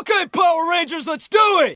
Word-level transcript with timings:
Okay, 0.00 0.26
Power 0.28 0.70
Rangers, 0.70 1.06
let's 1.06 1.28
do 1.28 1.38
it! 1.62 1.74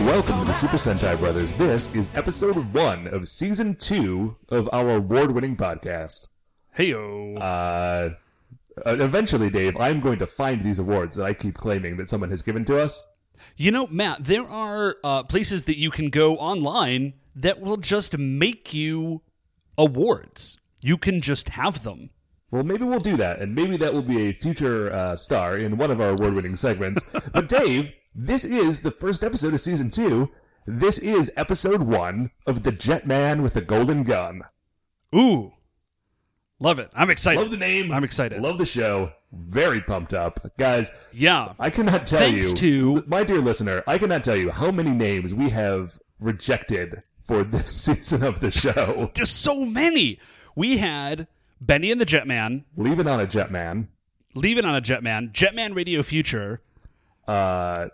Welcome 0.00 0.40
to 0.40 0.44
the 0.46 0.52
Super 0.54 0.78
Sentai 0.78 1.18
Brothers. 1.18 1.52
This 1.52 1.94
is 1.94 2.10
episode 2.16 2.72
one 2.72 3.08
of 3.08 3.28
season 3.28 3.74
two 3.74 4.36
of 4.48 4.70
our 4.72 4.94
award-winning 4.96 5.56
podcast. 5.56 6.28
Heyo. 6.78 7.38
Uh, 7.38 8.14
uh, 8.86 8.96
eventually, 9.00 9.50
Dave, 9.50 9.76
I'm 9.78 10.00
going 10.00 10.18
to 10.18 10.26
find 10.26 10.64
these 10.64 10.78
awards 10.78 11.16
that 11.16 11.24
I 11.24 11.34
keep 11.34 11.54
claiming 11.54 11.96
that 11.96 12.08
someone 12.10 12.30
has 12.30 12.42
given 12.42 12.64
to 12.66 12.78
us. 12.80 13.12
you 13.56 13.70
know, 13.70 13.86
Matt, 13.88 14.24
there 14.24 14.46
are 14.48 14.96
uh, 15.04 15.22
places 15.22 15.64
that 15.64 15.78
you 15.78 15.90
can 15.90 16.10
go 16.10 16.36
online 16.36 17.14
that 17.34 17.60
will 17.60 17.76
just 17.76 18.18
make 18.18 18.74
you 18.74 19.22
awards. 19.76 20.58
You 20.80 20.96
can 20.98 21.20
just 21.20 21.50
have 21.50 21.82
them. 21.82 22.10
Well, 22.50 22.62
maybe 22.62 22.84
we'll 22.84 22.98
do 22.98 23.16
that, 23.18 23.40
and 23.40 23.54
maybe 23.54 23.76
that 23.76 23.92
will 23.92 24.02
be 24.02 24.28
a 24.28 24.32
future 24.32 24.92
uh, 24.92 25.16
star 25.16 25.56
in 25.56 25.76
one 25.76 25.90
of 25.90 26.00
our 26.00 26.10
award-winning 26.10 26.56
segments. 26.56 27.04
but 27.32 27.48
Dave, 27.48 27.92
this 28.14 28.44
is 28.44 28.80
the 28.80 28.90
first 28.90 29.22
episode 29.22 29.52
of 29.52 29.60
season 29.60 29.90
two. 29.90 30.30
This 30.66 30.98
is 30.98 31.30
episode 31.36 31.82
one 31.82 32.30
of 32.46 32.62
the 32.62 32.72
Jetman 32.72 33.42
with 33.42 33.54
the 33.54 33.60
Golden 33.60 34.02
Gun. 34.02 34.42
Ooh. 35.14 35.52
Love 36.60 36.78
it. 36.78 36.90
I'm 36.94 37.08
excited. 37.10 37.40
Love 37.40 37.50
the 37.50 37.56
name. 37.56 37.92
I'm 37.92 38.02
excited. 38.04 38.40
Love 38.40 38.58
the 38.58 38.66
show. 38.66 39.12
Very 39.32 39.80
pumped 39.80 40.12
up, 40.14 40.40
guys. 40.56 40.90
yeah. 41.12 41.52
I 41.58 41.70
cannot 41.70 42.06
tell 42.06 42.18
Thanks 42.20 42.50
you, 42.62 43.00
to- 43.00 43.04
my 43.06 43.22
dear 43.24 43.38
listener, 43.38 43.84
I 43.86 43.98
cannot 43.98 44.24
tell 44.24 44.36
you 44.36 44.50
how 44.50 44.70
many 44.70 44.90
names 44.90 45.34
we 45.34 45.50
have 45.50 45.98
rejected 46.18 47.02
for 47.20 47.44
this 47.44 47.66
season 47.84 48.24
of 48.24 48.40
the 48.40 48.50
show. 48.50 49.10
There's 49.14 49.30
so 49.30 49.64
many. 49.66 50.18
We 50.56 50.78
had 50.78 51.28
Benny 51.60 51.92
and 51.92 52.00
the 52.00 52.06
Jetman, 52.06 52.64
Leaving 52.76 53.06
on 53.06 53.20
a 53.20 53.26
Jetman, 53.26 53.88
Leaving 54.34 54.64
on 54.64 54.74
a 54.74 54.80
Jetman, 54.80 55.32
Jetman 55.32 55.76
Radio 55.76 56.02
Future, 56.02 56.62
uh, 57.28 57.88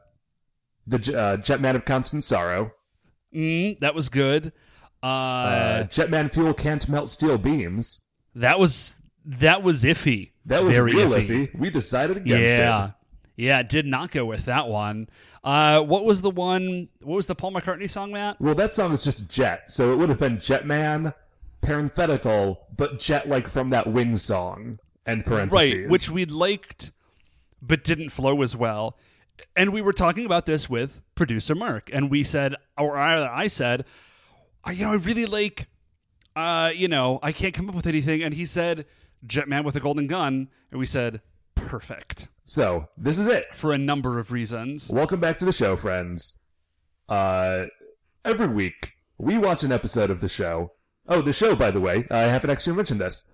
the 0.86 0.96
uh, 0.96 1.36
Jetman 1.38 1.74
of 1.74 1.84
Constant 1.84 2.22
Sorrow, 2.24 2.70
mm, 3.34 3.78
that 3.80 3.94
was 3.94 4.08
good. 4.08 4.52
Uh, 5.02 5.06
uh, 5.06 5.84
Jetman 5.84 6.32
Fuel 6.32 6.54
Can't 6.54 6.88
Melt 6.88 7.08
Steel 7.08 7.36
Beams. 7.38 8.02
That 8.34 8.58
was 8.58 8.96
that 9.24 9.62
was 9.62 9.84
iffy. 9.84 10.30
That 10.46 10.62
was 10.62 10.76
Very 10.76 10.92
real 10.92 11.10
iffy. 11.10 11.28
iffy. 11.28 11.58
We 11.58 11.70
decided 11.70 12.18
against 12.18 12.54
yeah. 12.54 12.86
it. 12.86 12.92
Yeah, 13.36 13.62
did 13.62 13.86
not 13.86 14.10
go 14.12 14.24
with 14.26 14.44
that 14.44 14.68
one. 14.68 15.08
Uh, 15.42 15.80
what 15.80 16.04
was 16.04 16.22
the 16.22 16.30
one? 16.30 16.88
What 17.02 17.16
was 17.16 17.26
the 17.26 17.34
Paul 17.34 17.52
McCartney 17.52 17.90
song, 17.90 18.12
Matt? 18.12 18.40
Well, 18.40 18.54
that 18.54 18.74
song 18.74 18.92
is 18.92 19.04
just 19.04 19.28
Jet, 19.28 19.70
so 19.70 19.92
it 19.92 19.96
would 19.96 20.08
have 20.08 20.18
been 20.18 20.38
Jetman, 20.38 21.14
parenthetical, 21.60 22.66
but 22.76 22.98
Jet 22.98 23.28
like 23.28 23.48
from 23.48 23.70
that 23.70 23.86
Wing 23.86 24.16
song, 24.16 24.78
and 25.04 25.24
parentheses. 25.24 25.72
Right, 25.72 25.88
which 25.88 26.10
we 26.10 26.24
liked, 26.24 26.92
but 27.60 27.82
didn't 27.82 28.10
flow 28.10 28.42
as 28.42 28.56
well. 28.56 28.96
And 29.56 29.72
we 29.72 29.82
were 29.82 29.92
talking 29.92 30.24
about 30.26 30.46
this 30.46 30.70
with 30.70 31.00
producer 31.14 31.54
Mark, 31.54 31.90
and 31.92 32.10
we 32.10 32.22
said, 32.22 32.54
or 32.78 32.96
I, 32.96 33.42
I 33.42 33.46
said, 33.48 33.84
"Uh, 34.66 34.70
you 34.70 34.84
know, 34.84 34.92
I 34.92 34.96
really 34.96 35.26
like, 35.26 35.66
uh, 36.36 36.70
you 36.74 36.88
know, 36.88 37.18
I 37.22 37.32
can't 37.32 37.54
come 37.54 37.68
up 37.68 37.74
with 37.74 37.86
anything. 37.86 38.22
And 38.22 38.34
he 38.34 38.46
said, 38.46 38.86
Jetman 39.26 39.64
with 39.64 39.76
a 39.76 39.80
golden 39.80 40.06
gun, 40.06 40.48
and 40.70 40.78
we 40.80 40.86
said, 40.86 41.20
perfect 41.54 42.28
So 42.44 42.88
this 42.96 43.18
is 43.18 43.26
it. 43.26 43.46
for 43.54 43.72
a 43.72 43.78
number 43.78 44.18
of 44.18 44.32
reasons. 44.32 44.90
Welcome 44.90 45.20
back 45.20 45.38
to 45.38 45.44
the 45.44 45.52
show, 45.52 45.76
friends. 45.76 46.40
Uh, 47.08 47.66
every 48.24 48.48
week 48.48 48.92
we 49.18 49.38
watch 49.38 49.62
an 49.64 49.72
episode 49.72 50.10
of 50.10 50.20
the 50.20 50.28
show. 50.28 50.72
Oh, 51.08 51.20
the 51.22 51.32
show, 51.32 51.54
by 51.54 51.70
the 51.70 51.80
way, 51.80 52.06
I 52.10 52.20
haven't 52.22 52.50
actually 52.50 52.76
mentioned 52.76 53.00
this. 53.00 53.30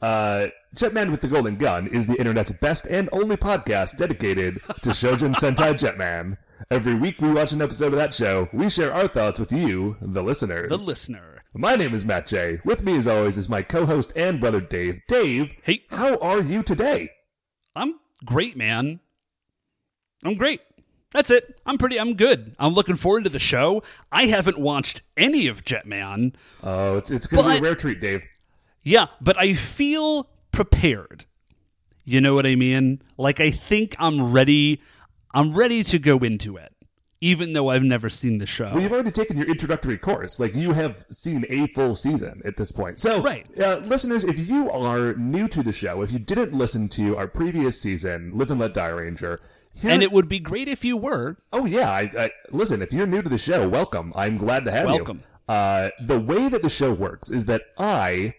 Uh, 0.00 0.48
Jetman 0.76 1.10
with 1.10 1.22
the 1.22 1.28
Golden 1.28 1.56
Gun 1.56 1.86
is 1.86 2.06
the 2.06 2.16
internet's 2.16 2.52
best 2.52 2.86
and 2.86 3.08
only 3.12 3.36
podcast 3.36 3.96
dedicated 3.96 4.54
to 4.82 4.90
Chojin 4.90 5.34
Sentai 5.34 5.72
Jetman. 5.74 6.36
Every 6.70 6.94
week 6.94 7.20
we 7.20 7.32
watch 7.32 7.52
an 7.52 7.62
episode 7.62 7.92
of 7.92 7.98
that 7.98 8.12
show. 8.12 8.48
We 8.52 8.68
share 8.68 8.92
our 8.92 9.08
thoughts 9.08 9.40
with 9.40 9.52
you, 9.52 9.96
the 10.02 10.22
listeners. 10.22 10.68
The 10.68 10.76
listener. 10.76 11.33
My 11.56 11.76
name 11.76 11.94
is 11.94 12.04
Matt 12.04 12.26
J. 12.26 12.60
With 12.64 12.82
me, 12.82 12.96
as 12.96 13.06
always, 13.06 13.38
is 13.38 13.48
my 13.48 13.62
co-host 13.62 14.12
and 14.16 14.40
brother 14.40 14.60
Dave. 14.60 15.00
Dave, 15.06 15.54
Hey, 15.62 15.84
how 15.88 16.16
are 16.18 16.40
you 16.40 16.64
today? 16.64 17.10
I'm 17.76 18.00
great, 18.24 18.56
man. 18.56 18.98
I'm 20.24 20.34
great. 20.34 20.62
That's 21.12 21.30
it. 21.30 21.60
I'm 21.64 21.78
pretty. 21.78 22.00
I'm 22.00 22.16
good. 22.16 22.56
I'm 22.58 22.74
looking 22.74 22.96
forward 22.96 23.22
to 23.22 23.30
the 23.30 23.38
show. 23.38 23.84
I 24.10 24.24
haven't 24.24 24.58
watched 24.58 25.02
any 25.16 25.46
of 25.46 25.64
Jetman. 25.64 26.34
Oh, 26.60 26.96
it's 26.96 27.12
it's 27.12 27.28
gonna 27.28 27.50
be 27.50 27.58
a 27.58 27.60
rare 27.60 27.76
treat, 27.76 28.00
Dave. 28.00 28.24
Yeah, 28.82 29.06
but 29.20 29.38
I 29.38 29.54
feel 29.54 30.28
prepared. 30.50 31.24
You 32.04 32.20
know 32.20 32.34
what 32.34 32.46
I 32.46 32.56
mean? 32.56 33.00
Like 33.16 33.38
I 33.38 33.52
think 33.52 33.94
I'm 34.00 34.32
ready. 34.32 34.80
I'm 35.32 35.54
ready 35.54 35.84
to 35.84 36.00
go 36.00 36.18
into 36.18 36.56
it, 36.56 36.73
even 37.24 37.54
though 37.54 37.68
I've 37.70 37.82
never 37.82 38.10
seen 38.10 38.36
the 38.38 38.44
show. 38.46 38.70
Well, 38.74 38.82
you've 38.82 38.92
already 38.92 39.10
taken 39.10 39.38
your 39.38 39.46
introductory 39.48 39.96
course. 39.96 40.38
Like 40.38 40.54
you 40.54 40.72
have 40.72 41.06
seen 41.10 41.46
a 41.48 41.66
full 41.68 41.94
season 41.94 42.42
at 42.44 42.56
this 42.58 42.70
point. 42.70 43.00
So, 43.00 43.22
Right. 43.22 43.46
uh, 43.58 43.76
listeners, 43.78 44.24
if 44.24 44.38
you 44.48 44.70
are 44.70 45.14
new 45.14 45.48
to 45.48 45.62
the 45.62 45.72
show, 45.72 46.02
if 46.02 46.12
you 46.12 46.18
didn't 46.18 46.52
listen 46.52 46.88
to 46.90 47.16
our 47.16 47.26
previous 47.26 47.80
season, 47.80 48.32
Live 48.34 48.50
and 48.50 48.60
Let 48.60 48.74
Die 48.74 48.88
Ranger, 48.88 49.40
here, 49.74 49.90
and 49.90 50.02
it 50.02 50.12
would 50.12 50.28
be 50.28 50.38
great 50.38 50.68
if 50.68 50.84
you 50.84 50.96
were. 50.98 51.38
oh 51.52 51.64
yeah, 51.64 51.90
I, 51.90 52.10
I, 52.18 52.30
listen. 52.50 52.82
If 52.82 52.92
you're 52.92 53.06
new 53.06 53.22
to 53.22 53.28
the 53.30 53.38
show, 53.38 53.66
welcome. 53.68 54.12
I'm 54.14 54.36
glad 54.36 54.64
to 54.66 54.70
have 54.70 54.84
Welcome. 54.86 55.22
you. 55.48 55.54
Uh, 55.54 55.90
the 56.00 56.20
way 56.20 56.48
that 56.50 56.62
the 56.62 56.68
show 56.70 56.92
works 56.92 57.30
is 57.30 57.46
that 57.46 57.62
I 57.78 58.34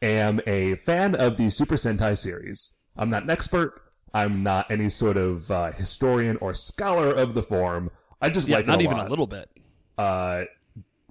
am 0.00 0.40
a 0.46 0.76
fan 0.76 1.14
of 1.14 1.36
the 1.38 1.50
Super 1.50 1.74
Sentai 1.74 2.16
series. 2.16 2.72
I'm 2.96 3.10
not 3.10 3.24
an 3.24 3.30
expert. 3.30 3.82
I'm 4.14 4.42
not 4.42 4.70
any 4.70 4.88
sort 4.88 5.16
of 5.16 5.50
uh, 5.50 5.72
historian 5.72 6.36
or 6.40 6.54
scholar 6.54 7.12
of 7.12 7.34
the 7.34 7.42
form. 7.42 7.90
I 8.20 8.30
just 8.30 8.48
Yeah, 8.48 8.56
like 8.56 8.64
it 8.64 8.68
not 8.68 8.80
a 8.80 8.82
even 8.84 8.96
lot. 8.98 9.06
a 9.06 9.10
little 9.10 9.26
bit. 9.26 9.48
Uh, 9.96 10.44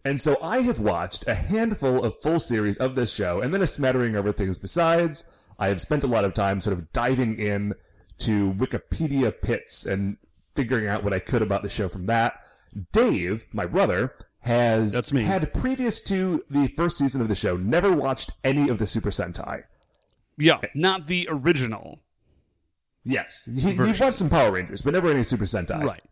and 0.06 0.20
so 0.22 0.38
I 0.42 0.60
have 0.60 0.80
watched 0.80 1.28
a 1.28 1.36
handful 1.36 2.04
of 2.04 2.16
full 2.22 2.40
series 2.40 2.78
of 2.78 2.96
this 2.96 3.14
show, 3.14 3.42
and 3.42 3.54
then 3.54 3.62
a 3.62 3.68
smattering 3.68 4.16
of 4.16 4.26
other 4.26 4.34
things 4.34 4.60
besides. 4.60 5.30
I 5.60 5.68
have 5.70 5.82
spent 5.82 6.04
a 6.04 6.08
lot 6.08 6.24
of 6.24 6.34
time 6.34 6.62
sort 6.62 6.78
of 6.78 6.92
diving 6.92 7.40
in 7.40 7.74
to 8.20 8.54
Wikipedia 8.54 9.34
pits 9.42 9.86
and 9.86 10.18
figuring 10.56 10.88
out 10.88 11.04
what 11.04 11.14
I 11.14 11.20
could 11.20 11.42
about 11.42 11.62
the 11.64 11.70
show 11.70 11.88
from 11.90 12.06
that. 12.06 12.34
Dave, 12.92 13.48
my 13.54 13.66
brother, 13.66 14.14
has 14.42 14.94
That's 14.94 15.12
me. 15.12 15.24
had 15.24 15.52
previous 15.54 16.02
to 16.04 16.42
the 16.50 16.68
first 16.68 16.98
season 16.98 17.22
of 17.22 17.28
the 17.28 17.36
show 17.36 17.58
never 17.58 17.92
watched 17.92 18.34
any 18.44 18.70
of 18.70 18.78
the 18.78 18.86
Super 18.86 19.10
Sentai. 19.10 19.64
Yeah, 20.38 20.60
not 20.76 21.08
the 21.08 21.28
original. 21.30 22.00
Yes, 23.04 23.50
he, 23.52 23.72
he 23.72 23.78
watched 24.00 24.14
some 24.16 24.30
Power 24.30 24.52
Rangers, 24.52 24.82
but 24.82 24.94
never 24.94 25.10
any 25.10 25.24
Super 25.24 25.46
Sentai. 25.46 25.84
Right. 25.84 26.04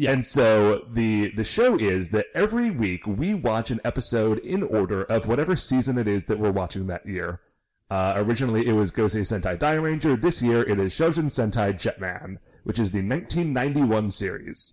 Yeah. 0.00 0.12
And 0.12 0.24
so 0.24 0.86
the 0.90 1.30
the 1.32 1.44
show 1.44 1.78
is 1.78 2.08
that 2.08 2.24
every 2.34 2.70
week 2.70 3.06
we 3.06 3.34
watch 3.34 3.70
an 3.70 3.82
episode 3.84 4.38
in 4.38 4.62
order 4.62 5.02
of 5.02 5.28
whatever 5.28 5.54
season 5.56 5.98
it 5.98 6.08
is 6.08 6.24
that 6.24 6.38
we're 6.38 6.50
watching 6.50 6.86
that 6.86 7.04
year. 7.04 7.40
Uh, 7.90 8.14
originally, 8.16 8.66
it 8.66 8.72
was 8.72 8.90
Gosei 8.90 9.20
Sentai 9.20 9.58
Dai 9.58 9.74
Ranger. 9.74 10.16
This 10.16 10.40
year, 10.40 10.62
it 10.62 10.78
is 10.78 10.94
Chojin 10.94 11.26
Sentai 11.26 11.74
Jetman, 11.74 12.38
which 12.64 12.78
is 12.78 12.92
the 12.92 13.06
1991 13.06 14.10
series. 14.10 14.72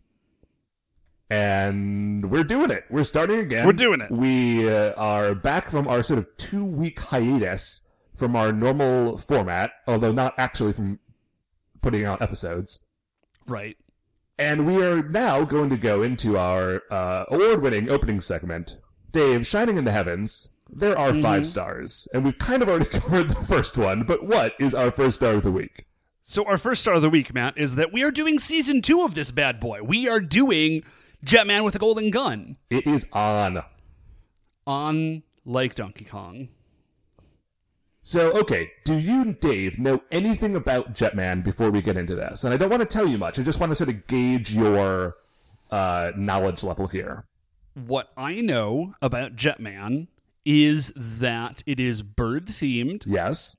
And 1.29 2.31
we're 2.31 2.45
doing 2.45 2.71
it. 2.71 2.85
We're 2.89 3.03
starting 3.03 3.39
again. 3.41 3.65
We're 3.65 3.73
doing 3.73 3.99
it. 3.99 4.09
We 4.09 4.71
uh, 4.71 4.93
are 4.93 5.35
back 5.35 5.69
from 5.69 5.89
our 5.89 6.03
sort 6.03 6.19
of 6.19 6.37
two 6.37 6.63
week 6.63 7.01
hiatus 7.01 7.89
from 8.15 8.37
our 8.37 8.53
normal 8.53 9.17
format, 9.17 9.71
although 9.87 10.13
not 10.13 10.35
actually 10.37 10.71
from 10.71 10.99
putting 11.81 12.05
out 12.05 12.21
episodes. 12.21 12.87
Right. 13.45 13.75
And 14.39 14.67
we 14.67 14.83
are 14.83 15.01
now 15.01 15.43
going 15.45 15.69
to 15.71 15.77
go 15.77 16.03
into 16.03 16.37
our 16.37 16.83
uh, 16.91 17.25
award 17.29 17.61
winning 17.61 17.89
opening 17.89 18.19
segment. 18.21 18.77
Dave, 19.11 19.47
Shining 19.47 19.77
in 19.77 19.83
the 19.83 19.91
Heavens, 19.91 20.51
there 20.69 20.97
are 20.97 21.13
five 21.13 21.47
stars. 21.47 22.07
And 22.13 22.23
we've 22.23 22.37
kind 22.37 22.61
of 22.61 22.69
already 22.69 22.85
covered 22.99 23.29
the 23.29 23.35
first 23.35 23.77
one, 23.77 24.03
but 24.03 24.23
what 24.25 24.53
is 24.59 24.75
our 24.75 24.91
first 24.91 25.17
star 25.17 25.31
of 25.33 25.43
the 25.43 25.51
week? 25.51 25.85
So 26.21 26.45
our 26.45 26.57
first 26.57 26.81
star 26.81 26.95
of 26.95 27.01
the 27.01 27.09
week, 27.09 27.33
Matt, 27.33 27.57
is 27.57 27.75
that 27.75 27.91
we 27.93 28.03
are 28.03 28.11
doing 28.11 28.37
season 28.37 28.81
two 28.81 29.03
of 29.03 29.15
this 29.15 29.31
bad 29.31 29.59
boy. 29.59 29.81
We 29.81 30.07
are 30.09 30.19
doing 30.19 30.83
Jetman 31.25 31.63
with 31.63 31.75
a 31.75 31.79
Golden 31.79 32.11
Gun 32.11 32.57
It 32.69 32.85
is 32.85 33.07
on. 33.13 33.63
on 34.67 35.23
like 35.45 35.73
Donkey 35.73 36.05
Kong. 36.05 36.49
So, 38.07 38.31
okay, 38.39 38.71
do 38.85 38.95
you, 38.97 39.33
Dave, 39.33 39.77
know 39.77 40.01
anything 40.13 40.55
about 40.55 40.93
Jetman 40.93 41.43
before 41.43 41.69
we 41.71 41.81
get 41.81 41.97
into 41.97 42.15
this? 42.15 42.45
And 42.45 42.53
I 42.53 42.57
don't 42.57 42.69
want 42.69 42.79
to 42.79 42.87
tell 42.87 43.05
you 43.09 43.17
much. 43.17 43.37
I 43.37 43.43
just 43.43 43.59
want 43.59 43.71
to 43.71 43.75
sort 43.75 43.89
of 43.89 44.07
gauge 44.07 44.53
your 44.53 45.17
uh, 45.71 46.13
knowledge 46.15 46.63
level 46.63 46.87
here. 46.87 47.25
What 47.73 48.09
I 48.15 48.35
know 48.35 48.93
about 49.01 49.35
Jetman 49.35 50.07
is 50.45 50.93
that 50.95 51.63
it 51.65 51.81
is 51.81 52.01
bird 52.01 52.45
themed 52.45 53.03
Yes. 53.05 53.57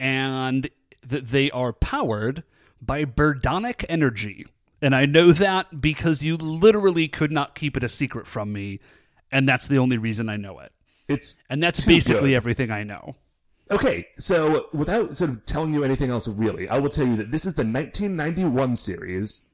and 0.00 0.70
that 1.06 1.26
they 1.26 1.50
are 1.50 1.74
powered 1.74 2.44
by 2.80 3.04
Birdonic 3.04 3.84
Energy. 3.86 4.46
And 4.80 4.94
I 4.96 5.04
know 5.04 5.30
that 5.32 5.82
because 5.82 6.24
you 6.24 6.38
literally 6.38 7.06
could 7.06 7.32
not 7.32 7.54
keep 7.54 7.76
it 7.76 7.84
a 7.84 7.88
secret 7.90 8.26
from 8.26 8.50
me, 8.50 8.80
and 9.30 9.46
that's 9.46 9.68
the 9.68 9.76
only 9.76 9.98
reason 9.98 10.30
I 10.30 10.38
know 10.38 10.58
it. 10.60 10.72
It's 11.06 11.36
And 11.50 11.62
that's 11.62 11.84
basically 11.84 12.30
good. 12.30 12.36
everything 12.36 12.70
I 12.70 12.82
know. 12.82 13.16
Okay, 13.70 14.08
so 14.18 14.66
without 14.72 15.16
sort 15.16 15.30
of 15.30 15.44
telling 15.44 15.74
you 15.74 15.84
anything 15.84 16.10
else 16.10 16.26
really, 16.26 16.68
I 16.68 16.78
will 16.78 16.88
tell 16.88 17.06
you 17.06 17.16
that 17.16 17.30
this 17.30 17.44
is 17.44 17.54
the 17.54 17.64
1991 17.64 18.74
series. 18.76 19.46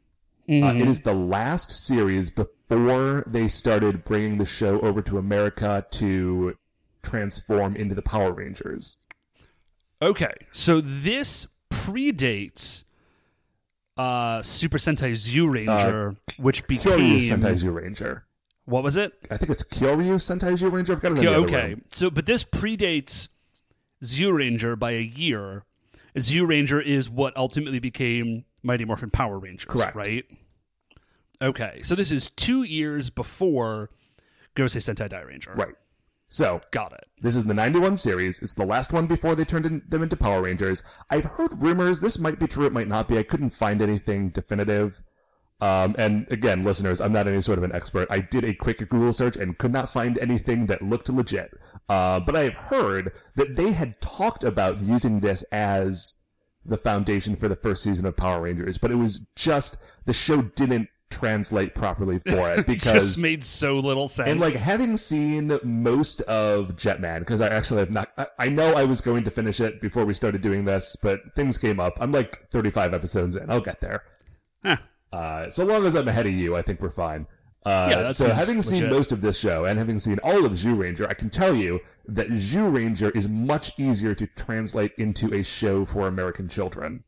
Uh, 0.49 0.75
it 0.77 0.87
is 0.87 1.01
the 1.01 1.15
last 1.15 1.71
series 1.71 2.29
before 2.31 3.25
they 3.27 3.49
started 3.49 4.05
bringing 4.05 4.37
the 4.39 4.45
show 4.45 4.79
over 4.81 5.01
to 5.01 5.17
America 5.17 5.87
to 5.91 6.57
transform 7.03 7.75
into 7.77 7.95
the 7.95 8.03
Power 8.03 8.31
Rangers. 8.33 8.99
Okay, 10.03 10.35
so 10.53 10.81
this 10.83 11.47
predates 11.71 12.85
uh, 13.97 14.43
Super 14.43 14.77
Sentai 14.79 15.13
Zyu 15.13 15.51
Ranger, 15.51 16.15
which 16.37 16.67
became 16.67 16.99
Kyoryu 16.99 17.17
Sentai 17.17 17.53
Zyu 17.53 17.75
Ranger. 17.75 18.25
what 18.67 18.83
was 18.83 18.97
it? 18.97 19.15
I 19.31 19.39
think 19.39 19.51
it's 19.51 19.63
Kyoryu 19.65 20.17
Sentai 20.17 20.53
Zyu 20.59 20.71
Ranger. 20.71 20.93
I've 20.93 21.01
got 21.01 21.13
it 21.13 21.19
in 21.19 21.25
the 21.25 21.35
other 21.35 21.47
okay, 21.47 21.77
so 21.91 22.11
but 22.11 22.27
this 22.27 22.45
predates 22.45 23.29
Ranger 24.33 24.77
by 24.77 24.93
a 24.93 25.03
year. 25.03 25.65
Ranger 26.15 26.81
is 26.81 27.11
what 27.11 27.37
ultimately 27.37 27.79
became 27.79 28.45
Mighty 28.63 28.85
Morphin 28.85 29.11
Power 29.11 29.39
Rangers, 29.39 29.67
Correct. 29.67 29.97
Right? 29.97 30.25
Okay, 31.43 31.81
so 31.83 31.95
this 31.95 32.11
is 32.13 32.31
two 32.31 32.63
years 32.63 33.11
before 33.11 33.91
Gosei 34.55 34.79
Sentai 34.79 35.09
Dai 35.09 35.21
Ranger. 35.21 35.53
Right. 35.55 35.75
So 36.29 36.61
Got 36.71 36.93
it. 36.93 37.07
This 37.21 37.37
is 37.37 37.45
the 37.45 37.55
91 37.55 37.97
series. 37.97 38.43
It's 38.43 38.55
the 38.55 38.65
last 38.65 38.93
one 38.93 39.07
before 39.07 39.35
they 39.35 39.45
turned 39.45 39.67
in, 39.67 39.83
them 39.89 40.03
into 40.03 40.17
Power 40.17 40.43
Rangers. 40.43 40.83
I've 41.11 41.25
heard 41.25 41.63
rumors. 41.63 42.01
This 42.01 42.19
might 42.19 42.39
be 42.39 42.47
true. 42.47 42.67
It 42.67 42.73
might 42.73 42.89
not 42.89 43.09
be. 43.09 43.19
I 43.19 43.23
couldn't 43.23 43.51
find 43.51 43.81
anything 43.83 44.31
definitive. 44.31 45.03
Um, 45.65 45.95
and 45.97 46.27
again, 46.31 46.63
listeners, 46.63 47.01
I'm 47.01 47.13
not 47.13 47.27
any 47.27 47.41
sort 47.41 47.57
of 47.59 47.65
an 47.65 47.75
expert. 47.75 48.07
I 48.11 48.19
did 48.19 48.45
a 48.45 48.53
quick 48.53 48.79
Google 48.79 49.13
search 49.13 49.37
and 49.37 49.57
could 49.57 49.73
not 49.73 49.89
find 49.89 50.19
anything 50.19 50.67
that 50.67 50.83
looked 50.83 51.09
legit. 51.09 51.53
Uh, 51.89 52.21
but 52.21 52.37
I 52.37 52.43
have 52.45 52.55
heard 52.55 53.13
that 53.37 53.57
they 53.57 53.73
had 53.73 53.99
talked 54.01 54.45
about 54.45 54.81
using 54.83 55.21
this 55.21 55.43
as 55.45 56.17
the 56.67 56.77
foundation 56.77 57.35
for 57.35 57.49
the 57.49 57.57
first 57.57 57.83
season 57.83 58.05
of 58.05 58.15
Power 58.15 58.43
Rangers, 58.43 58.77
but 58.77 58.91
it 58.91 58.97
was 58.97 59.27
just 59.37 59.83
the 60.05 60.13
show 60.13 60.43
didn't 60.43 60.89
translate 61.11 61.75
properly 61.75 62.19
for 62.19 62.53
it 62.55 62.67
because 62.67 63.15
Just 63.15 63.23
made 63.23 63.45
so 63.45 63.79
little 63.79 64.09
sense. 64.09 64.29
and 64.29 64.41
like 64.41 64.55
having 64.55 64.97
seen 64.99 65.59
most 65.63 66.21
of 66.23 66.77
Jetman, 66.77 67.21
because 67.21 67.41
I 67.41 67.49
actually 67.49 67.81
have 67.81 67.93
not, 67.93 68.11
I, 68.19 68.27
I 68.39 68.49
know 68.49 68.75
I 68.75 68.85
was 68.85 69.01
going 69.01 69.25
to 69.25 69.31
finish 69.31 69.61
it 69.61 69.81
before 69.81 70.05
we 70.05 70.13
started 70.13 70.41
doing 70.43 70.65
this, 70.67 70.97
but 71.03 71.21
things 71.35 71.57
came 71.57 71.81
up. 71.81 71.95
I'm 72.01 72.13
like 72.13 72.51
35 72.51 72.93
episodes 72.93 73.37
in. 73.37 73.51
I'll 73.51 73.61
get 73.61 73.81
there. 73.81 74.03
Huh. 74.65 74.77
Uh, 75.15 75.49
so 75.51 75.65
long 75.65 75.87
as 75.87 75.95
I'm 75.95 76.09
ahead 76.09 76.27
of 76.27 76.33
you, 76.33 76.57
I 76.57 76.63
think 76.63 76.81
we're 76.81 76.91
fine. 76.91 77.27
Uh, 77.65 77.87
Yeah, 77.91 78.11
so 78.11 78.31
having 78.31 78.61
seen 78.63 78.81
legit. 78.81 78.91
most 78.93 79.13
of 79.13 79.21
this 79.21 79.39
show 79.39 79.65
and 79.65 79.79
having 79.79 79.99
seen 79.99 80.19
all 80.23 80.45
of 80.45 80.53
Zyu 80.53 80.79
Ranger, 80.79 81.07
I 81.09 81.15
can 81.15 81.31
tell 81.31 81.55
you 81.55 81.81
that 82.07 82.29
Zyu 82.31 82.73
Ranger 82.75 83.11
is 83.11 83.27
much 83.29 83.79
easier 83.79 84.15
to 84.15 84.27
translate 84.27 84.93
into 84.99 85.33
a 85.33 85.43
show 85.43 85.85
for 85.85 86.07
American 86.09 86.49
children. 86.49 87.05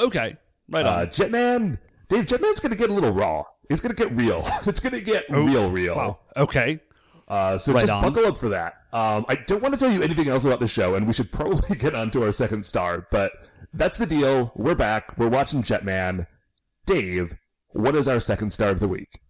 okay, 0.00 0.36
right 0.70 0.86
on. 0.86 0.98
Uh, 1.02 1.06
Jetman, 1.06 1.78
Dave, 2.08 2.26
Jetman's 2.26 2.60
going 2.60 2.72
to 2.72 2.78
get 2.78 2.90
a 2.90 2.92
little 2.92 3.12
raw. 3.12 3.44
It's 3.68 3.80
going 3.80 3.94
to 3.94 4.00
get 4.02 4.14
real. 4.16 4.42
It's 4.66 4.80
going 4.80 4.94
to 4.94 5.00
get 5.00 5.28
real, 5.30 5.70
real. 5.70 5.94
Oh, 5.94 5.96
wow. 5.96 6.18
Okay. 6.36 6.80
Uh, 7.28 7.56
so 7.58 7.72
Right 7.72 7.80
just 7.80 7.92
on. 7.92 8.02
buckle 8.02 8.24
up 8.26 8.38
for 8.38 8.48
that. 8.50 8.74
Um, 8.92 9.24
I 9.28 9.34
don't 9.34 9.60
want 9.62 9.74
to 9.74 9.80
tell 9.80 9.90
you 9.90 10.02
anything 10.02 10.28
else 10.28 10.44
about 10.44 10.60
the 10.60 10.66
show, 10.68 10.94
and 10.94 11.06
we 11.06 11.12
should 11.12 11.30
probably 11.40 11.76
get 11.76 11.94
on 11.94 12.10
to 12.12 12.22
our 12.24 12.30
second 12.32 12.64
star, 12.64 13.06
but 13.10 13.32
that's 13.74 13.98
the 13.98 14.06
deal. 14.06 14.52
We're 14.54 14.74
back. 14.76 15.16
We're 15.18 15.28
watching 15.28 15.62
Jetman. 15.62 16.26
Dave, 16.86 17.34
what 17.70 17.96
is 17.96 18.08
our 18.08 18.20
second 18.20 18.50
star 18.52 18.70
of 18.70 18.80
the 18.80 18.88
week? 18.88 19.20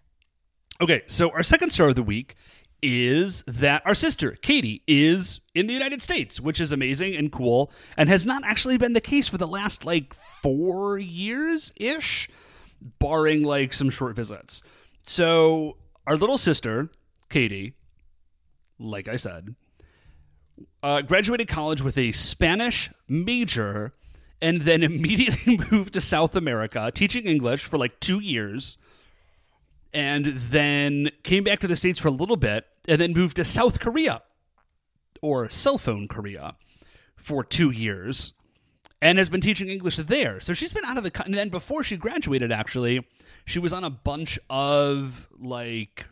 Okay, 0.80 1.02
so 1.06 1.30
our 1.30 1.42
second 1.42 1.70
star 1.70 1.88
of 1.88 1.94
the 1.94 2.02
week 2.02 2.36
is 2.82 3.42
that 3.46 3.82
our 3.86 3.94
sister, 3.94 4.32
Katie, 4.42 4.82
is 4.86 5.40
in 5.54 5.66
the 5.66 5.72
United 5.72 6.02
States, 6.02 6.38
which 6.38 6.60
is 6.60 6.70
amazing 6.70 7.16
and 7.16 7.32
cool, 7.32 7.72
and 7.96 8.10
has 8.10 8.26
not 8.26 8.42
actually 8.44 8.76
been 8.76 8.92
the 8.92 9.00
case 9.00 9.26
for 9.26 9.38
the 9.38 9.48
last 9.48 9.86
like 9.86 10.12
four 10.12 10.98
years 10.98 11.72
ish, 11.76 12.28
barring 12.98 13.42
like 13.42 13.72
some 13.72 13.88
short 13.88 14.14
visits. 14.14 14.62
So, 15.02 15.78
our 16.06 16.16
little 16.16 16.38
sister, 16.38 16.90
Katie, 17.30 17.74
like 18.78 19.08
I 19.08 19.16
said, 19.16 19.54
uh, 20.82 21.00
graduated 21.00 21.48
college 21.48 21.80
with 21.80 21.96
a 21.96 22.12
Spanish 22.12 22.90
major 23.08 23.94
and 24.42 24.62
then 24.62 24.82
immediately 24.90 25.58
moved 25.70 25.94
to 25.94 26.00
South 26.00 26.36
America, 26.36 26.90
teaching 26.94 27.24
English 27.26 27.64
for 27.64 27.78
like 27.78 27.98
two 28.00 28.20
years 28.20 28.76
and 29.94 30.26
then 30.26 31.10
came 31.22 31.42
back 31.44 31.58
to 31.60 31.66
the 31.66 31.76
States 31.76 31.98
for 31.98 32.08
a 32.08 32.12
little 32.12 32.36
bit, 32.36 32.66
and 32.86 33.00
then 33.00 33.12
moved 33.14 33.36
to 33.36 33.44
South 33.44 33.80
Korea 33.80 34.20
or 35.22 35.48
cell 35.48 35.78
phone 35.78 36.06
Korea 36.06 36.54
for 37.16 37.42
two 37.42 37.70
years, 37.70 38.34
and 39.00 39.16
has 39.16 39.28
been 39.30 39.40
teaching 39.40 39.70
English 39.70 39.96
there. 39.96 40.38
So 40.40 40.52
she's 40.52 40.72
been 40.72 40.84
out 40.84 40.98
of 40.98 41.04
the. 41.04 41.10
co- 41.10 41.24
And 41.24 41.32
then 41.34 41.48
before 41.48 41.82
she 41.82 41.96
graduated, 41.96 42.52
actually, 42.52 43.06
she 43.46 43.58
was 43.58 43.72
on 43.72 43.84
a 43.84 43.90
bunch 43.90 44.38
of 44.50 45.28
like. 45.38 46.06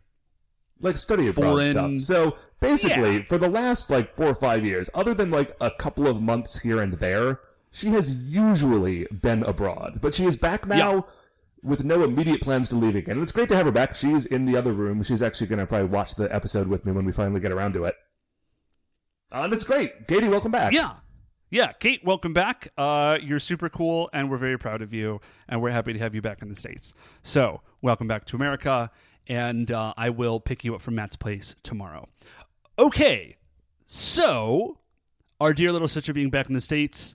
Like 0.81 0.97
study 0.97 1.29
abroad 1.29 1.50
Foreign- 1.50 2.00
stuff. 2.00 2.32
So 2.32 2.37
basically, 2.61 3.17
Yeah. 3.19 3.23
for 3.29 3.37
the 3.38 3.49
last 3.49 3.91
like 3.91 4.17
four 4.17 4.27
or 4.29 4.35
five 4.35 4.65
years, 4.65 4.88
other 4.94 5.12
than 5.15 5.31
like 5.31 5.55
a 5.61 5.70
couple 5.70 6.06
of 6.06 6.23
months 6.23 6.61
here 6.61 6.81
and 6.81 6.94
there, 6.94 7.41
she 7.75 7.88
has 7.88 8.15
usually 8.15 9.06
been 9.06 9.43
abroad. 9.43 9.99
But 10.00 10.15
she 10.15 10.25
is 10.25 10.37
back 10.37 10.67
now 10.67 10.94
Yeah. 10.94 11.00
with 11.62 11.85
no 11.85 12.05
immediate 12.05 12.41
plans 12.41 12.69
to 12.69 12.76
leave 12.76 12.94
again. 12.94 13.17
And 13.17 13.23
it's 13.23 13.32
great 13.32 13.49
to 13.49 13.56
have 13.56 13.67
her 13.67 13.73
back. 13.73 13.94
She's 13.97 14.25
in 14.25 14.44
the 14.44 14.56
other 14.56 14.73
room. 14.73 15.03
She's 15.03 15.23
actually 15.23 15.49
going 15.49 15.59
to 15.59 15.67
probably 15.67 15.88
watch 15.88 16.15
the 16.15 16.32
episode 16.35 16.69
with 16.69 16.87
me 16.87 16.93
when 16.93 17.05
we 17.05 17.11
finally 17.12 17.41
get 17.41 17.50
around 17.53 17.73
to 17.73 17.85
it. 17.85 17.97
Uh, 19.32 19.43
and 19.43 19.53
it's 19.53 19.65
great. 19.65 20.06
Katie, 20.06 20.29
welcome 20.29 20.53
back. 20.53 20.73
Yeah. 20.73 20.93
Yeah, 21.50 21.73
Kate, 21.73 22.00
welcome 22.05 22.32
back. 22.32 22.69
Uh, 22.76 23.19
you're 23.23 23.38
super 23.38 23.69
cool, 23.69 24.11
and 24.12 24.29
we're 24.31 24.38
very 24.38 24.59
proud 24.59 24.82
of 24.82 24.93
you, 24.93 25.20
and 25.49 25.62
we're 25.62 25.70
happy 25.70 25.93
to 25.93 25.99
have 26.00 26.15
you 26.15 26.20
back 26.23 26.43
in 26.43 26.49
the 26.49 26.55
States. 26.56 26.93
So, 27.23 27.61
welcome 27.81 28.09
back 28.09 28.25
to 28.27 28.37
America, 28.37 28.91
and 29.29 29.70
uh, 29.70 29.94
I 29.97 30.11
will 30.11 30.41
pick 30.41 30.65
you 30.65 30.75
up 30.75 30.81
from 30.81 30.97
Matt's 30.97 31.15
place 31.15 31.55
tomorrow. 31.62 32.09
Okay, 32.77 33.37
so 33.87 34.81
our 35.41 35.53
dear 35.53 35.70
little 35.70 35.87
sister 35.87 36.12
being 36.12 36.31
back 36.31 36.49
in 36.49 36.55
the 36.55 36.61
States, 36.61 37.15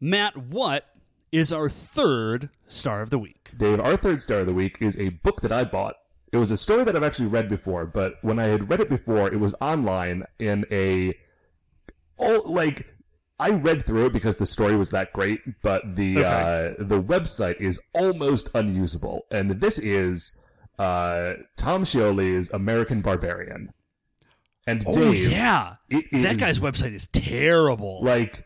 Matt, 0.00 0.36
what 0.36 0.86
is 1.32 1.52
our 1.52 1.68
third 1.68 2.50
star 2.68 3.02
of 3.02 3.10
the 3.10 3.18
week? 3.18 3.50
Dave, 3.56 3.80
our 3.80 3.96
third 3.96 4.22
star 4.22 4.38
of 4.40 4.46
the 4.46 4.54
week 4.54 4.78
is 4.80 4.96
a 4.98 5.10
book 5.10 5.40
that 5.42 5.52
I 5.52 5.64
bought. 5.64 5.96
It 6.32 6.36
was 6.36 6.50
a 6.50 6.56
story 6.56 6.84
that 6.84 6.94
I've 6.94 7.02
actually 7.02 7.28
read 7.28 7.48
before, 7.48 7.86
but 7.86 8.14
when 8.22 8.38
I 8.38 8.46
had 8.48 8.68
read 8.70 8.80
it 8.80 8.88
before, 8.88 9.32
it 9.32 9.40
was 9.40 9.54
online 9.60 10.24
in 10.38 10.66
a 10.70 11.14
oh 12.18 12.42
like 12.46 12.94
I 13.40 13.50
read 13.50 13.84
through 13.84 14.06
it 14.06 14.12
because 14.12 14.36
the 14.36 14.46
story 14.46 14.76
was 14.76 14.90
that 14.90 15.12
great, 15.12 15.40
but 15.62 15.96
the 15.96 16.18
Okay. 16.18 16.74
uh, 16.78 16.82
the 16.84 17.00
website 17.00 17.60
is 17.60 17.80
almost 17.94 18.50
unusable. 18.54 19.26
And 19.30 19.60
this 19.60 19.78
is 19.78 20.38
uh, 20.78 21.34
Tom 21.56 21.84
Scioli's 21.84 22.50
American 22.50 23.00
Barbarian. 23.00 23.72
And 24.66 24.84
Oh, 24.86 24.92
Dave, 24.92 25.30
yeah. 25.32 25.76
That 25.88 26.02
is- 26.12 26.36
guy's 26.36 26.58
website 26.58 26.94
is 26.94 27.06
terrible. 27.06 28.02
like 28.02 28.44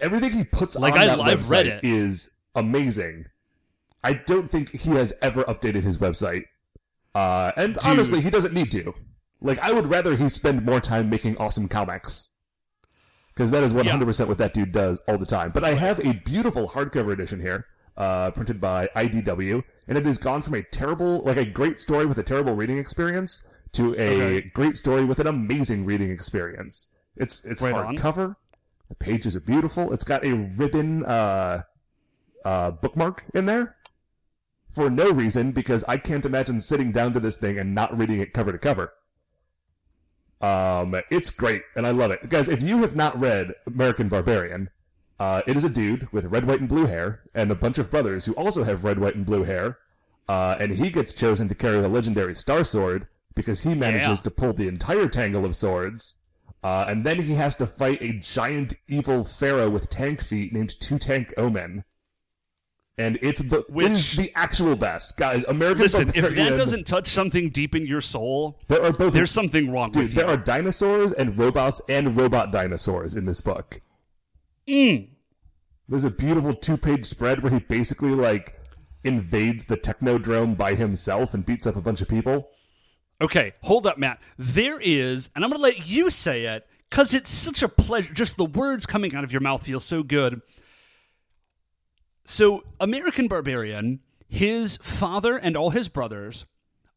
everything 0.00 0.32
he 0.32 0.44
puts 0.44 0.76
Like, 0.76 0.94
on 0.94 1.00
I- 1.00 1.06
that 1.06 1.20
I've 1.20 1.38
website 1.40 1.50
read 1.52 1.66
it. 1.66 1.84
is 1.84 2.32
amazing. 2.54 3.26
I 4.04 4.14
don't 4.14 4.50
think 4.50 4.70
he 4.70 4.90
has 4.90 5.12
ever 5.22 5.44
updated 5.44 5.84
his 5.84 5.98
website, 5.98 6.44
uh, 7.14 7.52
and 7.56 7.78
honestly, 7.86 8.20
he 8.20 8.30
doesn't 8.30 8.52
need 8.54 8.70
to. 8.72 8.94
Like, 9.40 9.58
I 9.60 9.72
would 9.72 9.86
rather 9.86 10.16
he 10.16 10.28
spend 10.28 10.64
more 10.64 10.80
time 10.80 11.08
making 11.08 11.36
awesome 11.36 11.68
comics, 11.68 12.32
because 13.34 13.50
that 13.52 13.62
is 13.62 13.72
one 13.72 13.86
hundred 13.86 14.06
percent 14.06 14.28
what 14.28 14.38
that 14.38 14.52
dude 14.54 14.72
does 14.72 15.00
all 15.06 15.18
the 15.18 15.26
time. 15.26 15.50
But 15.52 15.62
I 15.64 15.74
have 15.74 16.00
a 16.00 16.14
beautiful 16.14 16.68
hardcover 16.70 17.12
edition 17.12 17.40
here, 17.40 17.66
uh, 17.96 18.32
printed 18.32 18.60
by 18.60 18.88
IDW, 18.96 19.62
and 19.86 19.96
it 19.98 20.04
has 20.04 20.18
gone 20.18 20.42
from 20.42 20.54
a 20.54 20.62
terrible, 20.64 21.20
like 21.20 21.36
a 21.36 21.44
great 21.44 21.78
story 21.78 22.06
with 22.06 22.18
a 22.18 22.22
terrible 22.24 22.54
reading 22.54 22.78
experience, 22.78 23.48
to 23.72 23.94
a 23.96 24.36
Okay. 24.38 24.50
great 24.52 24.74
story 24.76 25.04
with 25.04 25.18
an 25.20 25.26
amazing 25.28 25.84
reading 25.84 26.10
experience. 26.10 26.88
It's 27.16 27.44
it's 27.44 27.62
Right 27.62 27.74
hardcover. 27.74 28.34
The 28.92 28.96
pages 28.96 29.34
are 29.34 29.40
beautiful. 29.40 29.90
It's 29.94 30.04
got 30.04 30.22
a 30.22 30.34
ribbon 30.34 31.02
uh, 31.06 31.62
uh, 32.44 32.72
bookmark 32.72 33.24
in 33.32 33.46
there 33.46 33.74
for 34.68 34.90
no 34.90 35.10
reason 35.10 35.52
because 35.52 35.82
I 35.88 35.96
can't 35.96 36.26
imagine 36.26 36.60
sitting 36.60 36.92
down 36.92 37.14
to 37.14 37.20
this 37.20 37.38
thing 37.38 37.58
and 37.58 37.74
not 37.74 37.96
reading 37.96 38.20
it 38.20 38.34
cover 38.34 38.52
to 38.52 38.58
cover. 38.58 38.92
Um, 40.42 40.94
it's 41.10 41.30
great 41.30 41.62
and 41.74 41.86
I 41.86 41.90
love 41.90 42.10
it, 42.10 42.28
guys. 42.28 42.48
If 42.48 42.62
you 42.62 42.78
have 42.82 42.94
not 42.94 43.18
read 43.18 43.54
American 43.66 44.10
Barbarian, 44.10 44.68
uh, 45.18 45.40
it 45.46 45.56
is 45.56 45.64
a 45.64 45.70
dude 45.70 46.12
with 46.12 46.26
red, 46.26 46.44
white, 46.44 46.60
and 46.60 46.68
blue 46.68 46.84
hair 46.84 47.22
and 47.34 47.50
a 47.50 47.54
bunch 47.54 47.78
of 47.78 47.90
brothers 47.90 48.26
who 48.26 48.34
also 48.34 48.64
have 48.64 48.84
red, 48.84 48.98
white, 48.98 49.14
and 49.14 49.24
blue 49.24 49.44
hair. 49.44 49.78
Uh, 50.28 50.56
and 50.60 50.72
he 50.72 50.90
gets 50.90 51.14
chosen 51.14 51.48
to 51.48 51.54
carry 51.54 51.80
the 51.80 51.88
legendary 51.88 52.34
Star 52.34 52.62
Sword 52.62 53.06
because 53.34 53.60
he 53.60 53.74
manages 53.74 54.18
Yeah. 54.20 54.24
to 54.24 54.30
pull 54.30 54.52
the 54.52 54.68
entire 54.68 55.08
tangle 55.08 55.46
of 55.46 55.56
swords. 55.56 56.18
Uh, 56.62 56.84
and 56.88 57.04
then 57.04 57.22
he 57.22 57.34
has 57.34 57.56
to 57.56 57.66
fight 57.66 58.00
a 58.00 58.12
giant 58.12 58.74
evil 58.88 59.24
pharaoh 59.24 59.68
with 59.68 59.88
tank 59.90 60.22
feet 60.22 60.52
named 60.52 60.78
Two 60.80 60.98
Tank 60.98 61.34
Omen. 61.36 61.84
and 62.98 63.18
it's 63.22 63.40
the 63.42 63.64
Which- 63.68 63.86
it 63.86 63.92
is 63.92 64.12
the 64.12 64.30
actual 64.36 64.76
best, 64.76 65.16
guys. 65.16 65.42
American 65.44 65.82
Listen, 65.82 66.10
if 66.14 66.34
that 66.36 66.56
doesn't 66.56 66.86
touch 66.86 67.08
something 67.08 67.48
deep 67.50 67.74
in 67.74 67.84
your 67.86 68.02
soul, 68.02 68.60
there 68.68 68.82
are 68.84 68.92
both 68.92 69.12
there's 69.14 69.30
something 69.30 69.72
wrong 69.72 69.90
dude. 69.90 70.02
with 70.04 70.14
you. 70.14 70.20
There 70.20 70.28
are 70.28 70.36
dinosaurs 70.36 71.10
and 71.12 71.36
robots 71.38 71.80
and 71.88 72.16
robot 72.16 72.52
dinosaurs 72.52 73.14
in 73.16 73.24
this 73.24 73.40
book. 73.40 73.80
Mm. 74.68 75.08
There's 75.88 76.04
a 76.04 76.10
beautiful 76.10 76.54
two-page 76.54 77.06
spread 77.06 77.42
where 77.42 77.50
he 77.50 77.58
basically 77.58 78.10
like 78.10 78.60
invades 79.02 79.64
the 79.64 79.76
Technodrome 79.76 80.56
by 80.56 80.74
himself 80.74 81.34
and 81.34 81.44
beats 81.44 81.66
up 81.66 81.74
a 81.74 81.80
bunch 81.80 82.02
of 82.02 82.08
people. 82.08 82.50
Okay, 83.22 83.52
hold 83.62 83.86
up, 83.86 83.98
Matt. 83.98 84.20
There 84.36 84.80
is, 84.80 85.30
and 85.36 85.44
I'm 85.44 85.50
going 85.50 85.60
to 85.60 85.62
let 85.62 85.88
you 85.88 86.10
say 86.10 86.44
it 86.46 86.66
because 86.90 87.14
it's 87.14 87.30
such 87.30 87.62
a 87.62 87.68
pleasure. 87.68 88.12
Just 88.12 88.36
the 88.36 88.44
words 88.44 88.84
coming 88.84 89.14
out 89.14 89.22
of 89.22 89.30
your 89.30 89.40
mouth 89.40 89.64
feel 89.64 89.78
so 89.78 90.02
good. 90.02 90.42
So, 92.24 92.64
American 92.80 93.28
Barbarian, 93.28 94.00
his 94.28 94.76
father 94.78 95.36
and 95.36 95.56
all 95.56 95.70
his 95.70 95.88
brothers 95.88 96.46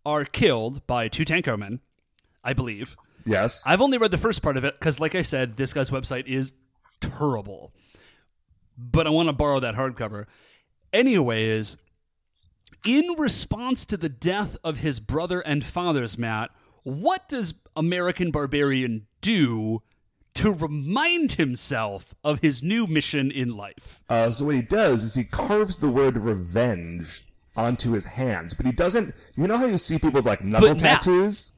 are 0.04 0.26
killed 0.26 0.86
by 0.88 1.08
two 1.08 1.26
Tankomen, 1.26 1.80
I 2.44 2.54
believe. 2.54 2.98
Yes. 3.28 3.64
I've 3.68 3.82
only 3.82 4.00
read 4.00 4.12
the 4.12 4.18
first 4.18 4.42
part 4.42 4.58
of 4.58 4.64
it 4.64 4.80
because, 4.80 5.00
like 5.00 5.14
I 5.14 5.22
said, 5.22 5.58
this 5.58 5.74
guy's 5.74 5.92
website 5.92 6.26
is 6.26 6.54
terrible. 7.02 7.72
But 8.80 9.06
I 9.06 9.12
want 9.12 9.30
to 9.30 9.34
borrow 9.34 9.60
that 9.60 9.76
hardcover. 9.76 10.26
Anyways, 10.92 11.78
in 12.86 13.16
response 13.18 13.86
to 13.88 13.98
the 13.98 14.10
death 14.10 14.58
of 14.64 14.78
his 14.80 15.00
brother 15.00 15.42
and 15.42 15.64
father's 15.64 16.18
Matt, 16.18 16.52
what 16.84 17.28
does 17.28 17.56
American 17.76 18.32
Barbarian 18.32 19.08
do 19.22 19.82
to 20.36 20.52
remind 20.52 21.34
himself 21.34 22.14
of 22.24 22.40
his 22.40 22.62
new 22.62 22.86
mission 22.88 23.32
in 23.32 23.56
life? 23.56 24.02
Uh, 24.10 24.30
so 24.30 24.46
what 24.46 24.56
he 24.56 24.62
does 24.62 25.04
is 25.04 25.16
he 25.16 25.24
carves 25.24 25.78
the 25.78 25.90
word 25.90 26.18
revenge 26.18 27.26
onto 27.56 27.92
his 27.92 28.06
hands, 28.06 28.54
but 28.54 28.66
he 28.66 28.72
doesn't. 28.72 29.16
You 29.36 29.48
know 29.48 29.58
how 29.58 29.66
you 29.66 29.78
see 29.78 29.96
people 29.96 30.12
with 30.12 30.26
like 30.26 30.44
knuckle 30.44 30.70
But 30.70 30.82
Matt- 30.82 31.02
tattoos? 31.02 31.54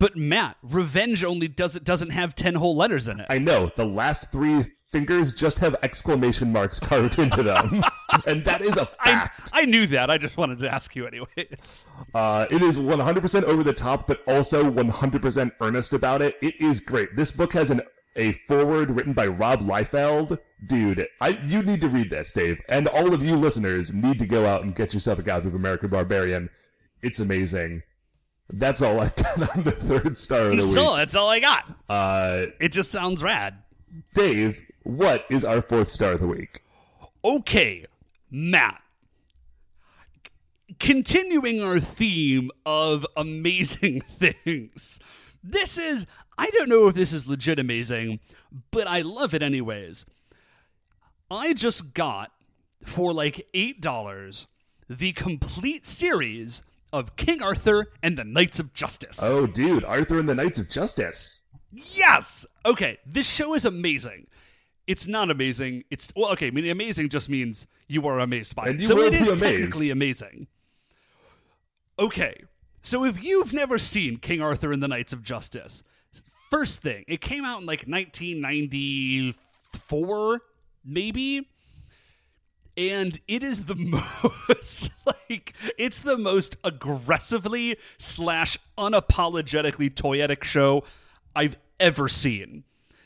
But 0.00 0.16
Matt, 0.16 0.56
revenge 0.62 1.24
only 1.24 1.48
doesn't 1.48 1.84
doesn't 1.84 2.10
have 2.10 2.34
ten 2.34 2.54
whole 2.54 2.76
letters 2.76 3.08
in 3.08 3.18
it. 3.20 3.26
I 3.28 3.38
know 3.38 3.70
the 3.74 3.84
last 3.84 4.30
three 4.30 4.66
fingers 4.90 5.34
just 5.34 5.58
have 5.58 5.76
exclamation 5.82 6.52
marks 6.52 6.80
carved 6.80 7.18
into 7.18 7.42
them, 7.42 7.82
and 8.26 8.44
that 8.44 8.62
is 8.62 8.76
a 8.76 8.88
I, 9.00 9.10
fact. 9.10 9.50
I 9.52 9.64
knew 9.64 9.86
that. 9.88 10.10
I 10.10 10.18
just 10.18 10.36
wanted 10.36 10.58
to 10.60 10.72
ask 10.72 10.94
you 10.96 11.06
anyways. 11.06 11.86
Uh, 12.14 12.46
it 12.50 12.62
is 12.62 12.78
100% 12.78 13.42
over 13.44 13.62
the 13.62 13.72
top, 13.74 14.06
but 14.06 14.22
also 14.26 14.70
100% 14.70 15.52
earnest 15.60 15.92
about 15.92 16.22
it. 16.22 16.36
It 16.42 16.60
is 16.60 16.80
great. 16.80 17.16
This 17.16 17.32
book 17.32 17.52
has 17.52 17.70
an 17.70 17.82
a 18.16 18.32
forward 18.32 18.90
written 18.90 19.12
by 19.12 19.26
Rob 19.28 19.60
Liefeld. 19.60 20.38
Dude, 20.66 21.06
I, 21.20 21.28
you 21.46 21.62
need 21.62 21.80
to 21.82 21.88
read 21.88 22.10
this, 22.10 22.32
Dave. 22.32 22.60
And 22.68 22.88
all 22.88 23.14
of 23.14 23.22
you 23.24 23.36
listeners 23.36 23.92
need 23.94 24.18
to 24.18 24.26
go 24.26 24.44
out 24.44 24.62
and 24.64 24.74
get 24.74 24.92
yourself 24.92 25.20
a 25.20 25.22
copy 25.22 25.46
of 25.46 25.54
American 25.54 25.90
Barbarian. 25.90 26.50
It's 27.00 27.20
amazing. 27.20 27.82
That's 28.50 28.82
all 28.82 28.98
I 28.98 29.10
got 29.10 29.56
on 29.56 29.62
the 29.62 29.70
third 29.70 30.18
star 30.18 30.50
of 30.50 30.56
the 30.56 30.62
That's 30.64 30.74
week. 30.74 30.84
all. 30.84 30.96
That's 30.96 31.14
all 31.14 31.28
I 31.28 31.38
got. 31.38 31.64
Uh, 31.88 32.46
It 32.58 32.72
just 32.72 32.90
sounds 32.90 33.22
rad. 33.22 33.54
Dave, 34.14 34.62
what 34.82 35.26
is 35.28 35.44
our 35.44 35.62
fourth 35.62 35.88
star 35.88 36.12
of 36.12 36.20
the 36.20 36.26
week? 36.26 36.62
Okay, 37.24 37.84
Matt. 38.30 38.82
Continuing 40.78 41.62
our 41.62 41.80
theme 41.80 42.50
of 42.64 43.06
amazing 43.16 44.00
things. 44.18 45.00
This 45.42 45.78
is, 45.78 46.06
I 46.36 46.50
don't 46.50 46.68
know 46.68 46.88
if 46.88 46.94
this 46.94 47.12
is 47.12 47.26
legit 47.26 47.58
amazing, 47.58 48.20
but 48.70 48.86
I 48.86 49.00
love 49.00 49.34
it 49.34 49.42
anyways. 49.42 50.06
I 51.30 51.52
just 51.52 51.94
got, 51.94 52.30
for 52.84 53.12
like 53.12 53.46
$8, 53.54 54.46
the 54.88 55.12
complete 55.12 55.84
series 55.84 56.62
of 56.92 57.16
King 57.16 57.42
Arthur 57.42 57.88
and 58.02 58.16
the 58.16 58.24
Knights 58.24 58.58
of 58.58 58.72
Justice. 58.72 59.20
Oh, 59.22 59.46
dude, 59.46 59.84
Arthur 59.84 60.18
and 60.18 60.28
the 60.28 60.34
Knights 60.34 60.58
of 60.58 60.70
Justice. 60.70 61.46
Yes. 61.72 62.46
Okay, 62.64 62.98
this 63.04 63.28
show 63.28 63.54
is 63.54 63.64
amazing. 63.64 64.26
It's 64.88 65.06
not 65.06 65.30
amazing. 65.30 65.84
It's 65.90 66.08
well, 66.16 66.32
okay. 66.32 66.48
I 66.48 66.50
mean, 66.50 66.68
amazing 66.68 67.10
just 67.10 67.28
means 67.28 67.68
you 67.86 68.04
are 68.08 68.18
amazed 68.18 68.56
by 68.56 68.66
And 68.68 68.80
it. 68.80 68.82
So 68.82 68.98
it 69.00 69.14
is 69.14 69.28
amazed. 69.28 69.44
technically 69.44 69.90
amazing. 69.90 70.48
Okay, 71.98 72.44
so 72.82 73.04
if 73.04 73.22
you've 73.22 73.52
never 73.52 73.78
seen 73.78 74.16
King 74.16 74.40
Arthur 74.40 74.72
and 74.72 74.82
the 74.82 74.88
Knights 74.88 75.12
of 75.12 75.22
Justice, 75.22 75.82
first 76.50 76.80
thing, 76.80 77.04
it 77.06 77.20
came 77.20 77.44
out 77.44 77.60
in 77.60 77.66
like 77.66 77.84
1994, 77.86 80.40
maybe 80.84 81.46
and 82.78 83.18
it 83.26 83.42
is 83.42 83.64
the 83.64 83.74
most 84.48 84.90
like 85.04 85.52
it's 85.76 86.02
the 86.02 86.16
most 86.16 86.56
aggressively 86.62 87.76
slash 87.98 88.56
unapologetically 88.78 89.92
toyetic 89.92 90.44
show 90.44 90.84
I've 91.34 91.56
ever 91.80 92.08
seen. 92.08 92.62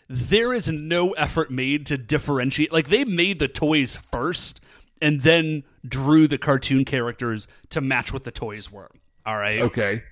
There 0.08 0.52
is 0.52 0.68
no 0.68 1.12
effort 1.12 1.50
made 1.50 1.86
to 1.86 1.96
differentiate. 1.96 2.72
Like 2.72 2.88
they 2.88 3.04
made 3.04 3.38
the 3.38 3.48
toys 3.48 3.96
first 3.96 4.60
and 5.00 5.20
then 5.20 5.64
drew 5.86 6.26
the 6.26 6.38
cartoon 6.38 6.84
characters 6.84 7.48
to 7.70 7.80
match 7.80 8.12
what 8.12 8.24
the 8.24 8.30
toys 8.30 8.70
were. 8.70 8.90
All 9.24 9.36
right. 9.36 9.60
Okay. 9.60 10.02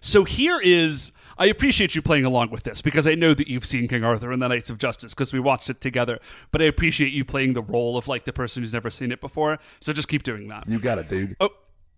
So 0.00 0.24
here 0.24 0.60
is 0.62 1.12
I 1.38 1.46
appreciate 1.46 1.94
you 1.94 2.02
playing 2.02 2.24
along 2.24 2.50
with 2.50 2.62
this 2.62 2.82
because 2.82 3.06
I 3.06 3.14
know 3.14 3.34
that 3.34 3.48
you've 3.48 3.64
seen 3.64 3.88
King 3.88 4.04
Arthur 4.04 4.32
and 4.32 4.42
the 4.42 4.48
Knights 4.48 4.70
of 4.70 4.78
Justice 4.78 5.14
because 5.14 5.32
we 5.32 5.40
watched 5.40 5.70
it 5.70 5.80
together. 5.80 6.18
But 6.50 6.60
I 6.60 6.66
appreciate 6.66 7.12
you 7.12 7.24
playing 7.24 7.54
the 7.54 7.62
role 7.62 7.96
of 7.96 8.08
like 8.08 8.24
the 8.24 8.32
person 8.32 8.62
who's 8.62 8.72
never 8.72 8.90
seen 8.90 9.12
it 9.12 9.20
before. 9.20 9.58
So 9.80 9.92
just 9.92 10.08
keep 10.08 10.22
doing 10.22 10.48
that. 10.48 10.68
You 10.68 10.78
got 10.78 10.98
it, 10.98 11.08
dude. 11.08 11.36
Oh. 11.40 11.50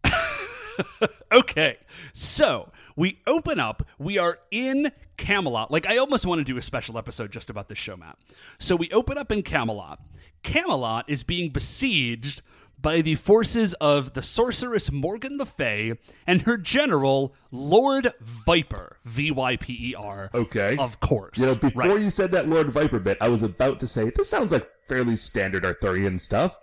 Okay. 1.33 1.79
So 2.13 2.71
we 2.97 3.21
open 3.27 3.59
up. 3.59 3.87
We 3.99 4.19
are 4.19 4.39
in 4.51 4.93
Camelot. 5.17 5.71
Like 5.71 5.87
I 5.87 5.97
almost 5.99 6.27
want 6.27 6.41
to 6.41 6.45
do 6.45 6.57
a 6.57 6.63
special 6.63 6.99
episode 6.99 7.31
just 7.33 7.51
about 7.51 7.69
this 7.69 7.79
show, 7.79 7.97
Matt. 7.97 8.19
So 8.59 8.77
we 8.77 8.91
open 8.91 9.19
up 9.19 9.31
in 9.33 9.43
Camelot. 9.43 10.01
Camelot 10.43 11.09
is 11.09 11.23
being 11.23 11.51
besieged 11.51 12.43
by 12.81 13.01
the 13.01 13.15
forces 13.15 13.73
of 13.75 14.13
the 14.13 14.23
sorceress 14.23 14.93
Morgan 14.93 15.39
Le 15.39 15.47
Fay 15.47 15.95
and 16.27 16.43
her 16.43 16.59
general 16.59 17.35
Lord 17.51 18.13
Viper, 18.21 18.99
V 19.07 19.31
Y 19.31 19.57
P 19.57 19.91
E 19.91 19.95
R. 19.97 20.31
Okay. 20.35 20.77
Of 20.77 21.01
course. 21.01 21.39
You 21.39 21.47
know, 21.47 21.55
before 21.55 21.83
Right. 21.83 22.01
you 22.01 22.11
said 22.11 22.31
that 22.33 22.49
Lord 22.49 22.71
Viper 22.71 22.99
bit, 22.99 23.17
I 23.21 23.29
was 23.29 23.43
about 23.43 23.81
to 23.81 23.87
say 23.87 24.11
this 24.15 24.29
sounds 24.29 24.53
like 24.53 24.69
fairly 24.87 25.17
standard 25.17 25.65
Arthurian 25.65 26.19
stuff. 26.19 26.61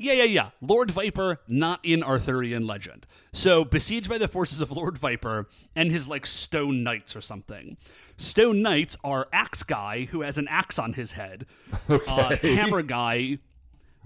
Yeah, 0.00 0.12
yeah, 0.12 0.24
yeah. 0.24 0.50
Lord 0.60 0.92
Viper, 0.92 1.38
not 1.48 1.80
in 1.84 2.04
Arthurian 2.04 2.66
legend. 2.66 3.04
So, 3.32 3.64
besieged 3.64 4.08
by 4.08 4.16
the 4.18 4.28
forces 4.28 4.60
of 4.60 4.70
Lord 4.70 4.96
Viper 4.96 5.48
and 5.74 5.90
his, 5.90 6.08
like, 6.08 6.24
stone 6.24 6.84
knights 6.84 7.16
or 7.16 7.20
something. 7.20 7.76
Stone 8.16 8.62
knights 8.62 8.96
are 9.02 9.28
Axe 9.32 9.64
Guy, 9.64 10.04
who 10.10 10.20
has 10.22 10.38
an 10.38 10.46
axe 10.48 10.78
on 10.78 10.92
his 10.94 11.12
head. 11.12 11.46
Uh, 11.90 12.30
Okay. 12.32 12.54
Hammer 12.54 12.82
Guy. 12.82 13.38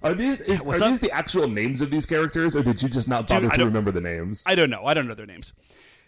Are 0.03 0.15
these 0.15 0.41
is, 0.41 0.63
are 0.63 0.75
up? 0.75 0.81
these 0.81 0.99
the 0.99 1.11
actual 1.13 1.47
names 1.47 1.81
of 1.81 1.91
these 1.91 2.07
characters, 2.07 2.57
or 2.57 2.63
did 2.63 2.83
you 2.83 2.89
just 2.89 3.09
not 3.09 3.29
bother 3.29 3.51
I 3.51 3.57
to 3.57 3.65
remember 3.65 3.93
the 3.93 4.01
names? 4.01 4.45
I 4.49 4.55
don't 4.55 4.71
know. 4.71 4.85
I 4.87 4.95
don't 4.95 5.07
know 5.07 5.15
their 5.15 5.27
names. 5.27 5.53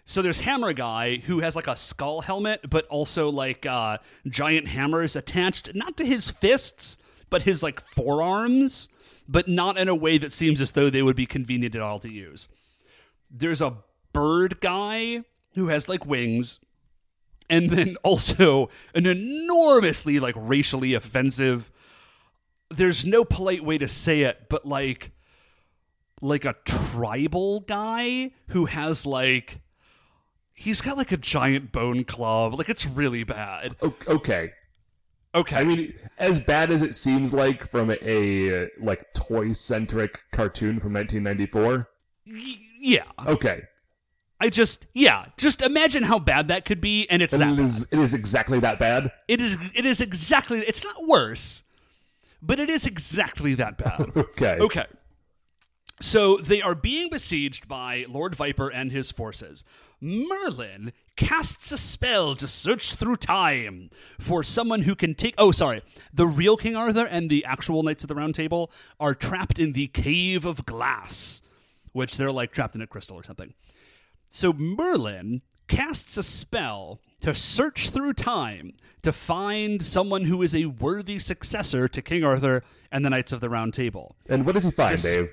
So 0.07 0.21
there's 0.21 0.41
Hammer 0.41 0.73
Guy, 0.73 1.19
who 1.19 1.41
has 1.41 1.55
like 1.57 1.67
a 1.67 1.77
skull 1.77 2.21
helmet, 2.23 2.69
but 2.69 2.87
also 2.87 3.31
like 3.31 3.65
uh, 3.67 3.99
giant 4.29 4.69
hammers 4.69 5.15
attached, 5.17 5.75
not 5.75 5.97
to 5.99 6.05
his 6.05 6.31
fists, 6.31 6.99
but 7.31 7.43
his 7.43 7.63
like 7.63 7.81
forearms, 7.81 8.89
but 9.29 9.49
not 9.49 9.79
in 9.79 9.89
a 9.89 9.95
way 9.95 10.19
that 10.19 10.33
seems 10.33 10.61
as 10.61 10.73
though 10.73 10.91
they 10.91 11.03
would 11.03 11.17
be 11.17 11.27
convenient 11.27 11.75
at 11.75 11.83
all 11.83 11.99
to 12.01 12.13
use. 12.13 12.49
There's 13.31 13.61
a 13.61 13.79
bird 14.13 14.61
guy 14.61 15.23
who 15.55 15.69
has 15.69 15.89
like 15.89 16.07
wings, 16.07 16.61
and 17.49 17.71
then 17.71 17.97
also 18.03 18.71
an 18.95 19.07
enormously 19.07 20.19
like 20.19 20.35
racially 20.37 20.95
offensive. 20.95 21.71
There's 22.71 23.05
no 23.07 23.25
polite 23.25 23.65
way 23.65 23.79
to 23.79 23.89
say 23.89 24.23
it, 24.23 24.49
but 24.49 24.67
like 24.67 25.13
like 26.21 26.45
a 26.45 26.55
tribal 26.65 27.61
guy 27.61 28.31
who 28.49 28.65
has 28.67 29.05
like 29.05 29.61
he's 30.55 30.81
got 30.81 30.97
like 30.97 31.13
a 31.13 31.17
giant 31.17 31.73
bone 31.73 32.05
club. 32.05 32.55
Like 32.55 32.69
it's 32.69 32.87
really 32.87 33.25
bad. 33.25 33.77
Okay. 33.83 34.53
Okay. 35.35 35.57
I 35.57 35.65
mean, 35.65 35.95
as 36.19 36.41
bad 36.41 36.71
as 36.71 36.83
it 36.83 36.95
seems 36.95 37.33
like 37.35 37.69
from 37.69 37.91
a 37.91 38.69
like 38.81 39.13
toy 39.15 39.53
centric 39.53 40.25
cartoon 40.31 40.79
from 40.79 40.93
1994. 40.93 41.89
Y- 42.27 42.59
yeah. 42.81 43.05
Okay, 43.27 43.63
I 44.41 44.51
just 44.51 44.87
yeah, 44.93 45.27
just 45.37 45.63
imagine 45.63 46.03
how 46.03 46.19
bad 46.19 46.49
that 46.49 46.65
could 46.65 46.81
be 46.81 47.09
and 47.09 47.23
it's 47.23 47.33
and 47.33 47.43
that 47.43 47.53
it 47.55 47.59
is 47.59 47.87
it 47.91 47.99
is 47.99 48.15
exactly 48.15 48.61
that 48.61 48.79
bad. 48.79 49.11
It 49.27 49.41
is 49.41 49.57
it 49.75 49.87
is 49.87 50.01
exactly 50.01 50.61
it's 50.61 50.85
not 50.85 50.97
worse, 51.07 51.63
but 52.43 52.61
it 52.61 52.69
is 52.69 52.85
exactly 52.87 53.55
that 53.55 53.79
bad. 53.79 54.11
Okay. 54.17 54.59
Okay. 54.61 54.87
So 56.01 56.37
they 56.39 56.61
are 56.61 56.75
being 56.75 57.09
besieged 57.09 57.69
by 57.69 58.05
Lord 58.09 58.35
Viper 58.35 58.69
and 58.69 58.93
his 58.93 59.11
forces. 59.11 59.65
Merlin 60.05 60.93
casts 61.17 61.73
a 61.73 61.79
spell 61.79 62.35
to 62.35 62.47
search 62.47 62.95
through 62.95 63.17
time 63.17 63.89
for 64.21 64.43
someone 64.43 64.83
who 64.83 64.95
can 64.95 65.15
take. 65.15 65.35
Oh, 65.39 65.51
sorry. 65.51 65.83
The 66.13 66.27
real 66.27 66.59
King 66.59 66.77
Arthur 66.77 67.07
and 67.07 67.31
the 67.31 67.45
actual 67.45 67.83
Knights 67.83 68.05
of 68.05 68.09
the 68.09 68.15
Round 68.15 68.35
Table 68.35 68.71
are 69.01 69.15
trapped 69.15 69.59
in 69.59 69.73
the 69.73 69.87
Cave 69.87 70.45
of 70.45 70.67
Glass, 70.67 71.41
which 71.93 72.19
they're 72.19 72.31
like 72.31 72.53
trapped 72.53 72.75
in 72.75 72.83
a 72.83 72.87
crystal 72.87 73.17
or 73.17 73.23
something. 73.25 73.55
So 74.29 74.53
Merlin 74.53 75.41
casts 75.69 76.19
a 76.19 76.23
spell 76.23 77.01
to 77.23 77.35
search 77.35 77.89
through 77.89 78.13
time 78.13 78.75
to 79.03 79.13
find 79.13 79.81
someone 79.81 80.27
who 80.27 80.43
is 80.43 80.55
a 80.55 80.67
worthy 80.67 81.19
successor 81.19 81.89
to 81.89 82.03
King 82.03 82.25
Arthur 82.25 82.63
and 82.93 83.05
the 83.05 83.11
Knights 83.11 83.33
of 83.33 83.41
the 83.41 83.49
Round 83.49 83.73
Table. 83.73 84.17
And 84.29 84.45
what 84.45 84.55
does 84.55 84.65
he 84.65 84.71
find, 84.71 84.95
This- 84.95 85.03
Dave? 85.03 85.33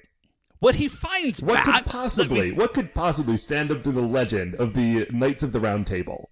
What 0.61 0.75
he 0.75 0.87
finds, 0.87 1.41
What 1.41 1.65
Matt, 1.65 1.83
could 1.83 1.91
possibly 1.91 2.51
me- 2.51 2.55
what 2.57 2.73
could 2.75 2.93
possibly 2.93 3.35
stand 3.35 3.71
up 3.71 3.83
to 3.83 3.91
the 3.91 4.01
legend 4.01 4.53
of 4.55 4.73
the 4.75 5.07
Knights 5.11 5.41
of 5.43 5.51
the 5.53 5.59
Round 5.59 5.85
Table? 5.87 6.29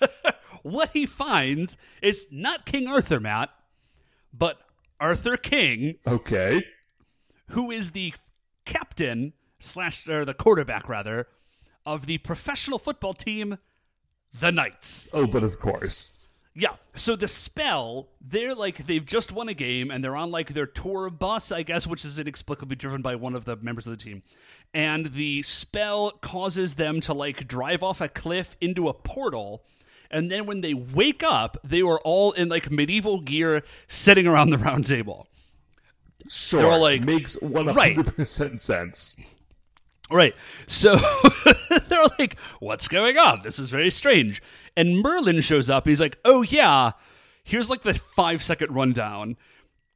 what 0.62 0.90
he 0.92 1.04
finds 1.04 1.76
is 2.00 2.26
not 2.30 2.64
King 2.64 2.86
Arthur, 2.86 3.18
Matt, 3.18 3.50
but 4.32 4.60
Arthur 5.00 5.36
King, 5.36 5.96
Okay. 6.06 6.62
who 7.48 7.72
is 7.72 7.90
the 7.90 8.14
captain 8.64 9.32
slash 9.58 10.06
or 10.08 10.24
the 10.24 10.32
quarterback 10.32 10.88
rather 10.88 11.26
of 11.84 12.06
the 12.06 12.18
professional 12.18 12.78
football 12.78 13.14
team, 13.14 13.58
the 14.38 14.52
Knights. 14.52 15.08
Oh, 15.12 15.26
but 15.26 15.42
of 15.42 15.58
course. 15.58 16.16
Yeah. 16.60 16.74
So 16.94 17.16
the 17.16 17.26
spell, 17.26 18.08
they're 18.20 18.54
like 18.54 18.86
they've 18.86 19.04
just 19.04 19.32
won 19.32 19.48
a 19.48 19.54
game 19.54 19.90
and 19.90 20.04
they're 20.04 20.14
on 20.16 20.30
like 20.30 20.52
their 20.52 20.66
tour 20.66 21.08
bus, 21.08 21.50
I 21.50 21.62
guess, 21.62 21.86
which 21.86 22.04
is 22.04 22.18
inexplicably 22.18 22.76
driven 22.76 23.00
by 23.00 23.14
one 23.16 23.34
of 23.34 23.46
the 23.46 23.56
members 23.56 23.86
of 23.86 23.96
the 23.96 24.04
team. 24.04 24.22
And 24.74 25.06
the 25.06 25.42
spell 25.42 26.10
causes 26.10 26.74
them 26.74 27.00
to 27.02 27.14
like 27.14 27.48
drive 27.48 27.82
off 27.82 28.02
a 28.02 28.08
cliff 28.08 28.56
into 28.60 28.88
a 28.88 28.92
portal. 28.94 29.64
And 30.10 30.30
then 30.30 30.44
when 30.44 30.60
they 30.60 30.74
wake 30.74 31.22
up, 31.22 31.56
they 31.64 31.82
were 31.82 32.00
all 32.00 32.32
in 32.32 32.50
like 32.50 32.70
medieval 32.70 33.20
gear 33.22 33.62
sitting 33.88 34.26
around 34.26 34.50
the 34.50 34.58
round 34.58 34.86
table. 34.86 35.28
Sure. 36.28 36.60
They're 36.60 36.72
all 36.72 36.80
like- 36.82 37.04
makes 37.04 37.36
100% 37.38 38.60
sense. 38.60 39.18
Right. 40.10 40.34
So 40.66 40.96
they're 41.88 42.06
like, 42.18 42.38
what's 42.58 42.88
going 42.88 43.16
on? 43.16 43.42
This 43.42 43.58
is 43.58 43.70
very 43.70 43.90
strange. 43.90 44.42
And 44.76 45.00
Merlin 45.00 45.40
shows 45.40 45.70
up. 45.70 45.86
He's 45.86 46.00
like, 46.00 46.18
oh, 46.24 46.42
yeah, 46.42 46.92
here's 47.44 47.70
like 47.70 47.82
the 47.82 47.94
five 47.94 48.42
second 48.42 48.74
rundown. 48.74 49.36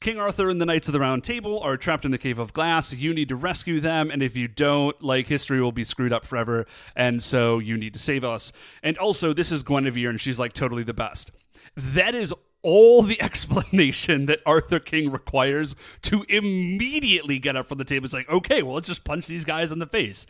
King 0.01 0.19
Arthur 0.19 0.51
and 0.51 0.61
the 0.61 0.67
Knights 0.67 0.87
of 0.87 0.93
the 0.93 1.01
Round 1.01 1.25
Table 1.25 1.59
are 1.61 1.79
trapped 1.79 2.05
in 2.05 2.11
the 2.11 2.19
Cave 2.19 2.39
of 2.39 2.53
Glass. 2.53 2.93
You 2.93 3.15
need 3.15 3.31
to 3.31 3.37
rescue 3.37 3.81
them, 3.81 4.11
and 4.11 4.23
if 4.23 4.37
you 4.37 4.49
don't, 4.49 5.01
like 5.03 5.29
history 5.29 5.63
will 5.63 5.73
be 5.73 5.83
screwed 5.83 6.13
up 6.13 6.27
forever, 6.27 6.67
and 6.95 7.23
so 7.23 7.59
you 7.59 7.79
need 7.79 7.95
to 7.95 7.99
save 7.99 8.23
us. 8.23 8.53
And 8.83 8.99
also, 8.99 9.33
this 9.33 9.51
is 9.51 9.63
Guinevere, 9.63 10.11
and 10.11 10.21
she's 10.21 10.39
like 10.39 10.53
totally 10.53 10.83
the 10.83 10.93
best. 10.93 11.31
That 11.75 12.15
is 12.15 12.35
all 12.65 13.03
the 13.03 13.21
explanation 13.23 14.27
that 14.27 14.41
Arthur 14.45 14.81
King 14.81 15.13
requires 15.13 15.77
to 16.03 16.25
immediately 16.29 17.39
get 17.39 17.55
up 17.55 17.69
from 17.69 17.79
the 17.79 17.85
table. 17.85 18.05
It's 18.05 18.15
like, 18.15 18.29
okay, 18.29 18.65
well, 18.65 18.75
let's 18.75 18.89
just 18.89 19.05
punch 19.05 19.29
these 19.29 19.45
guys 19.45 19.71
in 19.71 19.79
the 19.79 19.87
face. 19.87 20.27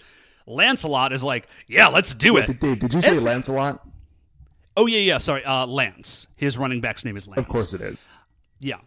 Lancelot 0.47 1.15
is 1.15 1.25
like, 1.25 1.49
yeah, 1.67 1.89
let's 1.89 2.13
do 2.13 2.37
it. 2.37 2.47
Did, 2.47 2.59
Dave, 2.59 2.79
did 2.81 2.93
you 2.93 3.01
say 3.01 3.19
Lancelot? 3.19 3.87
Oh 4.77 4.87
yeah, 4.87 4.99
yeah. 4.99 5.19
Sorry, 5.19 5.43
uh, 5.45 5.67
Lance. 5.67 6.27
His 6.37 6.59
running 6.59 6.83
back's 6.83 7.05
name 7.05 7.17
is 7.17 7.27
Lance. 7.27 7.39
Of 7.39 7.49
course 7.49 7.73
it 7.73 7.81
is. 7.81 8.09
Yeah. 8.61 8.79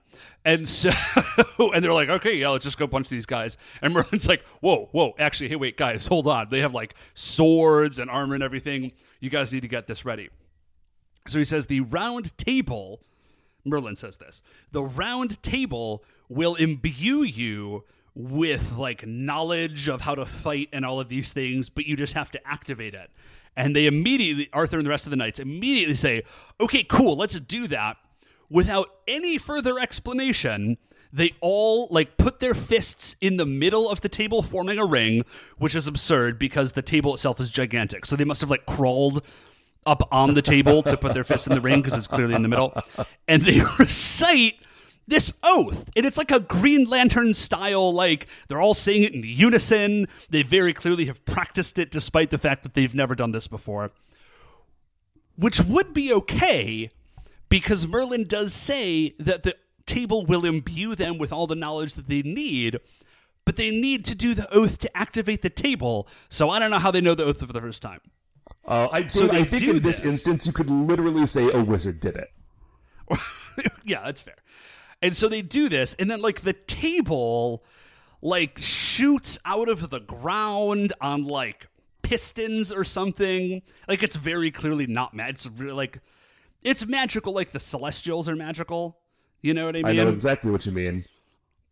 And 0.44 0.68
so, 0.68 0.92
and 1.60 1.84
they're 1.84 1.94
like, 1.94 2.10
okay, 2.10 2.36
yeah, 2.36 2.50
let's 2.50 2.66
just 2.66 2.78
go 2.78 2.88
punch 2.88 3.10
these 3.10 3.26
guys. 3.26 3.58
And 3.82 3.94
Merlin's 3.94 4.28
like, 4.28 4.44
whoa, 4.62 4.90
whoa, 4.92 5.14
actually, 5.20 5.50
hey, 5.50 5.56
wait, 5.56 5.78
guys, 5.78 6.08
hold 6.08 6.28
on. 6.28 6.48
They 6.50 6.62
have 6.62 6.74
like 6.74 6.96
swords 7.14 8.00
and 8.00 8.10
armor 8.10 8.34
and 8.34 8.44
everything. 8.44 8.94
You 9.20 9.30
guys 9.30 9.54
need 9.54 9.62
to 9.62 9.68
get 9.68 9.88
this 9.88 10.06
ready. 10.06 10.30
So 11.28 11.38
he 11.38 11.44
says, 11.44 11.66
the 11.66 11.82
round 11.82 12.38
table, 12.38 13.02
Merlin 13.66 13.96
says 13.96 14.18
this, 14.18 14.42
the 14.72 14.84
round 14.84 15.42
table 15.44 16.04
will 16.30 16.56
imbue 16.56 17.24
you 17.24 17.84
with 18.14 18.74
like 18.78 19.06
knowledge 19.06 19.88
of 19.88 20.02
how 20.02 20.16
to 20.16 20.26
fight 20.26 20.70
and 20.74 20.86
all 20.86 21.00
of 21.00 21.10
these 21.10 21.34
things, 21.34 21.70
but 21.70 21.86
you 21.86 21.96
just 21.96 22.14
have 22.14 22.32
to 22.32 22.48
activate 22.48 22.94
it. 22.94 23.12
And 23.56 23.76
they 23.76 23.86
immediately, 23.88 24.50
Arthur 24.54 24.78
and 24.78 24.86
the 24.86 24.90
rest 24.90 25.06
of 25.06 25.10
the 25.12 25.16
knights 25.16 25.40
immediately 25.40 25.96
say, 25.96 26.24
okay, 26.60 26.84
cool, 26.84 27.16
let's 27.16 27.40
do 27.40 27.68
that. 27.68 27.98
Without 28.50 28.90
any 29.08 29.38
further 29.38 29.80
explanation, 29.80 30.78
they 31.12 31.34
all 31.42 31.88
like 31.90 32.18
put 32.18 32.40
their 32.40 32.54
fists 32.54 33.16
in 33.22 33.38
the 33.38 33.46
middle 33.46 33.90
of 33.90 34.02
the 34.02 34.10
table, 34.10 34.42
forming 34.42 34.78
a 34.78 34.86
ring, 34.86 35.24
which 35.58 35.76
is 35.76 35.88
absurd 35.88 36.38
because 36.38 36.74
the 36.74 36.82
table 36.82 37.14
itself 37.14 37.40
is 37.40 37.50
gigantic. 37.50 38.06
So 38.06 38.16
they 38.16 38.26
must 38.26 38.42
have 38.42 38.50
like 38.50 38.66
crawled 38.66 39.24
up 39.88 40.08
on 40.12 40.34
the 40.34 40.42
table 40.42 40.84
to 40.84 40.98
put 40.98 41.14
their 41.14 41.24
fists 41.24 41.48
in 41.48 41.54
the 41.54 41.62
ring 41.62 41.82
because 41.82 41.98
it's 41.98 42.08
clearly 42.08 42.36
in 42.36 42.42
the 42.42 42.48
middle. 42.48 42.74
And 43.28 43.42
they 43.42 43.62
recite 43.80 44.56
this 45.08 45.34
oath. 45.44 45.90
And 45.96 46.06
it's 46.06 46.18
like 46.18 46.32
a 46.32 46.40
Green 46.40 46.88
Lantern 46.90 47.34
style, 47.34 47.94
like 47.94 48.28
they're 48.48 48.62
all 48.62 48.74
saying 48.74 49.04
it 49.04 49.14
in 49.14 49.24
unison. 49.24 50.08
They 50.30 50.44
very 50.44 50.74
clearly 50.74 51.06
have 51.06 51.24
practiced 51.26 51.80
it 51.80 51.90
despite 51.90 52.30
the 52.30 52.38
fact 52.38 52.64
that 52.64 52.74
they've 52.74 52.94
never 52.94 53.16
done 53.16 53.32
this 53.32 53.48
before. 53.48 53.92
Which 55.38 55.62
would 55.62 55.94
be 55.94 56.12
okay 56.14 56.90
because 57.50 57.88
Merlin 57.88 58.26
does 58.26 58.54
say 58.54 59.16
that 59.20 59.44
the 59.44 59.56
table 59.86 60.26
will 60.26 60.46
imbue 60.46 60.96
them 60.96 61.18
with 61.18 61.32
all 61.32 61.48
the 61.48 61.56
knowledge 61.56 61.96
that 61.96 62.10
they 62.10 62.22
need. 62.22 62.80
But 63.46 63.56
they 63.56 63.72
need 63.72 64.04
to 64.06 64.16
do 64.16 64.34
the 64.34 64.54
oath 64.54 64.78
to 64.80 64.98
activate 64.98 65.42
the 65.42 65.50
table. 65.50 66.10
So 66.28 66.50
I 66.50 66.60
don't 66.60 66.70
know 66.70 66.80
how 66.80 66.92
they 66.92 67.00
know 67.00 67.16
the 67.16 67.24
oath 67.24 67.40
for 67.40 67.46
the 67.46 67.62
first 67.62 67.82
time. 67.82 68.02
Uh, 68.66 68.88
I, 68.92 69.08
So 69.08 69.32
I 69.32 69.44
think 69.44 69.64
in 69.64 69.80
this, 69.82 70.00
this. 70.00 70.06
instance, 70.14 70.46
you 70.48 70.54
could 70.54 70.70
literally 70.70 71.26
say 71.26 71.52
a 71.52 71.64
wizard 71.64 72.00
did 72.00 72.18
it. 72.18 72.32
yeah, 73.86 74.04
that's 74.04 74.22
fair. 74.22 74.36
And 75.02 75.16
so 75.16 75.30
they 75.30 75.42
do 75.42 75.70
this, 75.70 75.94
and 76.00 76.10
then 76.10 76.22
like 76.22 76.42
the 76.42 76.54
table 76.54 77.64
like 78.22 78.58
shoots 78.60 79.38
out 79.46 79.70
of 79.70 79.90
the 79.92 80.00
ground 80.00 80.92
on 81.00 81.24
like 81.24 81.68
pistons 82.02 82.72
or 82.72 82.84
something. 82.84 83.62
Like 83.88 84.02
it's 84.04 84.16
very 84.16 84.50
clearly 84.52 84.88
not 84.88 85.14
mad. 85.14 85.32
It's 85.32 85.46
really 85.48 85.74
like 85.74 86.00
it's 86.64 86.86
magical, 86.86 87.34
like 87.34 87.52
the 87.52 87.60
Celestials 87.60 88.28
are 88.28 88.36
magical. 88.36 88.98
You 89.42 89.54
know 89.54 89.68
what 89.68 89.76
I 89.76 89.84
mean? 89.84 90.00
I 90.00 90.04
know 90.04 90.10
exactly 90.10 90.50
what 90.52 90.66
you 90.66 90.72
mean. 90.72 91.06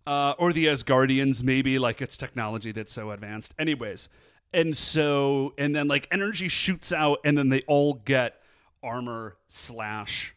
uh, 0.06 0.36
or 0.38 0.54
the 0.54 0.68
Asgardians, 0.68 1.42
maybe 1.44 1.80
like 1.80 2.02
it's 2.02 2.16
technology 2.16 2.72
that's 2.72 2.94
so 2.94 3.10
advanced. 3.10 3.56
Anyways, 3.58 4.08
and 4.56 4.76
so 4.76 5.54
and 5.58 5.76
then 5.76 5.88
like 5.88 6.08
energy 6.10 6.48
shoots 6.48 6.92
out, 6.92 7.20
and 7.24 7.38
then 7.38 7.50
they 7.50 7.62
all 7.68 7.94
get 7.94 8.42
armor 8.82 9.36
slash 9.48 10.34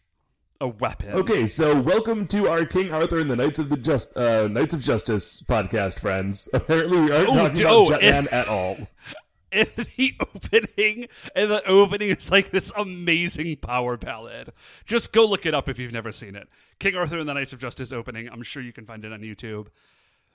a 0.60 0.66
weapon. 0.66 1.10
Okay, 1.12 1.46
so 1.46 1.80
welcome 1.80 2.26
to 2.26 2.48
our 2.48 2.64
King 2.64 2.92
Arthur 2.92 3.20
and 3.20 3.30
the 3.30 3.36
Knights 3.36 3.60
of 3.60 3.68
the 3.68 3.76
Just 3.76 4.16
uh, 4.16 4.48
Knights 4.48 4.74
of 4.74 4.82
Justice 4.82 5.40
podcast, 5.40 6.00
friends. 6.00 6.48
Apparently, 6.54 7.00
we 7.00 7.12
aren't 7.12 7.28
Oh, 7.28 7.34
talking 7.34 7.62
about 7.62 7.72
oh, 7.72 7.90
Jetman 7.90 8.32
at 8.32 8.48
all. 8.48 8.76
in 9.52 9.66
the 9.76 10.14
opening, 10.20 11.06
and 11.36 11.50
the 11.50 11.62
opening 11.66 12.10
is 12.10 12.30
like 12.30 12.50
this 12.50 12.72
amazing 12.76 13.56
power 13.58 13.96
ballad. 13.96 14.52
Just 14.84 15.12
go 15.12 15.24
look 15.24 15.46
it 15.46 15.54
up 15.54 15.68
if 15.68 15.78
you've 15.78 15.92
never 15.92 16.10
seen 16.12 16.34
it. 16.34 16.48
King 16.80 16.96
Arthur 16.96 17.18
and 17.18 17.28
the 17.28 17.34
Knights 17.34 17.52
of 17.52 17.60
Justice 17.60 17.92
opening. 17.92 18.28
I'm 18.28 18.42
sure 18.42 18.62
you 18.62 18.72
can 18.72 18.84
find 18.84 19.04
it 19.04 19.12
on 19.12 19.20
YouTube. 19.20 19.68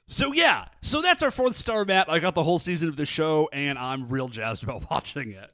So 0.07 0.33
yeah, 0.33 0.65
so 0.81 1.01
that's 1.01 1.23
our 1.23 1.31
fourth 1.31 1.55
star, 1.55 1.85
Matt. 1.85 2.09
I 2.09 2.19
got 2.19 2.35
the 2.35 2.43
whole 2.43 2.59
season 2.59 2.89
of 2.89 2.97
the 2.97 3.05
show, 3.05 3.49
and 3.53 3.77
I'm 3.79 4.09
real 4.09 4.27
jazzed 4.27 4.63
about 4.63 4.87
watching 4.91 5.31
it. 5.31 5.49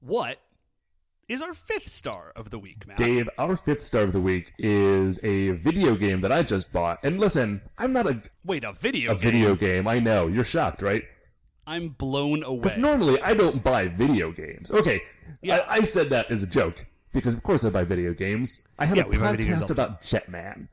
What 0.00 0.38
is 1.28 1.40
our 1.40 1.54
fifth 1.54 1.88
star 1.90 2.32
of 2.36 2.50
the 2.50 2.58
week, 2.58 2.86
Matt? 2.86 2.98
Dave, 2.98 3.28
our 3.38 3.56
fifth 3.56 3.80
star 3.80 4.02
of 4.02 4.12
the 4.12 4.20
week 4.20 4.52
is 4.58 5.18
a 5.22 5.50
video 5.52 5.94
game 5.94 6.20
that 6.20 6.32
I 6.32 6.42
just 6.42 6.72
bought. 6.72 6.98
And 7.02 7.18
listen, 7.18 7.62
I'm 7.78 7.92
not 7.92 8.06
a, 8.06 8.20
Wait, 8.44 8.64
a 8.64 8.72
video 8.72 9.12
a 9.12 9.14
game? 9.14 9.22
video 9.22 9.54
game. 9.54 9.88
I 9.88 10.00
know 10.00 10.26
you're 10.26 10.44
shocked, 10.44 10.82
right? 10.82 11.04
I'm 11.66 11.88
blown 11.90 12.42
away. 12.44 12.58
Because 12.60 12.76
normally 12.76 13.18
I 13.22 13.32
don't 13.32 13.62
buy 13.64 13.88
video 13.88 14.30
games. 14.32 14.70
Okay, 14.70 15.00
Yeah. 15.40 15.64
I, 15.68 15.76
I 15.76 15.80
said 15.80 16.10
that 16.10 16.30
as 16.30 16.42
a 16.42 16.46
joke 16.46 16.84
because 17.12 17.32
of 17.32 17.42
course 17.42 17.64
I 17.64 17.70
buy 17.70 17.84
video 17.84 18.12
games. 18.12 18.68
I 18.78 18.84
have 18.84 18.96
Yeah, 18.98 19.04
a 19.04 19.06
podcast 19.06 19.70
about 19.70 20.02
Jetman. 20.02 20.68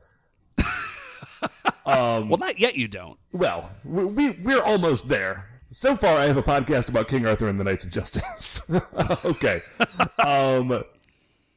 Well, 1.85 2.37
not 2.37 2.59
yet. 2.59 2.75
You 2.75 2.87
don't. 2.87 3.19
Well, 3.31 3.71
we, 3.85 4.05
we 4.05 4.31
we're 4.31 4.61
almost 4.61 5.09
there. 5.09 5.47
So 5.71 5.95
far, 5.95 6.17
I 6.17 6.25
have 6.25 6.37
a 6.37 6.43
podcast 6.43 6.89
about 6.89 7.07
King 7.07 7.25
Arthur 7.25 7.47
and 7.47 7.57
the 7.59 7.63
Knights 7.63 7.85
of 7.85 7.91
Justice. 7.91 8.69
okay. 9.25 9.61
Um, 10.19 10.83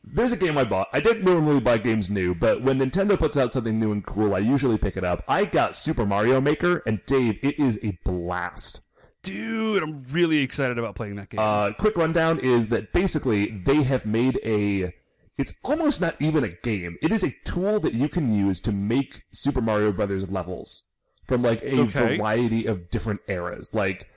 there's 0.05 0.33
a 0.33 0.37
game 0.37 0.57
I 0.57 0.65
bought. 0.65 0.89
I 0.93 1.01
didn't 1.01 1.25
normally 1.25 1.61
buy 1.61 1.79
games 1.79 2.09
new, 2.09 2.35
but 2.35 2.63
when 2.63 2.79
Nintendo 2.79 3.19
puts 3.19 3.37
out 3.37 3.53
something 3.53 3.79
new 3.79 3.91
and 3.91 4.05
cool, 4.05 4.35
I 4.35 4.39
usually 4.39 4.79
pick 4.79 4.97
it 4.97 5.05
up. 5.05 5.23
I 5.27 5.45
got 5.45 5.75
Super 5.75 6.07
Mario 6.07 6.41
Maker, 6.41 6.83
and 6.87 7.05
Dave, 7.07 7.39
it 7.43 7.59
is 7.59 7.79
a 7.83 7.99
blast. 8.05 8.83
Dude, 9.23 9.83
I'm 9.83 10.05
really 10.11 10.39
excited 10.39 10.79
about 10.79 10.95
playing 10.95 11.17
that 11.17 11.31
game. 11.31 11.41
Uh, 11.41 11.73
quick 11.73 11.97
rundown 11.97 12.39
is 12.39 12.69
that 12.69 12.93
basically 12.93 13.51
they 13.51 13.83
have 13.83 14.05
made 14.05 14.39
a 14.45 14.95
it's 15.37 15.55
almost 15.65 16.01
not 16.01 16.15
even 16.21 16.45
a 16.45 16.49
game. 16.49 16.97
It 17.03 17.11
is 17.13 17.25
a 17.25 17.35
tool 17.45 17.81
that 17.81 17.95
you 17.95 18.09
can 18.09 18.33
use 18.33 18.61
to 18.61 18.73
make 18.73 19.23
Super 19.33 19.61
Mario 19.61 19.93
Brothers 19.93 20.31
levels 20.31 20.89
from 21.27 21.43
like 21.43 21.63
a 21.63 21.81
Okay. 21.81 22.17
variety 22.17 22.67
of 22.67 22.91
different 22.91 23.21
eras, 23.29 23.75
like 23.75 24.09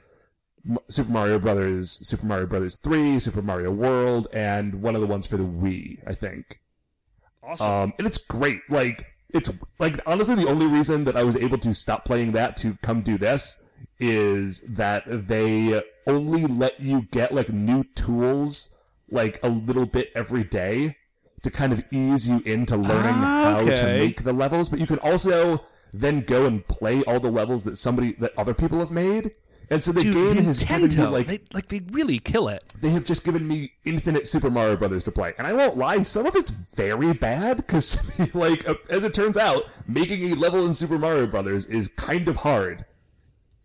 Super 0.89 1.11
Mario 1.11 1.39
Brothers, 1.39 1.89
Super 2.07 2.25
Mario 2.25 2.45
Brothers 2.45 2.77
3, 2.77 3.19
Super 3.19 3.41
Mario 3.41 3.71
World, 3.71 4.27
and 4.33 4.81
one 4.81 4.95
of 4.95 5.01
the 5.01 5.07
ones 5.07 5.25
for 5.25 5.37
the 5.37 5.43
Wii, 5.45 5.99
I 6.05 6.13
think. 6.13 6.59
Awesome. 7.41 7.67
Um, 7.67 7.93
and 7.97 8.05
it's 8.05 8.17
great. 8.17 8.59
Like 8.69 9.05
it's 9.33 9.49
like 9.79 9.99
honestly 10.05 10.35
the 10.35 10.47
only 10.47 10.67
reason 10.67 11.05
that 11.05 11.15
I 11.15 11.23
was 11.23 11.35
able 11.37 11.57
to 11.59 11.73
stop 11.73 12.03
playing 12.05 12.33
that 12.33 12.57
to 12.57 12.77
come 12.81 13.01
do 13.01 13.17
this 13.17 13.63
is 13.99 14.61
that 14.61 15.03
they 15.27 15.81
only 16.05 16.45
let 16.45 16.79
you 16.81 17.07
get 17.11 17.33
like 17.33 17.49
new 17.49 17.83
tools 17.95 18.75
like 19.09 19.39
a 19.41 19.47
little 19.49 19.85
bit 19.85 20.11
every 20.13 20.43
day 20.43 20.96
to 21.49 21.57
kind 21.57 21.73
of 21.73 21.81
ease 21.91 22.29
you 22.29 22.41
into 22.45 22.75
learning 22.75 23.13
Ah, 23.15 23.63
how 23.65 23.73
to 23.73 23.85
make 23.97 24.23
the 24.23 24.33
levels, 24.33 24.69
but 24.69 24.79
you 24.79 24.87
can 24.87 24.99
also 24.99 25.63
then 25.93 26.21
go 26.21 26.45
and 26.45 26.67
play 26.67 27.01
all 27.03 27.19
the 27.19 27.31
levels 27.31 27.63
that 27.63 27.77
somebody 27.77 28.13
that 28.13 28.33
other 28.37 28.53
people 28.53 28.79
have 28.79 28.91
made. 28.91 29.31
And 29.69 29.83
so 29.83 29.91
the 29.91 30.01
Dude, 30.01 30.35
game 30.35 30.43
has 30.45 30.63
given 30.63 30.89
Nintendo, 30.89 31.11
like 31.11 31.27
they, 31.27 31.39
like 31.53 31.67
they 31.67 31.81
really 31.91 32.19
kill 32.19 32.47
it. 32.47 32.73
they 32.79 32.89
have 32.91 33.03
just 33.03 33.25
given 33.25 33.45
me 33.45 33.73
infinite 33.83 34.25
Super 34.25 34.49
Mario 34.49 34.77
Brothers 34.77 35.03
to 35.05 35.11
play, 35.11 35.33
and 35.37 35.45
I 35.45 35.51
won't 35.51 35.77
lie, 35.77 36.03
some 36.03 36.25
of 36.25 36.37
it's 36.37 36.49
very 36.51 37.11
bad 37.11 37.57
because, 37.57 37.99
like, 38.33 38.65
as 38.89 39.03
it 39.03 39.13
turns 39.13 39.35
out, 39.35 39.63
making 39.85 40.31
a 40.31 40.35
level 40.35 40.65
in 40.65 40.73
Super 40.73 40.97
Mario 40.97 41.27
Brothers 41.27 41.65
is 41.65 41.89
kind 41.89 42.29
of 42.29 42.37
hard. 42.37 42.85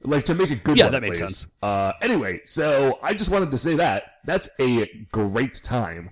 Like 0.05 0.25
to 0.25 0.35
make 0.35 0.51
a 0.51 0.57
good 0.57 0.77
Yeah, 0.77 0.87
one, 0.87 0.93
that 0.95 1.03
makes 1.03 1.21
least. 1.21 1.41
sense. 1.43 1.53
Uh, 1.63 1.93
anyway, 2.03 2.41
so 2.47 2.99
I 3.01 3.15
just 3.15 3.31
wanted 3.31 3.53
to 3.53 3.59
say 3.59 3.75
that 3.77 4.15
that's 4.25 4.51
a 4.61 4.87
great 5.13 5.61
time, 5.63 6.11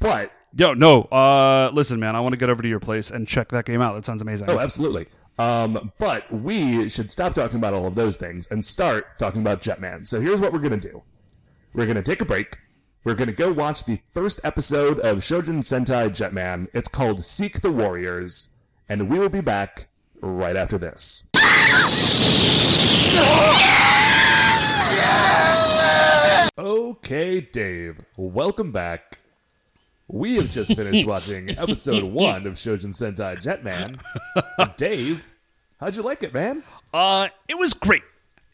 but 0.00 0.32
Yo, 0.58 0.74
no. 0.74 1.02
Uh, 1.02 1.70
listen, 1.72 2.00
man, 2.00 2.16
I 2.16 2.20
want 2.20 2.32
to 2.32 2.36
get 2.36 2.50
over 2.50 2.60
to 2.60 2.68
your 2.68 2.80
place 2.80 3.12
and 3.12 3.28
check 3.28 3.50
that 3.50 3.64
game 3.64 3.80
out. 3.80 3.94
That 3.94 4.04
sounds 4.04 4.22
amazing. 4.22 4.50
oh, 4.50 4.58
absolutely. 4.58 5.06
Um, 5.38 5.92
but 5.98 6.28
we 6.32 6.88
should 6.88 7.12
stop 7.12 7.32
talking 7.32 7.58
about 7.58 7.74
all 7.74 7.86
of 7.86 7.94
those 7.94 8.16
things 8.16 8.48
and 8.48 8.64
start 8.64 9.20
talking 9.20 9.40
about 9.40 9.62
Jetman. 9.62 10.04
So 10.04 10.20
here's 10.20 10.40
what 10.40 10.52
we're 10.52 10.58
gonna 10.58 10.76
do. 10.76 11.04
We're 11.74 11.86
gonna 11.86 12.02
take 12.02 12.20
a 12.20 12.24
break. 12.24 12.58
We're 13.04 13.14
gonna 13.14 13.30
go 13.30 13.52
watch 13.52 13.84
the 13.84 14.00
first 14.12 14.40
episode 14.42 14.98
of 14.98 15.18
Chojin 15.18 15.60
Sentai 15.60 16.08
Jetman. 16.08 16.66
It's 16.74 16.88
called 16.88 17.20
Seek 17.20 17.60
the 17.60 17.70
Warriors, 17.70 18.54
and 18.88 19.08
we 19.08 19.20
will 19.20 19.28
be 19.28 19.40
back 19.40 19.86
right 20.20 20.56
after 20.56 20.76
this. 20.76 21.30
Okay, 26.58 27.40
Dave. 27.42 28.00
Welcome 28.16 28.72
back. 28.72 29.18
We 30.08 30.36
have 30.36 30.50
just 30.50 30.74
finished 30.74 31.06
watching 31.06 31.50
episode 31.50 32.02
one 32.04 32.46
of 32.46 32.54
Chojin 32.54 32.94
Sentai 32.94 33.36
Jetman. 33.42 34.76
Dave, 34.76 35.28
how'd 35.78 35.94
you 35.94 36.02
like 36.02 36.22
it, 36.22 36.32
man? 36.32 36.62
Uh, 36.92 37.28
it 37.46 37.58
was 37.58 37.74
great. 37.74 38.02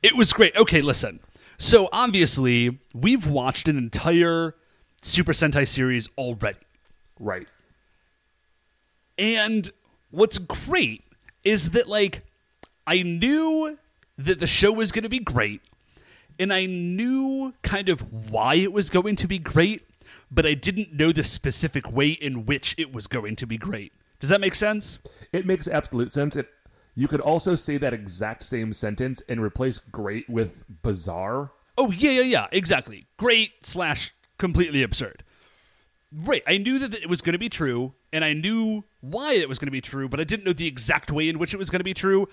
It 0.02 0.16
was 0.16 0.32
great. 0.32 0.56
Okay, 0.56 0.82
listen. 0.82 1.20
So 1.56 1.88
obviously, 1.92 2.78
we've 2.92 3.26
watched 3.26 3.68
an 3.68 3.78
entire 3.78 4.54
Super 5.00 5.32
Sentai 5.32 5.66
series 5.68 6.08
already. 6.18 6.58
Right. 7.20 7.46
And 9.16 9.70
what's 10.10 10.38
great 10.38 11.04
is 11.44 11.70
that 11.70 11.88
like 11.88 12.22
I 12.86 13.02
knew 13.02 13.78
that 14.18 14.40
the 14.40 14.46
show 14.46 14.72
was 14.72 14.92
going 14.92 15.04
to 15.04 15.08
be 15.08 15.20
great 15.20 15.60
and 16.38 16.52
I 16.52 16.66
knew 16.66 17.54
kind 17.62 17.88
of 17.88 18.30
why 18.30 18.56
it 18.56 18.72
was 18.72 18.90
going 18.90 19.16
to 19.16 19.28
be 19.28 19.38
great, 19.38 19.82
but 20.34 20.44
I 20.44 20.54
didn't 20.54 20.92
know 20.92 21.12
the 21.12 21.24
specific 21.24 21.92
way 21.92 22.08
in 22.08 22.44
which 22.44 22.74
it 22.76 22.92
was 22.92 23.06
going 23.06 23.36
to 23.36 23.46
be 23.46 23.56
great. 23.56 23.92
Does 24.18 24.30
that 24.30 24.40
make 24.40 24.54
sense? 24.54 24.98
It 25.32 25.46
makes 25.46 25.68
absolute 25.68 26.12
sense. 26.12 26.36
It 26.36 26.48
you 26.96 27.08
could 27.08 27.20
also 27.20 27.54
say 27.54 27.76
that 27.78 27.92
exact 27.92 28.42
same 28.42 28.72
sentence 28.72 29.20
and 29.28 29.40
replace 29.40 29.78
great 29.78 30.28
with 30.28 30.64
bizarre. 30.82 31.52
Oh 31.76 31.90
yeah, 31.90 32.10
yeah, 32.10 32.22
yeah, 32.22 32.46
exactly. 32.52 33.06
Great 33.16 33.64
slash 33.64 34.12
completely 34.38 34.82
absurd. 34.82 35.24
Right. 36.12 36.42
I 36.46 36.58
knew 36.58 36.78
that 36.78 36.94
it 36.94 37.08
was 37.08 37.20
going 37.20 37.32
to 37.32 37.38
be 37.38 37.48
true, 37.48 37.94
and 38.12 38.24
I 38.24 38.32
knew 38.32 38.84
why 39.00 39.34
it 39.34 39.48
was 39.48 39.58
going 39.58 39.66
to 39.66 39.72
be 39.72 39.80
true, 39.80 40.08
but 40.08 40.20
I 40.20 40.24
didn't 40.24 40.44
know 40.44 40.52
the 40.52 40.68
exact 40.68 41.10
way 41.10 41.28
in 41.28 41.38
which 41.40 41.52
it 41.52 41.56
was 41.56 41.70
going 41.70 41.80
to 41.80 41.84
be 41.84 41.94
true. 41.94 42.28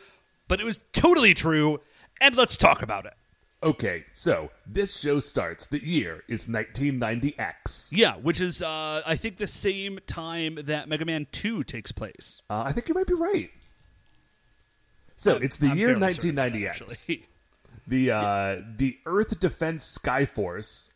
But 0.48 0.60
it 0.60 0.66
was 0.66 0.80
totally 0.94 1.34
true, 1.34 1.80
and 2.20 2.36
let's 2.36 2.58
talk 2.58 2.84
about 2.84 3.06
it. 3.06 3.14
Okay, 3.64 4.04
so 4.12 4.50
this 4.66 5.00
show 5.00 5.20
starts. 5.20 5.68
The 5.68 5.86
year 5.86 6.24
is 6.28 6.48
1990X. 6.48 7.92
Yeah, 7.96 8.16
which 8.16 8.42
is 8.42 8.64
uh, 8.64 9.04
I 9.06 9.16
think 9.16 9.38
the 9.38 9.46
same 9.48 10.00
time 10.08 10.58
that 10.64 10.90
Mega 10.90 11.06
Man 11.06 11.28
Two 11.32 11.64
takes 11.64 11.92
place. 11.92 12.42
Uh, 12.50 12.64
I 12.66 12.72
think 12.72 12.90
you 12.90 12.96
might 12.96 13.06
be 13.08 13.14
right. 13.14 13.52
So 15.16 15.36
it's 15.38 15.58
the 15.58 15.68
I'm 15.68 15.78
year 15.78 15.90
fairly 15.90 16.14
certain 16.14 16.30
of 16.32 16.36
that, 16.38 16.54
1990X. 16.54 16.68
actually. 16.82 17.26
The 17.88 18.12
uh, 18.12 18.62
the 18.78 19.00
Earth 19.08 19.40
Defense 19.40 19.98
Skyforce 19.98 20.94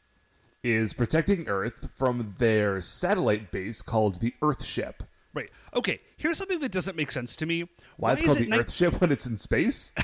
is 0.64 0.94
protecting 0.94 1.48
Earth 1.48 1.90
from 1.96 2.36
their 2.38 2.80
satellite 2.80 3.52
base 3.52 3.82
called 3.82 4.22
the 4.22 4.34
Earthship. 4.42 5.02
Right. 5.34 5.50
Okay. 5.76 6.00
Here's 6.16 6.38
something 6.38 6.60
that 6.60 6.72
doesn't 6.72 6.96
make 6.96 7.12
sense 7.12 7.36
to 7.38 7.46
me. 7.48 7.68
Why, 7.98 8.14
it's 8.14 8.22
is 8.22 8.28
called 8.28 8.38
it 8.40 8.50
the 8.50 8.52
ni- 8.52 8.58
Earthship 8.58 9.02
when 9.02 9.12
it's 9.12 9.26
in 9.26 9.38
space? 9.38 9.94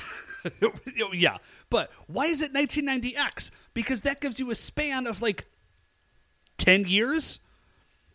Oh, 0.60 0.72
yeah, 1.14 1.36
but 1.72 1.90
why 2.06 2.26
is 2.26 2.40
it 2.42 2.52
1990X? 2.52 3.50
Because 3.74 4.02
that 4.02 4.20
gives 4.20 4.38
you 4.38 4.50
a 4.50 4.54
span 4.54 5.08
of 5.08 5.20
like 5.20 5.46
10 6.58 6.84
years. 6.84 7.40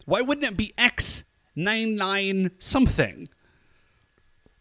Why 0.06 0.22
wouldn't 0.22 0.46
it 0.48 0.56
be 0.56 0.74
X 0.78 1.26
99 1.56 2.52
something? 2.60 3.28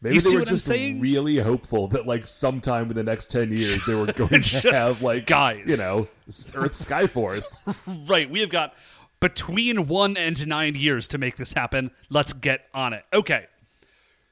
Maybe 0.02 0.14
You 0.16 0.20
they 0.20 0.28
see 0.30 0.34
were 0.36 0.40
what 0.40 0.48
I'm 0.48 0.54
just 0.54 0.64
saying? 0.66 1.00
really 1.00 1.38
hopeful 1.38 1.88
that 1.88 2.06
like 2.06 2.26
sometime 2.26 2.90
in 2.90 2.96
the 2.96 3.02
next 3.04 3.30
10 3.30 3.50
years 3.50 3.84
they 3.86 3.94
were 3.94 4.06
going 4.12 4.42
to 4.42 4.72
have 4.72 5.00
like 5.02 5.26
guys. 5.26 5.64
you 5.66 5.76
know, 5.76 6.08
Earth 6.54 6.72
Skyforce. 6.72 7.62
Right. 8.08 8.28
We 8.28 8.40
have 8.40 8.50
got 8.50 8.74
between 9.20 9.86
one 9.86 10.16
and 10.16 10.46
nine 10.46 10.74
years 10.74 11.08
to 11.08 11.18
make 11.18 11.36
this 11.36 11.52
happen. 11.54 11.90
Let's 12.10 12.32
get 12.32 12.66
on 12.74 12.92
it. 12.92 13.04
Okay. 13.12 13.46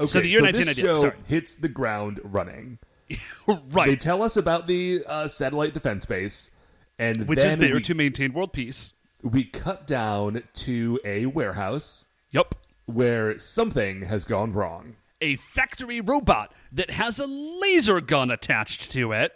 Okay, 0.00 0.10
So 0.10 0.20
the 0.20 0.28
year 0.28 0.40
this 0.42 0.66
1990 0.66 0.80
show 0.82 0.96
sorry. 1.10 1.16
hits 1.28 1.54
the 1.54 1.68
ground 1.68 2.20
running. 2.24 2.78
right. 3.46 3.86
They 3.86 3.96
tell 3.96 4.22
us 4.22 4.36
about 4.36 4.66
the 4.66 5.04
uh, 5.06 5.28
satellite 5.28 5.74
defense 5.74 6.06
base, 6.06 6.56
and 6.98 7.28
Which 7.28 7.42
is 7.42 7.58
there 7.58 7.74
we, 7.74 7.82
to 7.82 7.94
maintain 7.94 8.32
world 8.32 8.52
peace. 8.52 8.94
we 9.22 9.44
cut 9.44 9.86
down 9.86 10.42
to 10.54 11.00
a 11.04 11.26
warehouse 11.26 12.06
Yep. 12.32 12.54
where 12.86 13.38
something 13.38 14.02
has 14.02 14.24
gone 14.24 14.52
wrong. 14.52 14.96
A 15.20 15.36
factory 15.36 16.00
robot 16.00 16.52
that 16.72 16.90
has 16.90 17.18
a 17.18 17.26
laser 17.26 18.00
gun 18.00 18.30
attached 18.30 18.92
to 18.92 19.12
it. 19.12 19.32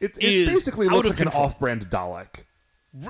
It, 0.00 0.14
basically 0.16 0.88
looks 0.88 1.10
like 1.10 1.20
an 1.20 1.28
off-brand 1.28 1.90
Dalek. 1.90 2.44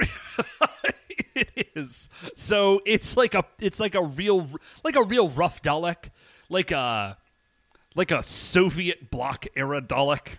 it 1.34 1.68
is. 1.74 2.08
So 2.34 2.80
it's 2.86 3.16
like 3.16 3.34
a 3.34 3.44
it's 3.60 3.78
like 3.78 3.94
a 3.94 4.02
real 4.02 4.48
like 4.84 4.96
a 4.96 5.02
real 5.04 5.28
rough 5.28 5.60
Dalek, 5.62 6.10
like 6.48 6.70
a 6.70 7.18
like 7.98 8.10
a 8.12 8.22
Soviet 8.22 9.10
bloc 9.10 9.46
era 9.56 9.82
Dalek. 9.82 10.38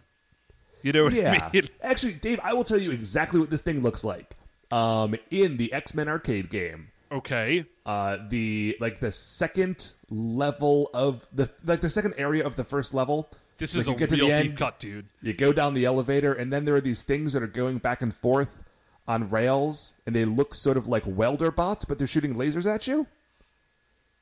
You 0.82 0.94
know 0.94 1.04
what 1.04 1.14
Yeah. 1.14 1.50
I 1.52 1.52
mean? 1.54 1.68
Actually, 1.84 2.14
Dave, 2.14 2.40
I 2.42 2.54
will 2.54 2.64
tell 2.64 2.80
you 2.80 2.92
exactly 2.92 3.40
what 3.40 3.50
this 3.50 3.62
thing 3.62 3.82
looks 3.84 4.04
like. 4.04 4.34
Um, 4.72 5.16
in 5.30 5.58
the 5.58 5.74
X-Men 5.74 6.08
arcade 6.08 6.50
game, 6.50 6.88
Okay. 7.12 7.66
uh, 7.86 8.18
the 8.30 8.78
like 8.80 9.00
the 9.00 9.12
second 9.12 9.90
level 10.10 10.90
of 10.94 11.28
the 11.34 11.50
like 11.66 11.82
the 11.82 11.90
second 11.90 12.14
area 12.18 12.46
of 12.46 12.56
the 12.56 12.64
first 12.64 12.94
level. 12.94 13.30
This 13.58 13.76
is 13.76 13.88
a 13.90 13.94
get 13.94 14.08
to 14.10 14.16
real 14.16 14.28
the 14.30 14.38
deep 14.42 14.50
end, 14.52 14.58
cut, 14.58 14.80
dude. 14.80 15.08
You 15.22 15.34
go 15.34 15.52
down 15.52 15.74
the 15.74 15.84
elevator, 15.84 16.32
and 16.32 16.54
then 16.54 16.64
there 16.64 16.76
are 16.76 16.82
these 16.82 17.04
things 17.04 17.34
that 17.34 17.44
are 17.44 17.48
going 17.48 17.80
back 17.80 18.02
and 18.02 18.16
forth 18.16 18.64
on 19.06 19.30
rails, 19.30 20.00
and 20.06 20.16
they 20.16 20.24
look 20.24 20.54
sort 20.56 20.78
of 20.78 20.88
like 20.88 21.04
welder 21.06 21.52
bots, 21.52 21.84
but 21.84 21.98
they're 21.98 22.08
shooting 22.08 22.36
lasers 22.36 22.72
at 22.74 22.88
you. 22.88 23.06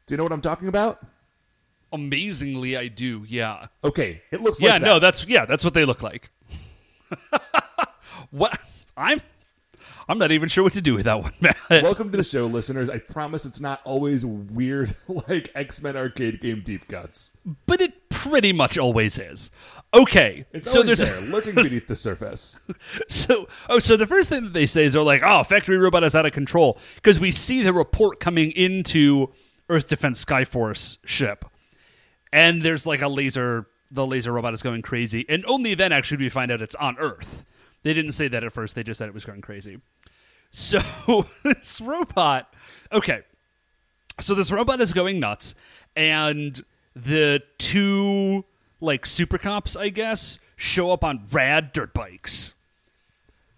Do 0.08 0.13
you 0.13 0.17
know 0.17 0.23
what 0.23 0.32
I'm 0.32 0.41
talking 0.41 0.69
about? 0.69 1.06
Amazingly, 1.91 2.78
I 2.78 2.88
do. 2.88 3.26
Yeah. 3.28 3.67
Okay, 3.84 4.21
it 4.32 4.41
looks 4.41 4.62
yeah. 4.62 4.73
like 4.73 4.82
that. 4.82 4.88
No, 4.88 5.00
that's 5.00 5.26
yeah. 5.26 5.45
That's 5.45 5.63
what 5.63 5.73
they 5.73 5.86
look 5.86 6.04
like. 6.04 6.30
what? 8.32 8.60
I'm. 8.95 9.21
I'm 10.10 10.17
not 10.17 10.32
even 10.32 10.47
sure 10.47 10.63
what 10.63 10.71
to 10.73 10.82
do 10.82 10.93
with 10.93 11.04
that 11.04 11.21
one, 11.21 11.34
man. 11.41 11.84
Welcome 11.84 12.12
to 12.12 12.17
the 12.17 12.23
show, 12.23 12.45
listeners. 12.45 12.89
I 12.89 12.97
promise 12.97 13.45
it's 13.45 13.60
not 13.60 13.82
always 13.84 14.26
weird 14.26 14.95
like 15.28 15.50
X-Men 15.54 15.97
arcade 15.97 16.39
game 16.39 16.62
deep 16.62 16.88
cuts. 16.88 17.38
but 17.65 17.82
it 17.82 18.10
pretty 18.10 18.54
much 18.54 18.78
always 18.78 19.17
is. 19.17 19.52
Okay. 19.93 20.45
It's 20.54 20.69
so 20.71 20.80
always 20.82 21.00
there's 21.00 21.19
there, 21.19 21.30
lurking 21.30 21.56
beneath 21.56 21.88
the 21.88 21.95
surface. 21.95 22.62
So, 23.10 23.47
oh, 23.69 23.80
so 23.80 23.97
the 23.97 24.08
first 24.08 24.30
thing 24.30 24.43
that 24.45 24.54
they 24.54 24.65
say 24.65 24.86
is 24.86 24.93
they're 24.93 25.02
like, 25.02 25.23
"Oh, 25.23 25.43
factory 25.43 25.78
robot 25.78 26.04
is 26.04 26.15
out 26.15 26.26
of 26.26 26.32
control," 26.32 26.80
because 26.95 27.19
we 27.19 27.32
see 27.32 27.62
the 27.62 27.73
report 27.73 28.19
coming 28.19 28.52
into 28.52 29.34
Earth 29.69 29.88
Defense 29.88 30.23
Skyforce 30.23 30.97
ship, 31.06 31.45
and 32.32 32.62
there's 32.62 32.86
like 32.86 33.02
a 33.02 33.08
laser. 33.08 33.68
The 33.90 34.06
laser 34.06 34.34
robot 34.34 34.54
is 34.54 34.62
going 34.62 34.82
crazy, 34.82 35.26
and 35.30 35.46
only 35.46 35.74
then 35.74 35.94
actually 35.94 36.18
we 36.18 36.30
find 36.30 36.52
out 36.52 36.62
it's 36.62 36.76
on 36.76 36.98
Earth. 37.00 37.46
They 37.84 37.94
didn't 37.94 38.12
say 38.13 38.28
that 38.28 38.44
at 38.44 38.52
first; 38.52 38.76
they 38.76 38.84
just 38.84 38.98
said 38.98 39.08
it 39.08 39.13
was 39.13 39.24
going 39.26 39.42
crazy. 39.42 39.80
So 40.52 40.80
this 41.44 41.80
robot, 41.80 42.54
okay. 42.92 43.22
So 44.20 44.34
this 44.34 44.52
robot 44.52 44.82
is 44.82 44.94
going 44.94 45.20
nuts, 45.20 45.56
and 45.96 46.62
the 46.96 47.44
two 47.58 48.44
like 48.82 49.06
super 49.06 49.38
cops, 49.38 49.76
I 49.76 49.90
guess, 49.90 50.40
show 50.56 50.92
up 50.92 51.04
on 51.04 51.26
rad 51.32 51.72
dirt 51.72 51.94
bikes. 51.94 52.54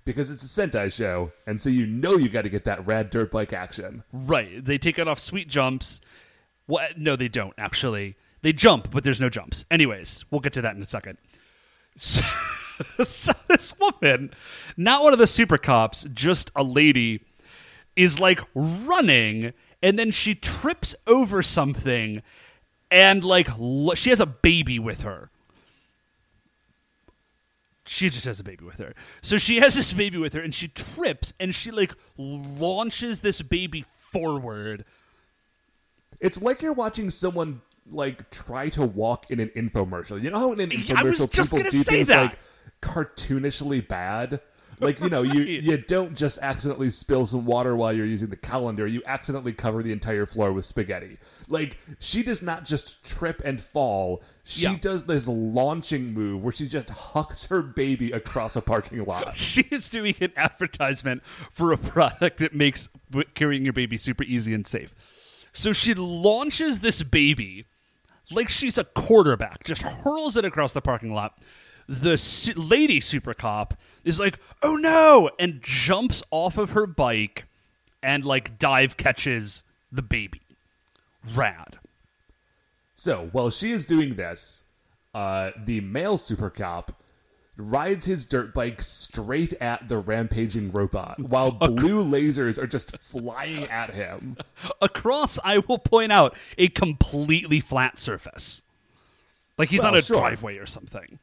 Because 0.06 0.32
it's 0.32 0.58
a 0.58 0.62
Sentai 0.62 0.92
show, 0.92 1.32
and 1.46 1.62
so 1.62 1.70
you 1.70 1.86
know 1.86 2.14
you 2.18 2.30
got 2.30 2.42
to 2.42 2.50
get 2.50 2.64
that 2.64 2.86
rad 2.88 3.10
dirt 3.10 3.32
bike 3.32 3.54
action. 3.54 4.04
Right. 4.12 4.64
They 4.64 4.78
take 4.78 4.98
it 4.98 5.08
off 5.08 5.20
sweet 5.20 5.48
jumps. 5.48 6.02
What? 6.66 6.98
No, 6.98 7.16
they 7.16 7.28
don't 7.28 7.54
actually. 7.58 8.16
They 8.42 8.54
jump, 8.54 8.92
but 8.92 9.04
there's 9.04 9.20
no 9.20 9.30
jumps. 9.30 9.66
Anyways, 9.70 10.26
we'll 10.32 10.42
get 10.42 10.54
to 10.54 10.62
that 10.62 10.76
in 10.76 10.82
a 10.82 10.86
second. 10.86 11.18
So, 11.96 12.22
so 13.04 13.34
this 13.48 13.74
woman, 13.80 14.32
not 14.78 15.04
one 15.04 15.14
of 15.14 15.20
the 15.20 15.28
super 15.28 15.58
cops, 15.58 16.06
just 16.14 16.52
a 16.56 16.64
lady, 16.64 17.24
is 17.96 18.20
like 18.20 18.40
running, 18.56 19.54
and 19.84 20.00
then 20.00 20.12
she 20.12 20.36
trips 20.36 20.96
over 21.06 21.42
something, 21.42 22.22
and 22.90 23.24
like 23.24 23.50
she 23.96 24.10
has 24.10 24.22
a 24.22 24.26
baby 24.26 24.80
with 24.80 25.02
her. 25.02 25.30
She 27.86 28.10
just 28.10 28.26
has 28.26 28.40
a 28.40 28.44
baby 28.44 28.64
with 28.64 28.78
her. 28.78 28.94
So 29.22 29.38
she 29.38 29.58
has 29.58 29.76
this 29.76 29.92
baby 29.94 30.18
with 30.18 30.34
her, 30.34 30.42
and 30.42 30.54
she 30.54 30.68
trips, 30.70 31.34
and 31.40 31.54
she 31.54 31.72
like 31.72 31.94
launches 32.18 33.20
this 33.20 33.42
baby 33.42 33.84
forward. 33.94 34.86
It's 36.22 36.42
like 36.42 36.62
you're 36.62 36.74
watching 36.74 37.10
someone 37.10 37.62
like 37.92 38.30
try 38.30 38.70
to 38.70 38.86
walk 38.86 39.30
in 39.32 39.40
an 39.40 39.50
infomercial. 39.56 40.22
You 40.22 40.32
know 40.32 40.40
how 40.40 40.52
in 40.54 40.60
an 40.60 40.70
infomercial 40.70 41.32
people 41.32 41.58
do 41.60 41.70
things 41.84 42.08
that. 42.10 42.22
like 42.32 42.40
cartoonishly 42.82 43.88
bad? 43.88 44.42
Like, 44.82 45.02
you 45.02 45.10
know, 45.10 45.24
you, 45.24 45.42
Right. 45.42 45.62
you 45.62 45.78
don't 45.78 46.16
just 46.16 46.40
accidentally 46.42 46.90
spill 46.90 47.26
some 47.26 47.46
water 47.46 47.76
while 47.76 47.92
you're 47.92 48.06
using 48.06 48.30
the 48.30 48.38
calendar, 48.38 48.88
you 48.88 49.02
accidentally 49.06 49.52
cover 49.52 49.84
the 49.84 49.92
entire 49.92 50.26
floor 50.26 50.54
with 50.54 50.64
spaghetti. 50.64 51.18
Like, 51.50 51.78
she 52.00 52.24
does 52.24 52.42
not 52.42 52.64
just 52.64 53.04
trip 53.04 53.42
and 53.44 53.60
fall. 53.60 54.24
She 54.46 54.64
Yeah. 54.64 54.78
does 54.80 55.04
this 55.06 55.28
launching 55.28 56.14
move 56.14 56.42
where 56.42 56.54
she 56.54 56.66
just 56.70 56.90
hucks 56.92 57.48
her 57.48 57.62
baby 57.62 58.14
across 58.14 58.56
a 58.56 58.62
parking 58.62 59.04
lot. 59.04 59.38
She 59.38 59.64
is 59.70 59.90
doing 59.90 60.16
an 60.22 60.32
advertisement 60.38 61.26
for 61.26 61.74
a 61.74 61.78
product 61.78 62.38
that 62.38 62.56
makes 62.56 62.88
carrying 63.34 63.66
your 63.66 63.74
baby 63.74 63.98
super 63.98 64.24
easy 64.24 64.54
and 64.54 64.66
safe. 64.66 64.96
So 65.52 65.74
she 65.74 65.94
launches 65.94 66.80
this 66.80 67.04
baby 67.04 67.66
like 68.32 68.50
she's 68.50 68.78
a 68.78 68.84
quarterback, 68.84 69.64
just 69.64 69.82
hurls 69.82 70.38
it 70.38 70.46
across 70.46 70.74
the 70.74 70.82
parking 70.82 71.14
lot. 71.14 71.38
The 71.88 72.18
su- 72.18 72.54
lady 72.54 73.00
super 73.00 73.34
cop 73.34 73.74
is 74.04 74.20
like, 74.20 74.40
"Oh 74.62 74.76
no!" 74.76 75.32
and 75.40 75.62
jumps 75.62 76.24
off 76.32 76.58
of 76.58 76.72
her 76.72 76.86
bike 76.86 77.46
and 78.04 78.24
like 78.24 78.60
dive 78.60 78.98
catches 78.98 79.64
the 79.92 80.02
baby. 80.02 80.42
Rad. 81.34 81.80
So 82.96 83.30
while 83.32 83.50
she 83.50 83.72
is 83.72 83.86
doing 83.86 84.16
this, 84.16 84.66
uh, 85.14 85.52
the 85.58 85.82
male 85.82 86.18
super 86.18 86.50
cop 86.50 87.02
rides 87.60 88.06
his 88.06 88.26
dirt 88.26 88.54
bike 88.54 88.82
straight 88.82 89.54
at 89.62 89.88
the 89.88 89.98
rampaging 89.98 90.72
robot, 90.72 91.20
while 91.20 91.52
blue 91.52 92.04
lasers 92.04 92.58
are 92.58 92.68
just 92.68 92.98
flying 92.98 93.66
at 93.66 93.94
him. 93.94 94.38
Across, 94.82 95.40
I 95.44 95.60
will 95.60 95.78
point 95.80 96.12
out, 96.12 96.38
a 96.58 96.70
completely 96.70 97.60
flat 97.60 98.00
surface. 98.00 98.62
Like 99.58 99.70
he's 99.70 99.82
Well, 99.84 99.92
on 99.92 99.98
a 99.98 100.02
sure. 100.02 100.18
driveway 100.20 100.58
or 100.58 100.66
something. 100.66 101.20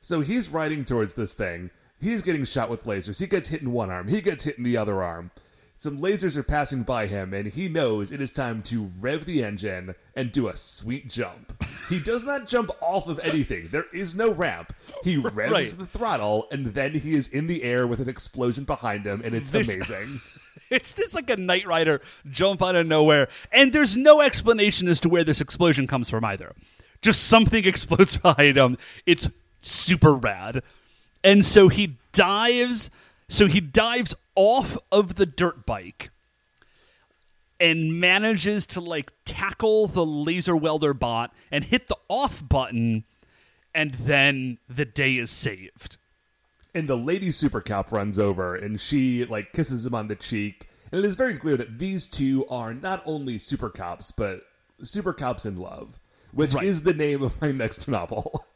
So 0.00 0.20
he's 0.20 0.48
riding 0.48 0.84
towards 0.84 1.14
this 1.14 1.34
thing. 1.34 1.70
He's 2.00 2.22
getting 2.22 2.44
shot 2.44 2.70
with 2.70 2.84
lasers. 2.84 3.20
He 3.20 3.26
gets 3.26 3.48
hit 3.48 3.62
in 3.62 3.72
one 3.72 3.90
arm. 3.90 4.08
He 4.08 4.20
gets 4.20 4.44
hit 4.44 4.58
in 4.58 4.64
the 4.64 4.76
other 4.76 5.02
arm. 5.02 5.30
Some 5.82 5.98
lasers 5.98 6.36
are 6.36 6.44
passing 6.44 6.84
by 6.84 7.08
him, 7.08 7.34
and 7.34 7.48
he 7.48 7.68
knows 7.68 8.12
it 8.12 8.20
is 8.20 8.30
time 8.30 8.62
to 8.62 8.88
rev 9.00 9.24
the 9.24 9.42
engine 9.42 9.96
and 10.14 10.30
do 10.30 10.46
a 10.46 10.54
sweet 10.56 11.08
jump. 11.10 11.60
He 11.88 11.98
does 11.98 12.24
not 12.24 12.46
jump 12.46 12.70
off 12.80 13.08
of 13.08 13.18
anything. 13.18 13.66
There 13.72 13.86
is 13.92 14.14
no 14.14 14.30
ramp. 14.30 14.72
He 15.02 15.16
revs 15.16 15.50
Right. 15.52 15.66
the 15.76 15.86
throttle, 15.86 16.46
and 16.52 16.66
then 16.66 16.92
he 16.92 17.14
is 17.14 17.26
in 17.26 17.48
the 17.48 17.64
air 17.64 17.84
with 17.88 17.98
an 17.98 18.08
explosion 18.08 18.62
behind 18.62 19.04
him, 19.06 19.22
and 19.24 19.34
it's 19.34 19.50
This- 19.50 19.68
amazing. 19.68 20.20
It's 20.70 20.92
this 20.92 21.14
like 21.14 21.28
a 21.30 21.36
Knight 21.36 21.66
Rider 21.66 22.00
jump 22.30 22.62
out 22.62 22.76
of 22.76 22.86
nowhere, 22.86 23.26
and 23.50 23.72
there's 23.72 23.96
no 23.96 24.20
explanation 24.20 24.86
as 24.86 25.00
to 25.00 25.08
where 25.08 25.24
this 25.24 25.40
explosion 25.40 25.88
comes 25.88 26.08
from 26.08 26.24
either. 26.24 26.52
Just 27.02 27.24
something 27.24 27.64
explodes 27.66 28.16
behind 28.18 28.56
him. 28.56 28.78
It's 29.04 29.28
super 29.60 30.14
rad, 30.14 30.62
and 31.24 31.44
so 31.44 31.66
he 31.68 31.96
dives. 32.12 32.88
So 33.28 33.46
he 33.46 33.60
dives 33.60 34.14
off 34.34 34.76
of 34.90 35.14
the 35.16 35.26
dirt 35.26 35.66
bike 35.66 36.10
and 37.60 38.00
manages 38.00 38.66
to 38.66 38.80
like 38.80 39.12
tackle 39.24 39.86
the 39.86 40.04
laser 40.04 40.56
welder 40.56 40.94
bot 40.94 41.32
and 41.50 41.64
hit 41.64 41.88
the 41.88 41.96
off 42.08 42.46
button, 42.46 43.04
and 43.74 43.92
then 43.94 44.58
the 44.68 44.84
day 44.84 45.16
is 45.16 45.30
saved. 45.30 45.96
And 46.74 46.88
the 46.88 46.96
lady 46.96 47.30
super 47.30 47.60
cop 47.60 47.92
runs 47.92 48.18
over 48.18 48.56
and 48.56 48.80
she 48.80 49.24
like 49.24 49.52
kisses 49.52 49.84
him 49.86 49.94
on 49.94 50.08
the 50.08 50.16
cheek. 50.16 50.68
And 50.90 50.98
it 50.98 51.04
is 51.04 51.14
very 51.14 51.34
clear 51.34 51.56
that 51.56 51.78
these 51.78 52.08
two 52.08 52.46
are 52.48 52.74
not 52.74 53.02
only 53.06 53.38
super 53.38 53.68
cops, 53.70 54.10
but 54.10 54.42
super 54.82 55.12
cops 55.12 55.44
in 55.46 55.56
love, 55.56 55.98
which 56.32 56.54
Right. 56.54 56.64
is 56.64 56.82
the 56.82 56.94
name 56.94 57.22
of 57.22 57.40
my 57.40 57.52
next 57.52 57.88
novel. 57.88 58.44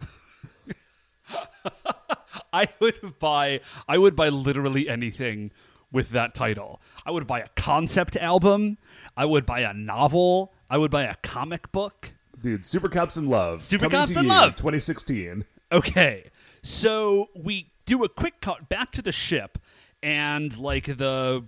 I 2.52 2.68
would 2.80 3.18
buy 3.18 3.60
I 3.88 3.98
would 3.98 4.16
buy 4.16 4.28
literally 4.28 4.88
anything 4.88 5.50
with 5.92 6.10
that 6.10 6.34
title. 6.34 6.80
I 7.04 7.10
would 7.10 7.26
buy 7.26 7.40
a 7.40 7.48
concept 7.56 8.16
album, 8.16 8.78
I 9.16 9.24
would 9.24 9.46
buy 9.46 9.60
a 9.60 9.72
novel, 9.72 10.52
I 10.68 10.78
would 10.78 10.90
buy 10.90 11.04
a 11.04 11.14
comic 11.16 11.70
book. 11.72 12.12
Dude, 12.40 12.64
Super 12.64 12.88
Cops 12.88 13.16
in 13.16 13.28
Love. 13.28 13.62
Super 13.62 13.84
coming 13.84 13.98
Cops 13.98 14.16
in 14.16 14.24
you, 14.24 14.28
Love. 14.30 14.56
2016. 14.56 15.44
Okay. 15.72 16.24
So 16.62 17.30
we 17.34 17.70
do 17.86 18.04
a 18.04 18.08
quick 18.08 18.40
cut 18.40 18.68
back 18.68 18.90
to 18.92 19.02
the 19.02 19.12
ship 19.12 19.58
and 20.02 20.56
like 20.58 20.84
the 20.84 21.44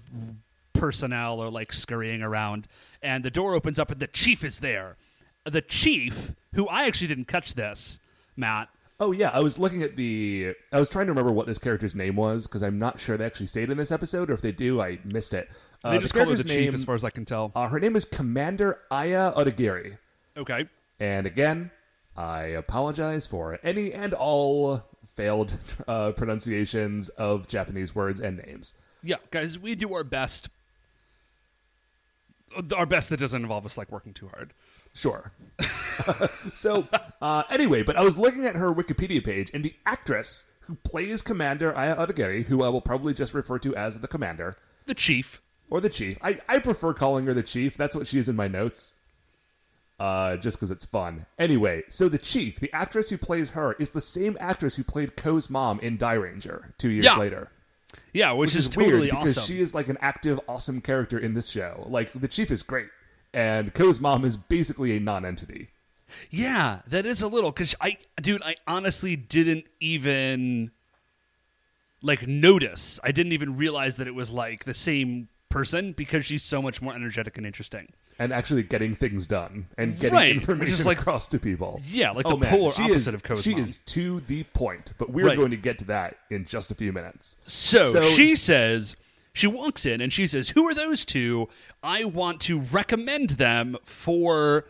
personnel 0.73 1.41
are 1.41 1.51
like 1.51 1.73
scurrying 1.73 2.23
around 2.23 2.69
and 3.03 3.25
the 3.25 3.31
door 3.31 3.55
opens 3.55 3.79
up 3.79 3.91
and 3.91 4.01
the 4.01 4.07
chief 4.07 4.45
is 4.45 4.61
there. 4.61 4.97
The 5.45 5.61
chief, 5.61 6.35
who 6.55 6.69
I 6.69 6.87
actually 6.87 7.09
didn't 7.09 7.27
catch 7.27 7.55
this, 7.55 7.99
Matt, 8.37 8.69
Oh 9.01 9.13
yeah, 9.13 9.31
I 9.33 9.41
was 9.41 9.59
looking 9.59 9.83
at 9.83 9.95
the. 9.95 10.55
I 10.73 10.79
was 10.79 10.89
trying 10.89 11.07
to 11.07 11.13
remember 11.13 11.31
what 11.31 11.47
this 11.47 11.59
character's 11.59 11.95
name 11.95 12.17
was 12.17 12.47
because 12.47 12.63
I'm 12.63 12.79
not 12.79 12.99
sure 12.99 13.17
they 13.17 13.25
actually 13.25 13.47
say 13.47 13.63
it 13.63 13.71
in 13.71 13.77
this 13.77 13.93
episode, 13.93 14.29
or 14.29 14.33
if 14.33 14.43
they 14.43 14.51
do, 14.51 14.81
I 14.81 14.99
missed 15.05 15.35
it. 15.35 15.49
Uh, 15.85 15.91
they 15.91 15.97
the 15.99 16.03
just 16.03 16.15
call 16.15 16.23
her 16.23 16.27
the 16.27 16.35
character's 16.35 16.51
chief 16.51 16.65
name, 16.67 16.75
as 16.75 16.85
far 16.85 16.97
as 16.97 17.05
I 17.05 17.11
can 17.11 17.25
tell. 17.25 17.53
uh, 17.55 17.69
her 17.69 17.79
name 17.79 17.95
is 17.95 18.05
Commander 18.05 18.81
Aya 18.91 19.33
Odagiri. 19.37 19.99
Okay. 20.37 20.67
And 20.99 21.27
again, 21.27 21.71
I 22.17 22.43
apologize 22.43 23.27
for 23.29 23.61
any 23.63 23.93
and 23.93 24.15
all 24.15 24.83
failed 25.05 25.57
uh, 25.87 26.11
pronunciations 26.13 27.09
of 27.11 27.47
Japanese 27.47 27.95
words 27.95 28.21
and 28.21 28.39
names. 28.39 28.81
Yeah, 29.05 29.17
guys, 29.31 29.59
we 29.59 29.77
do 29.77 29.95
our 29.95 30.03
best. 30.03 30.49
Our 32.75 32.87
best 32.87 33.11
that 33.11 33.21
doesn't 33.21 33.41
involve 33.41 33.65
us 33.65 33.79
like 33.79 33.93
working 33.93 34.13
too 34.13 34.29
hard. 34.29 34.55
Sure. 34.99 35.33
so, 36.53 36.87
uh, 37.23 37.43
anyway, 37.51 37.83
but 37.83 37.97
I 37.97 38.03
was 38.03 38.19
looking 38.19 38.45
at 38.45 38.57
her 38.57 38.73
Wikipedia 38.75 39.25
page, 39.25 39.51
and 39.55 39.65
the 39.65 39.75
actress 39.87 40.51
who 40.63 40.75
plays 40.77 41.23
Commander 41.23 41.77
Aya 41.77 41.97
Odagiri, 41.97 42.45
who 42.45 42.63
I 42.63 42.69
will 42.69 42.81
probably 42.81 43.15
just 43.15 43.33
refer 43.33 43.59
to 43.61 43.75
as 43.77 44.01
the 44.01 44.09
Commander, 44.09 44.57
The 44.87 44.95
chief. 44.95 45.41
or 45.71 45.81
the 45.81 45.89
Chief. 45.89 46.19
I, 46.23 46.39
I 46.49 46.59
prefer 46.59 46.93
calling 46.95 47.27
her 47.27 47.35
the 47.35 47.43
Chief. 47.43 47.77
That's 47.77 47.95
what 47.97 48.07
she 48.07 48.19
is 48.19 48.29
in 48.29 48.37
my 48.37 48.49
notes. 48.49 48.97
Uh, 50.01 50.37
just 50.37 50.57
because 50.59 50.71
it's 50.71 50.85
fun. 50.85 51.27
Anyway, 51.39 51.83
so 51.89 52.09
the 52.09 52.19
Chief, 52.19 52.61
the 52.61 52.73
actress 52.73 53.11
who 53.11 53.19
plays 53.19 53.51
her, 53.51 53.73
is 53.81 53.91
the 53.91 54.01
same 54.01 54.37
actress 54.41 54.77
who 54.77 54.85
played 54.85 55.17
Ko's 55.17 55.49
mom 55.51 55.81
in 55.81 55.97
Dai 55.97 56.15
Ranger 56.15 56.73
two 56.79 56.91
years 56.91 57.05
Yeah. 57.05 57.17
later. 57.17 57.51
Yeah, 58.13 58.33
which, 58.33 58.49
which 58.51 58.57
is, 58.57 58.65
is, 58.67 58.69
totally 58.71 58.93
weird 59.01 59.11
because 59.11 59.39
awesome. 59.39 59.55
she 59.57 59.61
is 59.61 59.75
like 59.75 59.89
an 59.89 59.99
active, 60.01 60.39
awesome 60.49 60.81
character 60.81 61.19
in 61.19 61.35
this 61.35 61.49
show. 61.51 61.85
Like 61.89 62.13
the 62.13 62.29
chief 62.29 62.51
is 62.51 62.63
great, 62.63 62.89
and 63.39 63.73
Ko's 63.73 64.01
mom 64.01 64.25
is 64.25 64.37
basically 64.37 64.97
a 64.97 65.01
non-entity. 65.01 65.69
yeah, 66.31 66.81
that 66.89 67.07
is 67.07 67.23
a 67.23 67.29
little 67.29 67.53
because 67.53 67.75
I, 67.81 67.99
dude, 68.21 68.43
I 68.43 68.57
honestly 68.67 69.15
didn't 69.17 69.67
even 69.81 70.73
like 72.03 72.27
notice. 72.27 72.99
I 73.05 73.13
didn't 73.13 73.33
even 73.33 73.57
realize 73.57 73.97
that 73.99 74.07
it 74.07 74.15
was 74.15 74.31
like 74.31 74.65
the 74.65 74.75
same 74.75 75.29
person 75.49 75.93
because 75.93 76.27
she's 76.27 76.43
so 76.43 76.61
much 76.61 76.83
more 76.83 76.95
energetic 76.95 77.37
and 77.39 77.47
interesting. 77.47 77.89
And 78.21 78.33
actually 78.33 78.65
getting 78.65 78.97
things 78.97 79.29
done 79.29 79.69
and 79.79 79.97
getting 79.99 80.17
Right, 80.17 80.31
information 80.35 80.85
like- 80.85 80.99
across 80.99 81.29
to 81.29 81.39
people. 81.39 81.81
Yeah, 81.89 82.11
like 82.11 82.27
oh, 82.27 82.31
the 82.31 82.37
man, 82.39 82.51
polar 82.51 82.73
she 82.73 82.83
opposite 82.83 82.97
is, 83.11 83.15
of 83.15 83.23
Ko's 83.23 83.43
She 83.45 83.53
mom. 83.53 83.61
is 83.61 83.77
to 83.77 84.19
the 84.21 84.43
point, 84.43 84.93
but 84.99 85.11
we're 85.11 85.27
Right. 85.27 85.37
going 85.37 85.53
to 85.53 85.57
get 85.57 85.79
to 85.79 85.85
that 85.87 86.17
in 86.29 86.45
just 86.45 86.73
a 86.73 86.75
few 86.75 86.93
minutes. 86.93 87.41
So, 87.47 87.93
So- 87.93 88.03
she 88.03 88.35
says, 88.35 88.97
she 89.39 89.47
walks 89.47 89.87
in 89.87 90.01
and 90.01 90.13
she 90.13 90.27
says, 90.27 90.51
Who 90.51 90.67
are 90.69 90.75
those 90.75 91.05
two? 91.05 91.49
I 91.83 92.05
want 92.05 92.41
to 92.43 92.61
recommend 92.61 93.31
them 93.31 93.77
for. 93.85 94.67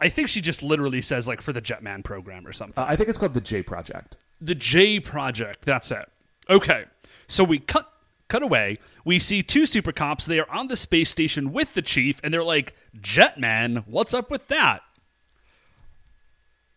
I 0.00 0.08
think 0.08 0.28
she 0.28 0.40
just 0.40 0.62
literally 0.62 1.00
says, 1.00 1.28
like, 1.28 1.40
for 1.40 1.52
the 1.52 1.62
Jetman 1.62 2.02
program 2.02 2.44
or 2.46 2.52
something. 2.52 2.82
Uh, 2.82 2.86
I 2.88 2.96
think 2.96 3.08
it's 3.08 3.18
called 3.18 3.34
the 3.34 3.40
J 3.40 3.62
Project. 3.62 4.16
the 4.40 4.54
J 4.54 4.98
Project. 4.98 5.64
That's 5.64 5.90
it. 5.90 6.08
Okay. 6.50 6.86
So 7.28 7.44
we 7.44 7.58
cut 7.60 7.88
cut 8.28 8.42
away. 8.42 8.78
We 9.04 9.18
see 9.18 9.42
two 9.42 9.66
super 9.66 9.92
cops. 9.92 10.24
They 10.24 10.40
are 10.40 10.50
on 10.50 10.68
the 10.68 10.76
space 10.76 11.10
station 11.10 11.52
with 11.52 11.74
the 11.74 11.82
chief, 11.82 12.20
and 12.24 12.32
they're 12.32 12.42
like, 12.42 12.74
Jetman, 12.98 13.84
what's 13.86 14.14
up 14.14 14.30
with 14.30 14.48
that? 14.48 14.80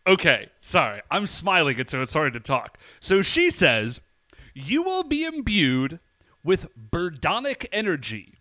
Okay, 0.06 0.50
sorry. 0.60 1.00
I'm 1.10 1.26
smiling, 1.26 1.80
and 1.80 1.88
so 1.88 2.00
it's 2.00 2.12
hard 2.12 2.34
to 2.34 2.40
talk. 2.40 2.78
So 3.00 3.22
she 3.22 3.50
says, 3.50 4.00
You 4.54 4.82
will 4.82 5.02
be 5.02 5.24
imbued 5.24 5.98
with 6.46 6.68
birdonic 6.90 7.66
energy. 7.72 8.32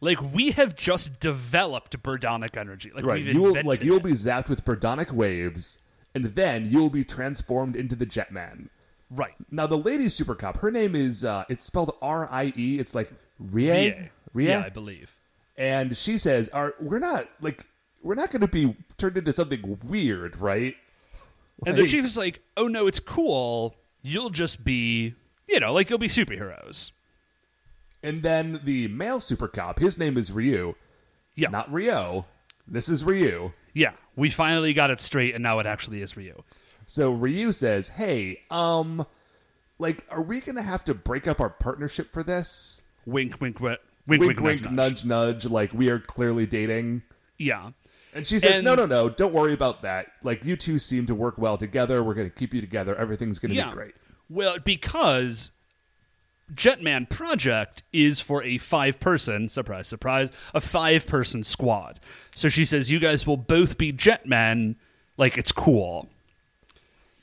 Like 0.00 0.22
we 0.32 0.52
have 0.52 0.76
just 0.76 1.18
developed 1.20 2.00
birdonic 2.02 2.56
energy. 2.56 2.90
Like 2.94 3.04
Right. 3.04 3.24
we've 3.24 3.34
You 3.34 3.42
will 3.42 3.62
like 3.64 3.82
you 3.82 3.92
will 3.92 4.00
be 4.00 4.12
zapped 4.12 4.48
with 4.48 4.64
birdonic 4.64 5.10
waves, 5.12 5.80
and 6.14 6.24
then 6.24 6.70
you 6.70 6.78
will 6.78 6.90
be 6.90 7.04
transformed 7.04 7.74
into 7.76 7.94
the 7.96 8.06
Jetman. 8.06 8.68
right. 9.10 9.34
Now 9.50 9.66
the 9.66 9.76
lady 9.78 10.08
super 10.08 10.34
cop, 10.34 10.58
her 10.58 10.70
name 10.70 10.94
is 10.94 11.24
uh 11.24 11.44
it's 11.48 11.64
spelled 11.66 11.90
R 12.00 12.28
I 12.30 12.52
E. 12.56 12.78
It's 12.78 12.94
like 12.94 13.10
Rie. 13.38 13.64
Yeah, 13.88 14.02
Rie. 14.34 14.46
yeah, 14.48 14.62
I 14.64 14.68
believe. 14.68 15.16
And 15.56 15.96
she 15.96 16.16
says, 16.18 16.48
"Are 16.50 16.74
we're 16.80 17.00
not 17.00 17.28
like 17.40 17.66
we're 18.02 18.14
not 18.14 18.30
going 18.30 18.42
to 18.42 18.48
be 18.48 18.76
turned 18.96 19.16
into 19.18 19.32
something 19.32 19.78
weird, 19.84 20.36
right?" 20.36 20.76
And 21.66 21.76
the 21.76 21.82
Like- 21.82 21.90
chief 21.90 22.04
is 22.04 22.16
like, 22.16 22.40
"Oh 22.56 22.68
no, 22.68 22.86
it's 22.86 23.00
cool. 23.00 23.74
You'll 24.02 24.30
just 24.30 24.62
be, 24.64 25.14
you 25.48 25.58
know, 25.58 25.72
like 25.72 25.90
you'll 25.90 25.98
be 25.98 26.06
superheroes." 26.08 26.92
And 28.02 28.22
then 28.22 28.60
the 28.64 28.88
male 28.88 29.20
super 29.20 29.48
cop, 29.48 29.78
his 29.80 29.98
name 29.98 30.16
is 30.16 30.30
Ryu, 30.30 30.74
Yeah, 31.34 31.48
not 31.50 31.72
Rio. 31.72 32.26
This 32.66 32.88
is 32.88 33.02
Ryu. 33.04 33.52
yeah. 33.74 33.92
We 34.16 34.30
finally 34.30 34.72
got 34.72 34.90
it 34.90 35.00
straight, 35.00 35.34
and 35.34 35.42
now 35.42 35.58
it 35.60 35.66
actually 35.66 36.02
is 36.02 36.16
Ryu. 36.16 36.42
So 36.86 37.12
Ryu 37.12 37.52
says, 37.52 37.88
"Hey, 37.90 38.40
um, 38.50 39.06
like, 39.78 40.04
are 40.10 40.22
we 40.22 40.40
going 40.40 40.56
to 40.56 40.62
have 40.62 40.82
to 40.84 40.94
break 40.94 41.28
up 41.28 41.40
our 41.40 41.50
partnership 41.50 42.12
for 42.12 42.22
this?" 42.24 42.82
Wink, 43.06 43.40
wink, 43.40 43.60
wink, 43.60 43.78
wink, 44.06 44.20
Wink, 44.20 44.38
wink, 44.38 44.40
wink, 44.40 44.62
nudge, 44.64 44.72
nudge, 44.72 45.04
nudge. 45.04 45.46
Like 45.46 45.72
we 45.72 45.88
are 45.88 45.98
clearly 46.00 46.46
dating. 46.46 47.02
Yeah, 47.38 47.70
And 48.12 48.26
she 48.26 48.38
says, 48.40 48.56
And- 48.56 48.64
"No, 48.64 48.74
no, 48.74 48.86
no. 48.86 49.08
Don't 49.08 49.32
worry 49.32 49.52
about 49.52 49.82
that. 49.82 50.08
Like 50.24 50.44
you 50.44 50.56
two 50.56 50.78
seem 50.80 51.06
to 51.06 51.14
work 51.14 51.38
well 51.38 51.56
together. 51.56 52.02
We're 52.02 52.14
going 52.14 52.28
to 52.28 52.34
keep 52.34 52.52
you 52.52 52.60
together. 52.60 52.96
Everything's 52.96 53.38
going 53.38 53.50
to 53.50 53.56
yeah. 53.56 53.68
be 53.68 53.74
great." 53.74 53.94
Well, 54.28 54.58
because 54.64 55.52
Jetman 56.54 57.08
Project 57.08 57.82
is 57.92 58.20
for 58.20 58.42
a 58.42 58.58
five-person 58.58 59.48
surprise, 59.48 59.86
surprise, 59.86 60.30
a 60.54 60.60
five-person 60.60 61.44
squad. 61.44 62.00
So 62.34 62.48
she 62.48 62.64
says, 62.64 62.90
"You 62.90 62.98
guys 62.98 63.26
will 63.26 63.36
both 63.36 63.78
be 63.78 63.92
Jetman. 63.92 64.76
Like 65.16 65.36
it's 65.36 65.52
cool." 65.52 66.08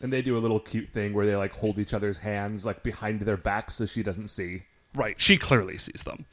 And 0.02 0.12
they 0.12 0.22
do 0.22 0.38
a 0.38 0.40
little 0.40 0.60
cute 0.60 0.90
thing 0.90 1.14
where 1.14 1.26
they 1.26 1.36
like 1.36 1.54
hold 1.54 1.80
each 1.80 1.94
other's 1.94 2.20
hands 2.20 2.66
like 2.66 2.84
behind 2.84 3.22
their 3.22 3.38
backs 3.38 3.76
so 3.76 3.86
she 3.86 4.04
doesn't 4.04 4.28
see. 4.30 4.64
Right. 4.94 5.20
She 5.20 5.38
clearly 5.38 5.78
sees 5.78 6.04
them. 6.04 6.26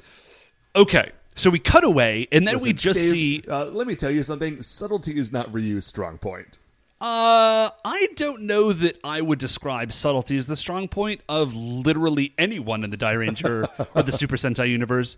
Okay. 0.76 1.12
So 1.34 1.48
we 1.48 1.58
cut 1.58 1.82
away, 1.82 2.28
and 2.30 2.46
then 2.46 2.60
we 2.60 2.74
just 2.74 3.00
Dave, 3.00 3.10
see. 3.10 3.44
Uh, 3.48 3.64
let 3.66 3.86
me 3.86 3.94
tell 3.94 4.10
you 4.10 4.22
something. 4.22 4.60
Subtlety 4.60 5.16
is 5.16 5.32
not 5.32 5.50
Ryu's 5.52 5.86
strong 5.86 6.18
point. 6.18 6.58
Uh, 7.02 7.68
I 7.84 8.06
don't 8.14 8.42
know 8.42 8.72
that 8.72 8.96
I 9.02 9.20
would 9.22 9.40
describe 9.40 9.92
subtlety 9.92 10.36
as 10.36 10.46
the 10.46 10.54
strong 10.54 10.86
point 10.86 11.20
of 11.28 11.52
literally 11.52 12.32
anyone 12.38 12.84
in 12.84 12.90
the 12.90 12.96
Dai 12.96 13.14
Ranger 13.14 13.66
or 13.96 14.04
the 14.04 14.12
Super 14.12 14.36
Sentai 14.36 14.68
universe, 14.68 15.16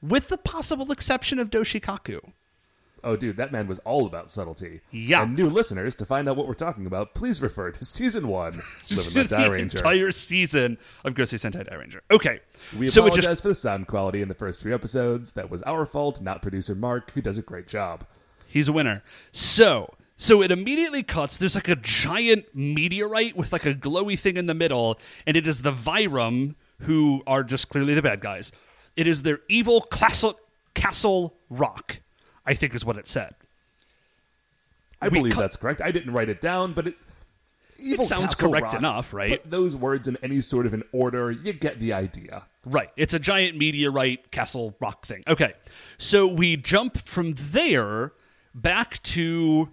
with 0.00 0.28
the 0.28 0.38
possible 0.38 0.90
exception 0.90 1.38
of 1.38 1.50
Doshikaku. 1.50 2.20
Oh, 3.04 3.16
dude, 3.16 3.36
that 3.36 3.52
man 3.52 3.66
was 3.66 3.78
all 3.80 4.06
about 4.06 4.30
subtlety. 4.30 4.80
Yeah. 4.90 5.24
And 5.24 5.36
new 5.36 5.50
listeners, 5.50 5.94
to 5.96 6.06
find 6.06 6.30
out 6.30 6.36
what 6.36 6.46
we're 6.46 6.54
talking 6.54 6.86
about, 6.86 7.12
please 7.12 7.42
refer 7.42 7.72
to 7.72 7.84
season 7.84 8.26
one, 8.28 8.54
of 8.90 9.12
the 9.12 9.26
Die 9.28 9.44
the 9.44 9.50
Ranger. 9.50 9.76
entire 9.76 10.12
season 10.12 10.78
of 11.04 11.12
Gosei 11.12 11.34
Sentai 11.34 11.68
Dai 11.68 11.74
Ranger. 11.74 12.02
Okay. 12.10 12.40
We 12.78 12.88
so 12.88 13.02
apologize 13.02 13.24
just 13.26 13.42
for 13.42 13.48
the 13.48 13.54
sound 13.54 13.86
quality 13.86 14.22
in 14.22 14.28
the 14.28 14.34
first 14.34 14.62
three 14.62 14.72
episodes. 14.72 15.32
That 15.32 15.50
was 15.50 15.62
our 15.64 15.84
fault, 15.84 16.22
not 16.22 16.40
producer 16.40 16.74
Mark, 16.74 17.10
who 17.10 17.20
does 17.20 17.36
a 17.36 17.42
great 17.42 17.68
job. 17.68 18.06
He's 18.48 18.68
a 18.68 18.72
winner. 18.72 19.02
So, 19.30 19.92
so 20.22 20.40
it 20.40 20.52
immediately 20.52 21.02
cuts. 21.02 21.36
There's 21.36 21.56
like 21.56 21.66
a 21.68 21.74
giant 21.74 22.46
meteorite 22.54 23.36
with 23.36 23.52
like 23.52 23.66
a 23.66 23.74
glowy 23.74 24.16
thing 24.16 24.36
in 24.36 24.46
the 24.46 24.54
middle, 24.54 24.98
and 25.26 25.36
it 25.36 25.48
is 25.48 25.62
the 25.62 25.72
Vyram 25.72 26.54
who 26.82 27.22
are 27.26 27.42
just 27.42 27.68
clearly 27.68 27.94
the 27.94 28.02
bad 28.02 28.20
guys. 28.20 28.52
It 28.96 29.08
is 29.08 29.22
their 29.22 29.40
evil 29.48 29.80
castle, 29.80 30.38
castle 30.74 31.34
rock, 31.50 31.98
I 32.46 32.54
think 32.54 32.72
is 32.74 32.84
what 32.84 32.96
it 32.98 33.08
said. 33.08 33.34
I 35.00 35.08
We 35.08 35.18
believe 35.18 35.34
cut- 35.34 35.40
that's 35.40 35.56
correct. 35.56 35.80
I 35.80 35.90
didn't 35.90 36.12
write 36.12 36.28
it 36.28 36.40
down, 36.40 36.72
but 36.72 36.86
it. 36.86 36.94
Evil 37.80 38.04
sounds 38.04 38.34
Castle 38.34 38.50
correct 38.50 38.66
Rock, 38.66 38.74
enough, 38.74 39.12
right? 39.12 39.30
Put 39.42 39.50
those 39.50 39.74
words 39.74 40.06
in 40.06 40.16
any 40.22 40.40
sort 40.40 40.66
of 40.66 40.72
an 40.74 40.84
order, 40.92 41.32
you 41.32 41.52
get 41.52 41.80
the 41.80 41.92
idea. 41.92 42.44
Right. 42.64 42.90
It's 42.96 43.12
a 43.12 43.18
giant 43.18 43.58
meteorite 43.58 44.30
castle 44.30 44.76
rock 44.78 45.04
thing. 45.04 45.24
Okay. 45.26 45.52
So 45.98 46.28
we 46.28 46.56
jump 46.56 47.08
from 47.08 47.34
there 47.36 48.12
back 48.54 49.02
to 49.02 49.72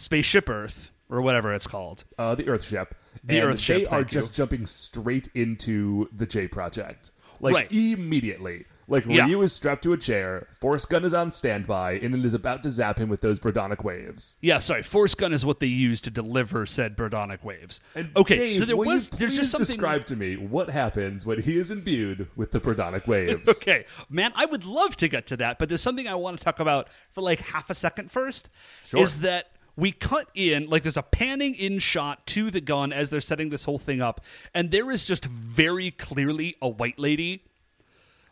Spaceship 0.00 0.48
Earth, 0.48 0.92
or 1.08 1.22
whatever 1.22 1.52
it's 1.54 1.66
called. 1.66 2.04
uh, 2.18 2.34
the 2.34 2.44
Earthship. 2.44 2.90
The 3.24 3.40
and 3.40 3.54
Earthship, 3.54 3.66
They 3.78 3.86
are 3.86 3.90
thank 3.90 4.12
you. 4.12 4.20
just 4.20 4.34
jumping 4.34 4.66
straight 4.66 5.28
into 5.34 6.08
the 6.14 6.26
J 6.26 6.46
Project. 6.48 7.10
Like 7.40 7.54
Right. 7.54 7.72
immediately. 7.72 8.66
Like 8.88 9.04
Yeah. 9.06 9.24
Ryu 9.26 9.42
is 9.42 9.52
strapped 9.52 9.82
to 9.82 9.92
a 9.92 9.96
chair, 9.96 10.46
Force 10.60 10.84
Gun 10.84 11.04
is 11.04 11.12
on 11.12 11.32
standby, 11.32 11.94
and 11.94 12.14
it 12.14 12.24
is 12.24 12.34
about 12.34 12.62
to 12.62 12.70
zap 12.70 12.98
him 12.98 13.08
with 13.08 13.20
those 13.20 13.40
Birdonic 13.40 13.82
waves. 13.82 14.36
Yeah, 14.42 14.60
sorry. 14.60 14.84
Force 14.84 15.16
gun 15.16 15.32
is 15.32 15.44
what 15.44 15.58
they 15.58 15.66
use 15.66 16.00
to 16.02 16.10
deliver 16.10 16.66
said 16.66 16.96
Birdonic 16.96 17.42
waves. 17.42 17.80
And 17.96 18.10
okay, 18.16 18.36
Dave, 18.36 18.56
so 18.60 18.64
there 18.64 18.76
was 18.76 19.08
there's 19.08 19.34
just 19.34 19.50
something. 19.50 19.64
describe 19.66 20.06
to 20.06 20.14
me 20.16 20.36
what 20.36 20.70
happens 20.70 21.26
when 21.26 21.42
he 21.42 21.56
is 21.58 21.72
imbued 21.72 22.28
with 22.36 22.52
the 22.52 22.60
Birdonic 22.60 23.08
waves. 23.08 23.48
Okay, 23.62 23.86
man, 24.08 24.32
I 24.36 24.44
would 24.46 24.64
love 24.64 24.96
to 24.98 25.08
get 25.08 25.26
to 25.28 25.36
that, 25.38 25.58
but 25.58 25.68
there's 25.68 25.82
something 25.82 26.06
I 26.06 26.14
want 26.14 26.38
to 26.38 26.44
talk 26.44 26.60
about 26.60 26.88
for 27.10 27.22
like 27.22 27.40
half 27.40 27.68
a 27.70 27.74
second 27.74 28.12
first. 28.12 28.48
Sure. 28.84 29.00
Is 29.02 29.18
that 29.18 29.50
we 29.76 29.92
cut 29.92 30.28
in 30.34 30.68
like 30.68 30.82
there's 30.82 30.96
a 30.96 31.02
panning 31.02 31.54
in 31.54 31.78
shot 31.78 32.26
to 32.28 32.50
the 32.50 32.60
gun 32.60 32.92
as 32.92 33.10
they're 33.10 33.20
setting 33.20 33.50
this 33.50 33.64
whole 33.64 33.78
thing 33.78 34.00
up, 34.00 34.22
and 34.54 34.70
there 34.70 34.90
is 34.90 35.06
just 35.06 35.26
very 35.26 35.90
clearly 35.90 36.54
a 36.62 36.68
white 36.68 36.98
lady. 36.98 37.44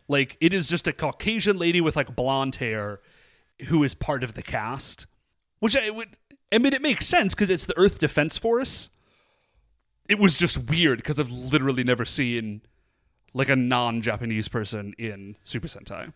Like 0.08 0.36
it 0.40 0.52
is 0.52 0.68
just 0.68 0.88
a 0.88 0.92
Caucasian 0.92 1.58
lady 1.58 1.80
with 1.80 1.96
like 1.96 2.16
blonde 2.16 2.56
hair 2.56 3.00
who 3.68 3.84
is 3.84 3.94
part 3.94 4.24
of 4.24 4.34
the 4.34 4.42
cast. 4.42 5.06
Which 5.60 5.76
I 5.76 5.90
would 5.90 6.16
I 6.50 6.58
mean 6.58 6.72
it 6.72 6.82
makes 6.82 7.06
sense 7.06 7.34
because 7.34 7.50
it's 7.50 7.66
the 7.66 7.78
Earth 7.78 7.98
Defense 7.98 8.38
Force. 8.38 8.88
It 10.08 10.18
was 10.18 10.36
just 10.36 10.68
weird 10.70 10.98
because 10.98 11.18
I've 11.18 11.30
literally 11.30 11.84
never 11.84 12.04
seen 12.04 12.60
like 13.32 13.48
a 13.48 13.56
non-Japanese 13.56 14.48
person 14.48 14.94
in 14.98 15.36
Super 15.42 15.66
Sentai. 15.66 16.12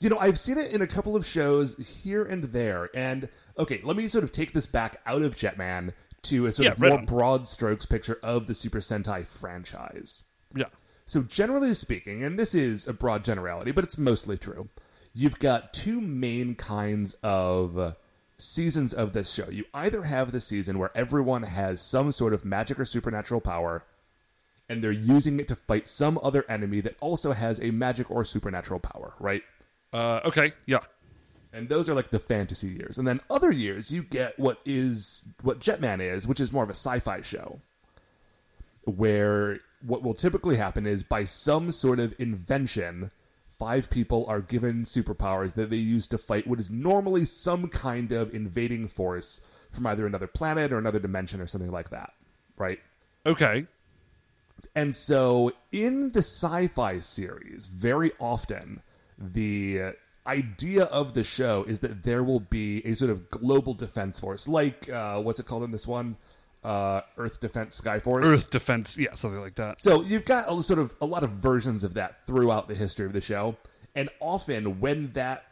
You 0.00 0.10
know, 0.10 0.18
I've 0.18 0.38
seen 0.38 0.58
it 0.58 0.72
in 0.72 0.82
a 0.82 0.86
couple 0.86 1.14
of 1.14 1.24
shows 1.24 2.02
here 2.02 2.24
and 2.24 2.44
there. 2.44 2.90
And 2.92 3.28
okay, 3.58 3.80
let 3.82 3.96
me 3.96 4.06
sort 4.08 4.24
of 4.24 4.32
take 4.32 4.52
this 4.52 4.66
back 4.66 5.00
out 5.06 5.22
of 5.22 5.34
Jetman 5.36 5.92
to 6.22 6.46
a 6.46 6.52
sort 6.52 6.66
Yeah, 6.66 6.72
of 6.72 6.80
right 6.80 6.88
more 6.90 6.98
on. 7.00 7.04
broad 7.06 7.48
strokes 7.48 7.86
picture 7.86 8.18
of 8.22 8.46
the 8.46 8.54
Super 8.54 8.78
Sentai 8.78 9.26
franchise. 9.26 10.24
Yeah. 10.54 10.66
So, 11.04 11.22
generally 11.22 11.74
speaking, 11.74 12.22
and 12.22 12.38
this 12.38 12.54
is 12.54 12.86
a 12.86 12.92
broad 12.94 13.24
generality, 13.24 13.72
but 13.72 13.84
it's 13.84 13.98
mostly 13.98 14.38
true, 14.38 14.68
you've 15.14 15.38
got 15.40 15.72
two 15.74 16.00
main 16.00 16.54
kinds 16.54 17.14
of 17.22 17.96
seasons 18.38 18.92
of 18.94 19.12
this 19.12 19.32
show. 19.34 19.48
You 19.50 19.64
either 19.74 20.04
have 20.04 20.32
the 20.32 20.40
season 20.40 20.78
where 20.78 20.90
everyone 20.94 21.42
has 21.42 21.82
some 21.82 22.12
sort 22.12 22.32
of 22.32 22.44
magic 22.44 22.78
or 22.78 22.84
supernatural 22.84 23.40
power, 23.40 23.84
and 24.68 24.82
they're 24.82 24.92
using 24.92 25.38
it 25.40 25.48
to 25.48 25.56
fight 25.56 25.86
some 25.88 26.18
other 26.22 26.44
enemy 26.48 26.80
that 26.80 26.96
also 27.00 27.32
has 27.32 27.60
a 27.60 27.72
magic 27.72 28.10
or 28.10 28.24
supernatural 28.24 28.80
power, 28.80 29.14
right? 29.18 29.42
Uh, 29.92 30.20
okay. 30.24 30.52
Yeah. 30.66 30.78
And 31.52 31.68
those 31.68 31.88
are 31.88 31.94
like 31.94 32.10
the 32.10 32.18
fantasy 32.18 32.68
years. 32.68 32.96
And 32.96 33.06
then 33.06 33.20
other 33.28 33.52
years, 33.52 33.92
you 33.92 34.02
get 34.02 34.38
what 34.38 34.58
is 34.64 35.28
what 35.42 35.60
Jetman 35.60 36.00
is, 36.00 36.26
which 36.26 36.40
is 36.40 36.52
more 36.52 36.64
of 36.64 36.70
a 36.70 36.74
sci-fi 36.74 37.20
show, 37.20 37.60
where 38.84 39.60
what 39.84 40.02
will 40.02 40.14
typically 40.14 40.56
happen 40.56 40.86
is 40.86 41.02
by 41.02 41.24
some 41.24 41.70
sort 41.70 41.98
of 42.00 42.14
invention, 42.18 43.10
five 43.46 43.90
people 43.90 44.24
are 44.28 44.40
given 44.40 44.82
superpowers 44.82 45.54
that 45.54 45.70
they 45.70 45.76
use 45.76 46.06
to 46.06 46.18
fight 46.18 46.46
what 46.46 46.58
is 46.58 46.70
normally 46.70 47.24
some 47.24 47.68
kind 47.68 48.12
of 48.12 48.34
invading 48.34 48.88
force 48.88 49.46
from 49.70 49.86
either 49.86 50.06
another 50.06 50.26
planet 50.26 50.72
or 50.72 50.78
another 50.78 50.98
dimension 50.98 51.40
or 51.40 51.46
something 51.46 51.70
like 51.70 51.90
that, 51.90 52.12
right? 52.58 52.80
Okay. 53.26 53.66
And 54.74 54.94
so 54.94 55.52
in 55.70 56.12
the 56.12 56.20
sci 56.20 56.68
fi 56.68 56.98
series, 57.00 57.66
very 57.66 58.12
often 58.18 58.82
the 59.18 59.94
idea 60.26 60.84
of 60.84 61.14
the 61.14 61.24
show 61.24 61.64
is 61.64 61.80
that 61.80 62.02
there 62.02 62.22
will 62.22 62.40
be 62.40 62.84
a 62.86 62.94
sort 62.94 63.10
of 63.10 63.28
global 63.30 63.74
defense 63.74 64.20
force, 64.20 64.46
like 64.46 64.88
uh, 64.88 65.20
what's 65.20 65.40
it 65.40 65.46
called 65.46 65.64
in 65.64 65.70
this 65.70 65.86
one? 65.86 66.16
Uh, 66.62 67.00
Earth 67.16 67.40
Defense 67.40 67.76
Sky 67.76 67.98
Force. 67.98 68.26
Earth 68.26 68.50
Defense. 68.50 68.96
Yeah, 68.96 69.14
something 69.14 69.40
like 69.40 69.56
that. 69.56 69.80
So 69.80 70.02
you've 70.02 70.24
got 70.24 70.48
a 70.48 70.62
sort 70.62 70.78
of 70.78 70.94
a 71.00 71.06
lot 71.06 71.24
of 71.24 71.30
versions 71.30 71.82
of 71.82 71.94
that 71.94 72.24
throughout 72.24 72.68
the 72.68 72.74
history 72.74 73.04
of 73.04 73.12
the 73.12 73.20
show, 73.20 73.56
and 73.96 74.08
often 74.20 74.78
when 74.80 75.10
that 75.12 75.44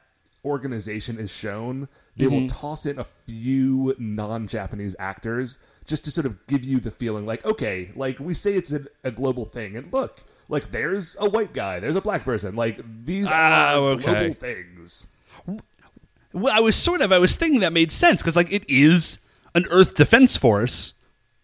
organization 0.45 1.19
is 1.19 1.35
shown, 1.35 1.89
they 2.17 2.27
will 2.27 2.47
toss 2.47 2.87
in 2.87 2.99
a 2.99 3.05
few 3.05 3.95
non-Japanese 3.99 4.97
actors 4.99 5.59
just 5.87 6.05
to 6.05 6.11
sort 6.11 6.27
of 6.27 6.47
give 6.47 6.63
you 6.65 6.79
the 6.81 6.91
feeling 6.91 7.27
like, 7.27 7.45
okay, 7.45 7.91
like 7.97 8.19
we 8.21 8.33
say 8.33 8.55
it's 8.55 8.73
a, 8.73 8.85
a 9.03 9.11
global 9.11 9.45
thing, 9.45 9.77
and 9.77 9.93
look, 9.93 10.21
Like 10.51 10.71
there's 10.73 11.17
a 11.21 11.31
white 11.31 11.53
guy, 11.53 11.79
there's 11.81 11.97
a 11.97 12.01
black 12.01 12.25
person. 12.25 12.57
Like 12.57 12.81
these 13.05 13.29
ah, 13.31 13.73
are 13.73 13.77
Oh, 13.77 13.85
okay. 13.93 14.03
global 14.03 14.35
things. 14.35 15.07
Well, 16.33 16.53
I 16.53 16.61
was 16.61 16.77
sort 16.77 17.01
of 17.01 17.13
I 17.13 17.19
was 17.19 17.37
thinking 17.37 17.61
that 17.61 17.73
made 17.73 17.91
sense 17.93 18.21
because 18.21 18.37
like 18.37 18.53
it 18.53 18.69
is 18.69 19.21
an 19.55 19.67
Earth 19.71 19.95
Defense 19.95 20.37
Force. 20.37 20.93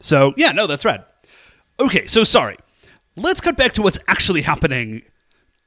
So 0.01 0.35
yeah, 0.37 0.51
no, 0.53 0.67
that's 0.67 0.85
right. 0.85 1.01
Okay, 1.79 2.07
so 2.07 2.25
sorry. 2.25 2.57
Let's 3.17 3.41
cut 3.41 3.57
back 3.57 3.73
to 3.75 3.83
what's 3.83 3.99
actually 4.09 4.43
happening 4.43 5.03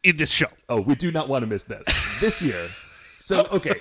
in 0.03 0.17
this 0.17 0.31
show. 0.31 0.47
Oh, 0.67 0.81
we 0.81 0.95
do 0.95 1.11
not 1.11 1.29
want 1.29 1.43
to 1.43 1.47
miss 1.47 1.63
this. 1.63 1.87
This 2.19 2.41
year. 2.41 2.67
So, 3.20 3.45
okay. 3.51 3.76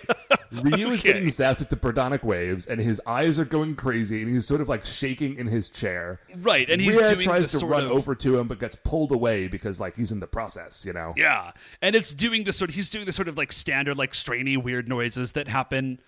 Ryu 0.51 0.91
is 0.91 1.03
getting 1.03 1.27
zapped 1.27 1.61
with 1.61 1.69
the 1.69 1.77
Birdonic 1.77 2.25
waves, 2.25 2.67
and 2.67 2.81
his 2.81 3.01
eyes 3.07 3.39
are 3.39 3.45
going 3.45 3.77
crazy, 3.77 4.23
and 4.23 4.31
he's 4.31 4.47
sort 4.47 4.61
of 4.61 4.69
like 4.69 4.85
shaking 4.85 5.37
in 5.37 5.47
his 5.47 5.71
chair. 5.71 6.21
Right, 6.37 6.69
and 6.69 6.81
he's 6.81 7.01
Rie 7.01 7.15
tries 7.15 7.49
to 7.49 7.65
run 7.65 7.85
of- 7.85 7.93
over 7.93 8.15
to 8.17 8.39
him, 8.39 8.49
but 8.49 8.59
gets 8.59 8.77
pulled 8.77 9.13
away 9.13 9.47
because, 9.47 9.81
like, 9.81 9.97
he's 9.97 10.11
in 10.11 10.21
the 10.21 10.27
process, 10.27 10.85
you 10.85 10.93
know? 10.93 11.15
Yeah, 11.17 11.53
and 11.81 11.95
it's 11.95 12.13
doing 12.13 12.45
the 12.45 12.53
sort. 12.53 12.71
Of, 12.71 12.75
he's 12.77 12.91
doing 12.91 13.07
the 13.07 13.13
sort 13.13 13.29
of 13.29 13.39
like 13.39 13.53
standard, 13.53 13.97
like 13.97 14.13
strainy, 14.13 14.61
weird 14.61 14.89
noises 14.89 15.33
that 15.33 15.49
happen. 15.49 16.01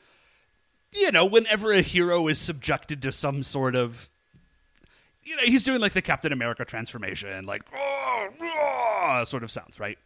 You 0.92 1.12
know, 1.12 1.24
whenever 1.24 1.70
a 1.70 1.82
hero 1.82 2.26
is 2.26 2.40
subjected 2.40 3.00
to 3.02 3.12
some 3.12 3.44
sort 3.44 3.76
of, 3.76 4.10
you 5.22 5.36
know, 5.36 5.42
he's 5.44 5.62
doing 5.62 5.80
like 5.80 5.92
the 5.92 6.02
Captain 6.02 6.32
America 6.32 6.64
transformation, 6.64 7.46
like 7.46 7.62
"Oh, 7.72 8.28
oh," 8.40 9.22
sort 9.24 9.44
of 9.44 9.52
sounds, 9.52 9.78
right? 9.78 9.98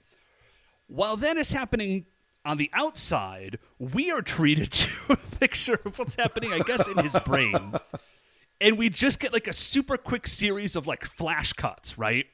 While 0.88 1.16
that 1.16 1.38
is 1.38 1.50
happening 1.52 2.04
on 2.44 2.56
the 2.58 2.70
outside, 2.72 3.58
we 3.78 4.10
are 4.10 4.22
treated 4.22 4.70
to 4.72 5.12
a 5.12 5.16
picture 5.38 5.78
of 5.84 5.98
what's 5.98 6.16
happening, 6.16 6.52
I 6.52 6.60
guess, 6.60 6.86
in 6.86 6.98
his 6.98 7.16
brain. 7.24 7.74
And 8.60 8.78
we 8.78 8.88
just 8.88 9.20
get 9.20 9.32
like 9.32 9.46
a 9.46 9.52
super 9.52 9.96
quick 9.96 10.26
series 10.26 10.76
of 10.76 10.86
like 10.86 11.04
flash 11.04 11.52
cuts, 11.52 11.98
right? 11.98 12.26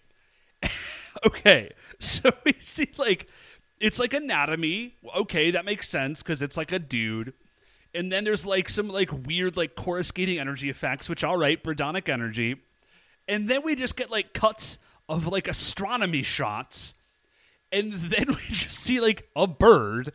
okay, 1.26 1.70
so 1.98 2.30
we 2.44 2.52
see 2.60 2.90
like 2.98 3.28
it's 3.80 3.98
like 3.98 4.12
anatomy. 4.12 4.96
Okay, 5.16 5.50
that 5.50 5.64
makes 5.64 5.88
sense 5.88 6.22
because 6.22 6.42
it's 6.42 6.56
like 6.56 6.72
a 6.72 6.78
dude. 6.78 7.32
And 7.94 8.12
then 8.12 8.24
there's 8.24 8.46
like 8.46 8.68
some 8.68 8.88
like 8.88 9.10
weird 9.26 9.56
like 9.56 9.74
coruscating 9.74 10.38
energy 10.38 10.70
effects, 10.70 11.08
which 11.08 11.24
all 11.24 11.36
right, 11.38 11.62
Birdonic 11.62 12.08
energy. 12.08 12.56
And 13.26 13.48
then 13.48 13.62
we 13.64 13.74
just 13.74 13.96
get 13.96 14.10
like 14.10 14.32
cuts 14.32 14.78
of 15.08 15.26
like 15.26 15.48
astronomy 15.48 16.22
shots. 16.22 16.94
And 17.72 17.92
then 17.92 18.26
we 18.28 18.34
just 18.34 18.70
see 18.70 19.00
like 19.00 19.28
a 19.36 19.46
bird, 19.46 20.12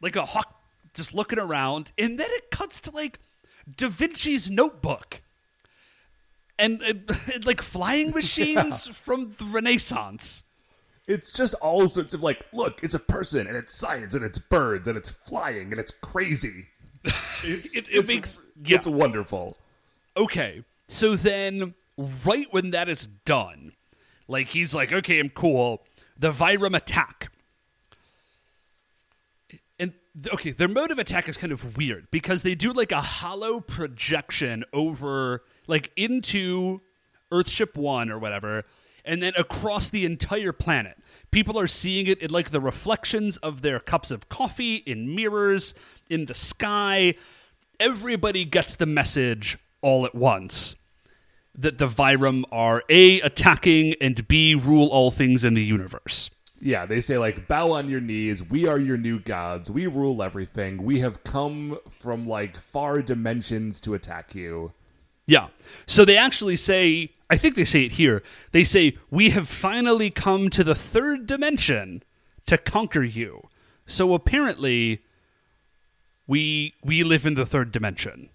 like 0.00 0.16
a 0.16 0.24
hawk 0.24 0.60
just 0.94 1.14
looking 1.14 1.38
around. 1.38 1.92
And 1.98 2.18
then 2.18 2.28
it 2.30 2.50
cuts 2.50 2.80
to 2.82 2.90
like 2.90 3.18
Da 3.76 3.88
Vinci's 3.88 4.50
notebook. 4.50 5.20
And, 6.58 6.82
uh, 7.08 7.14
like 7.44 7.60
flying 7.60 8.10
machines 8.14 8.86
from 8.88 9.34
the 9.38 9.44
Renaissance. 9.44 10.44
It's 11.06 11.30
just 11.30 11.54
all 11.62 11.86
sorts 11.86 12.14
of, 12.14 12.22
like, 12.22 12.44
look, 12.52 12.82
it's 12.82 12.94
a 12.94 12.98
person, 12.98 13.46
and 13.46 13.56
it's 13.56 13.72
science, 13.72 14.14
and 14.14 14.24
it's 14.24 14.40
birds, 14.40 14.88
and 14.88 14.96
it's 14.98 15.08
flying, 15.08 15.70
and 15.70 15.78
it's 15.78 15.92
crazy. 15.92 16.66
It's, 17.44 17.76
It- 17.76 17.84
it 17.88 17.94
it's, 17.94 18.08
makes- 18.08 18.42
yeah. 18.64 18.74
it's 18.74 18.88
wonderful. 18.88 19.56
Okay, 20.16 20.64
so 20.88 21.14
then 21.14 21.74
right 21.96 22.48
when 22.50 22.72
that 22.72 22.88
is 22.88 23.06
done, 23.06 23.70
like 24.26 24.48
he's 24.48 24.74
like, 24.74 24.92
okay, 24.92 25.20
I'm 25.20 25.28
cool. 25.28 25.84
The 26.18 26.32
Vyram 26.32 26.76
attack. 26.76 27.30
And 29.78 29.92
okay, 30.32 30.50
their 30.50 30.68
mode 30.68 30.90
of 30.90 30.98
attack 30.98 31.28
is 31.28 31.36
kind 31.36 31.52
of 31.52 31.76
weird 31.76 32.10
because 32.10 32.42
they 32.42 32.54
do 32.54 32.72
like 32.72 32.92
a 32.92 33.00
hollow 33.00 33.60
projection 33.60 34.64
over, 34.72 35.44
like 35.66 35.92
into 35.96 36.80
Earthship 37.30 37.76
1 37.76 38.10
or 38.10 38.18
whatever, 38.18 38.64
and 39.04 39.22
then 39.22 39.32
across 39.38 39.88
the 39.88 40.04
entire 40.04 40.52
planet. 40.52 40.96
People 41.30 41.58
are 41.58 41.66
seeing 41.66 42.06
it 42.06 42.18
in 42.20 42.30
like 42.30 42.50
the 42.50 42.60
reflections 42.60 43.36
of 43.38 43.62
their 43.62 43.78
cups 43.78 44.10
of 44.10 44.28
coffee, 44.28 44.76
in 44.76 45.14
mirrors, 45.14 45.74
in 46.08 46.26
the 46.26 46.34
sky. 46.34 47.14
Everybody 47.78 48.44
gets 48.44 48.76
the 48.76 48.86
message 48.86 49.58
all 49.82 50.06
at 50.06 50.14
once 50.14 50.76
that 51.56 51.78
the 51.78 51.88
Vyram 51.88 52.44
are 52.52 52.82
A, 52.88 53.20
attacking, 53.20 53.94
and 54.00 54.26
B, 54.28 54.54
rule 54.54 54.88
all 54.88 55.10
things 55.10 55.44
in 55.44 55.54
the 55.54 55.64
universe. 55.64 56.30
Yeah, 56.60 56.86
they 56.86 57.00
say, 57.00 57.18
like, 57.18 57.48
bow 57.48 57.72
on 57.72 57.88
your 57.88 58.00
knees. 58.00 58.42
We 58.42 58.66
are 58.66 58.78
your 58.78 58.96
new 58.96 59.18
gods. 59.18 59.70
We 59.70 59.86
rule 59.86 60.22
everything. 60.22 60.82
We 60.82 61.00
have 61.00 61.22
come 61.22 61.78
from, 61.88 62.26
like, 62.26 62.56
far 62.56 63.02
dimensions 63.02 63.80
to 63.82 63.94
attack 63.94 64.34
you. 64.34 64.72
Yeah. 65.26 65.48
So 65.86 66.04
they 66.04 66.16
actually 66.16 66.56
say, 66.56 67.10
I 67.28 67.36
think 67.36 67.56
they 67.56 67.64
say 67.64 67.84
it 67.84 67.92
here. 67.92 68.22
They 68.52 68.64
say, 68.64 68.96
We 69.10 69.30
have 69.30 69.48
finally 69.48 70.10
come 70.10 70.48
to 70.50 70.62
the 70.62 70.74
third 70.74 71.26
dimension 71.26 72.02
to 72.46 72.56
conquer 72.56 73.02
you. 73.02 73.48
So 73.86 74.14
apparently, 74.14 75.02
we 76.26 76.74
we 76.82 77.02
live 77.02 77.26
in 77.26 77.34
the 77.34 77.46
third 77.46 77.72
dimension. 77.72 78.30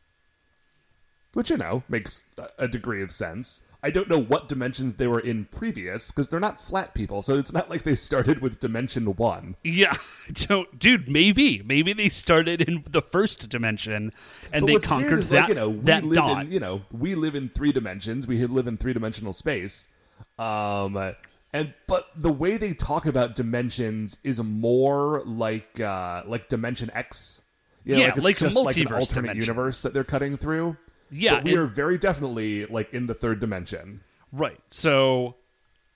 Which, 1.33 1.49
you 1.49 1.57
know, 1.57 1.83
makes 1.87 2.25
a- 2.57 2.67
degree 2.67 3.01
of 3.01 3.11
sense. 3.11 3.65
I 3.83 3.89
don't 3.89 4.07
know 4.09 4.19
what 4.21 4.47
dimensions 4.47 4.95
they 4.95 5.07
were 5.07 5.19
in 5.19 5.45
previous, 5.45 6.11
because 6.11 6.27
they're 6.29 6.39
not 6.39 6.61
flat 6.61 6.93
people, 6.93 7.21
so 7.23 7.35
it's 7.39 7.51
not 7.53 7.69
like 7.69 7.81
they 7.83 7.95
started 7.95 8.39
with 8.39 8.59
Dimension 8.59 9.05
1. 9.15 9.55
Yeah, 9.63 9.95
so, 10.35 10.65
dude, 10.77 11.09
maybe, 11.09 11.63
maybe 11.65 11.93
they 11.93 12.09
started 12.09 12.61
in 12.61 12.83
the 12.87 13.01
first 13.01 13.49
dimension 13.49 14.13
and 14.53 14.65
But 14.65 14.67
they 14.67 14.79
conquered 14.87 15.19
is, 15.19 15.29
that 15.29 15.39
like, 15.41 15.49
you 15.49 15.55
know, 15.55 15.69
we 15.69 15.79
that 15.85 16.03
live 16.03 16.15
dot. 16.15 16.45
in, 16.45 16.51
you 16.51 16.59
know, 16.59 16.81
we 16.91 17.15
live 17.15 17.33
in 17.33 17.47
three 17.49 17.71
dimensions. 17.71 18.27
We 18.27 18.45
live 18.45 18.67
in 18.67 18.77
three 18.77 18.93
dimensional 18.93 19.33
space. 19.33 19.91
Um, 20.37 21.13
and 21.53 21.73
but 21.87 22.07
the 22.15 22.31
way 22.31 22.57
they 22.57 22.73
talk 22.73 23.05
about 23.05 23.35
dimensions 23.35 24.17
is 24.23 24.41
more 24.43 25.21
like 25.25 25.79
uh, 25.79 26.23
like 26.25 26.47
Dimension 26.49 26.89
X. 26.93 27.41
You 27.83 27.95
know, 27.95 27.99
Yeah, 28.01 28.05
like 28.07 28.15
it's 28.17 28.25
like 28.25 28.37
just 28.37 28.55
like 28.57 28.77
an 28.77 28.87
alternate 28.93 29.21
dimensions. 29.29 29.47
universe 29.47 29.81
that 29.81 29.93
they're 29.93 30.03
cutting 30.03 30.37
through. 30.37 30.77
Yeah, 31.11 31.35
but 31.35 31.43
we 31.43 31.51
and- 31.51 31.59
are 31.59 31.65
very 31.67 31.97
definitely 31.97 32.65
like 32.65 32.93
in 32.93 33.07
the 33.07 33.13
third 33.13 33.39
dimension. 33.39 34.01
Right. 34.31 34.59
So, 34.69 35.35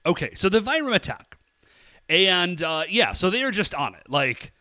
okay. 0.06 0.34
So 0.36 0.50
the 0.50 0.60
Vyram 0.60 0.94
attack, 0.94 1.38
and 2.10 2.62
uh, 2.62 2.84
yeah, 2.90 3.14
so 3.14 3.30
they 3.30 3.44
are 3.44 3.52
just 3.52 3.74
on 3.74 3.96
it. 3.96 4.04
Like, 4.10 4.52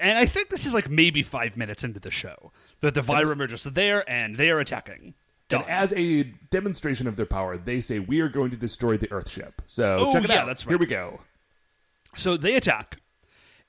and 0.00 0.16
I 0.18 0.24
think 0.26 0.48
this 0.48 0.64
is 0.66 0.72
like 0.74 0.88
maybe 0.88 1.22
five 1.22 1.56
minutes 1.56 1.84
into 1.84 2.00
the 2.00 2.10
show 2.10 2.52
that 2.80 2.94
the 2.94 3.02
Vyram 3.02 3.40
are 3.40 3.46
just 3.46 3.74
there 3.74 4.08
and 4.10 4.36
they 4.36 4.50
are 4.50 4.58
attacking. 4.60 5.14
Done. 5.48 5.62
And 5.62 5.70
as 5.70 5.92
a 5.92 6.22
demonstration 6.50 7.06
of 7.06 7.16
their 7.16 7.26
power, 7.26 7.58
they 7.58 7.80
say 7.80 7.98
we 7.98 8.20
are 8.22 8.28
going 8.30 8.50
to 8.52 8.56
destroy 8.56 8.96
the 8.96 9.08
Earthship. 9.08 9.52
So 9.66 9.98
Oh, 10.08 10.12
check 10.12 10.24
it 10.24 10.30
yeah, 10.30 10.40
out. 10.40 10.46
that's 10.46 10.64
right. 10.64 10.70
Here 10.72 10.78
we 10.78 10.86
go. 10.86 11.20
So 12.16 12.38
they 12.38 12.56
attack, 12.56 12.96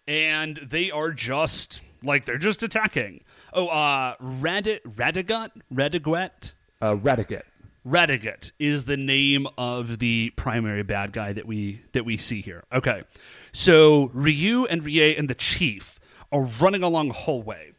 and 0.08 0.56
they 0.58 0.90
are 0.92 1.12
just 1.12 1.82
like 2.04 2.26
they're 2.26 2.38
just 2.38 2.64
attacking. 2.64 3.22
Oh, 3.54 3.68
uh, 3.68 4.16
Rad- 4.20 4.82
Radigut, 4.86 5.52
Radiguet, 5.74 6.52
Uh, 6.82 6.96
Radicate. 6.96 7.44
Radigat 7.86 8.52
is 8.60 8.86
the 8.86 8.96
name 8.98 9.46
of 9.58 10.00
the 10.00 10.32
primary 10.38 10.84
bad 10.84 11.12
guy 11.12 11.34
that 11.34 11.46
we 11.46 11.82
that 11.92 12.06
we 12.06 12.16
see 12.18 12.42
here. 12.42 12.64
Okay. 12.72 13.04
So 13.52 14.10
Ryu 14.14 14.66
and 14.66 14.86
Rie 14.86 15.14
and 15.16 15.30
the 15.30 15.36
chief 15.36 16.00
are 16.32 16.44
running 16.62 16.82
along 16.82 17.10
a 17.10 17.14
hallway 17.14 17.74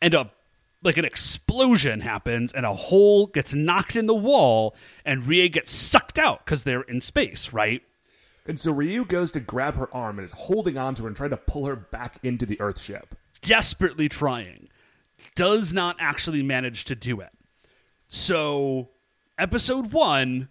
and 0.00 0.14
a 0.14 0.30
like 0.82 0.96
an 0.96 1.04
explosion 1.04 2.00
happens 2.00 2.52
and 2.52 2.64
a 2.66 2.72
hole 2.72 3.26
gets 3.26 3.52
knocked 3.52 3.94
in 3.94 4.06
the 4.06 4.14
wall 4.14 4.74
and 5.04 5.26
Rie 5.26 5.48
gets 5.50 5.70
sucked 5.70 6.18
out 6.18 6.44
cuz 6.46 6.64
they're 6.64 6.80
in 6.82 7.00
space, 7.02 7.52
right? 7.52 7.82
And 8.46 8.58
so 8.58 8.72
Ryu 8.72 9.04
goes 9.04 9.30
to 9.32 9.40
grab 9.40 9.74
her 9.76 9.94
arm 9.94 10.18
and 10.18 10.24
is 10.24 10.32
holding 10.32 10.76
on 10.78 10.94
to 10.96 11.02
her 11.02 11.08
and 11.08 11.16
trying 11.16 11.30
to 11.30 11.36
pull 11.36 11.66
her 11.66 11.76
back 11.76 12.16
into 12.24 12.44
the 12.46 12.56
Earthship. 12.56 13.14
Desperately 13.42 14.08
trying. 14.08 14.68
Does 15.34 15.72
not 15.72 15.96
actually 15.98 16.42
manage 16.42 16.84
to 16.86 16.94
do 16.94 17.20
it. 17.20 17.30
So 18.08 18.88
episode 19.38 19.92
1 19.92 20.48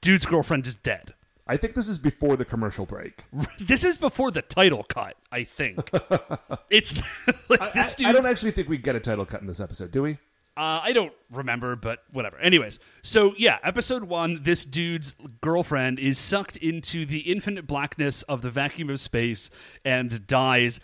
dude's 0.00 0.26
girlfriend 0.26 0.66
is 0.66 0.74
dead. 0.74 1.14
I 1.46 1.56
think 1.56 1.74
this 1.74 1.88
is 1.88 1.96
before 1.98 2.36
the 2.36 2.44
commercial 2.44 2.84
break. 2.84 3.24
This 3.60 3.82
is 3.84 3.96
before 3.98 4.30
the 4.30 4.42
title 4.42 4.82
cut, 4.82 5.16
I 5.32 5.44
think. 5.44 5.90
it's 6.70 7.00
like 7.50 7.60
I, 7.60 7.70
this 7.74 7.94
dude. 7.94 8.06
I 8.06 8.12
don't 8.12 8.26
actually 8.26 8.50
think 8.50 8.68
we 8.68 8.78
get 8.78 8.96
a 8.96 9.00
title 9.00 9.24
cut 9.24 9.40
in 9.40 9.46
this 9.46 9.60
episode, 9.60 9.90
do 9.90 10.02
we? 10.02 10.18
uh, 10.58 10.80
I 10.82 10.92
don't 10.92 11.12
remember, 11.30 11.76
but 11.76 12.02
whatever. 12.10 12.36
Anyways, 12.38 12.80
so 13.02 13.32
yeah, 13.38 13.58
episode 13.62 14.04
one. 14.04 14.42
This 14.42 14.64
dude's 14.64 15.14
girlfriend 15.40 16.00
is 16.00 16.18
sucked 16.18 16.56
into 16.56 17.06
the 17.06 17.20
infinite 17.20 17.68
blackness 17.68 18.22
of 18.22 18.42
the 18.42 18.50
vacuum 18.50 18.90
of 18.90 19.00
space 19.00 19.50
and 19.84 20.26
dies 20.26 20.80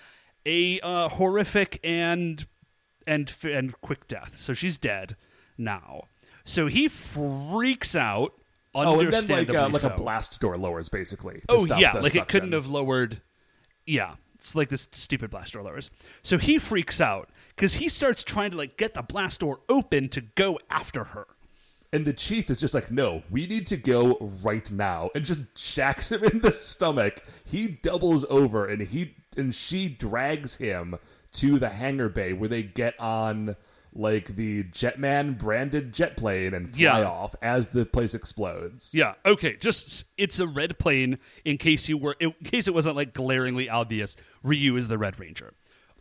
a 0.47 0.81
uh, 0.81 1.09
horrific 1.09 1.81
and 1.83 2.47
and 3.07 3.35
and 3.43 3.81
quick 3.81 4.09
death. 4.09 4.37
So 4.37 4.55
she's 4.55 4.79
dead 4.79 5.17
now. 5.57 6.09
So 6.45 6.67
he 6.67 6.89
freaks 6.89 7.97
out. 7.97 8.35
Oh, 8.77 8.99
and 8.99 9.13
then 9.13 9.27
like 9.29 9.55
uh, 9.55 9.69
like 9.69 9.83
so. 9.83 9.89
a 9.89 9.97
blast 9.97 10.41
door 10.41 10.57
lowers 10.57 10.89
basically. 10.89 11.43
Oh 11.49 11.65
yeah, 11.65 11.93
like 11.93 12.17
it 12.17 12.29
couldn't 12.29 12.53
have 12.53 12.67
lowered. 12.67 13.21
Yeah, 13.87 14.15
it's 14.35 14.57
like 14.57 14.69
this 14.69 14.89
stupid 14.91 15.31
blast 15.31 15.53
door 15.53 15.63
lowers. 15.63 15.91
So 16.23 16.39
he 16.39 16.59
freaks 16.59 17.01
out 17.01 17.31
because 17.55 17.75
he 17.75 17.89
starts 17.89 18.25
trying 18.25 18.51
to 18.51 18.57
like 18.57 18.77
get 18.77 18.95
the 18.95 19.03
blast 19.03 19.41
door 19.41 19.61
open 19.69 20.09
to 20.11 20.21
go 20.21 20.59
after 20.71 21.05
her. 21.05 21.27
And 21.93 22.05
the 22.05 22.13
chief 22.13 22.51
is 22.51 22.59
just 22.59 22.75
like, 22.75 22.91
no, 22.91 23.23
we 23.31 23.47
need 23.47 23.69
to 23.69 23.77
go 23.77 24.19
right 24.43 24.69
now, 24.73 25.11
and 25.15 25.25
just 25.25 25.55
jacks 25.55 26.11
him 26.11 26.25
in 26.33 26.41
the 26.41 26.51
stomach. 26.51 27.23
He 27.47 27.69
doubles 27.69 28.25
over, 28.29 28.67
and 28.67 28.83
he 28.83 29.15
and 29.39 29.55
she 29.55 29.89
drags 29.89 30.57
him 30.57 30.97
to 31.33 31.59
the 31.59 31.69
hangar 31.71 32.09
bay 32.09 32.33
where 32.33 32.49
they 32.49 32.63
get 32.63 32.99
on 33.01 33.57
like 33.97 34.35
the 34.35 34.65
Jetman 34.65 35.39
branded 35.39 35.93
jet 35.95 36.17
plane 36.17 36.53
and 36.53 36.69
fly 36.73 36.81
Yeah. 37.01 37.05
off 37.05 37.37
as 37.41 37.69
the 37.69 37.87
place 37.87 38.13
explodes. 38.15 38.93
Yeah. 38.95 39.15
Okay. 39.25 39.57
Just 39.57 40.05
it's 40.17 40.41
a 40.41 40.49
red 40.49 40.79
plane. 40.79 41.19
In 41.45 41.59
case 41.59 41.89
you 41.89 41.97
were, 41.97 42.17
in 42.19 42.33
case 42.45 42.67
it 42.67 42.75
wasn't 42.75 42.97
like 42.97 43.15
glaringly 43.15 43.69
obvious, 43.69 44.17
Ryu 44.43 44.77
is 44.77 44.89
the 44.89 44.99
Red 44.99 45.21
Ranger. 45.21 45.55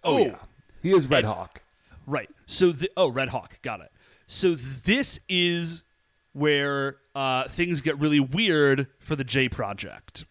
Oh, 0.03 0.17
yeah, 0.17 0.35
he 0.81 0.91
is 0.91 1.07
Red 1.07 1.23
Hawk. 1.23 1.61
Right. 2.07 2.29
So 2.47 2.71
the 2.71 2.89
oh 2.97 3.09
Red 3.09 3.29
Hawk, 3.29 3.59
got 3.61 3.79
it. 3.81 3.91
So 4.27 4.55
this 4.55 5.19
is 5.29 5.83
where 6.33 6.97
uh, 7.13 7.47
things 7.47 7.81
get 7.81 7.99
really 7.99 8.19
weird 8.19 8.87
for 8.99 9.15
the 9.15 9.23
J 9.23 9.47
Project. 9.49 10.25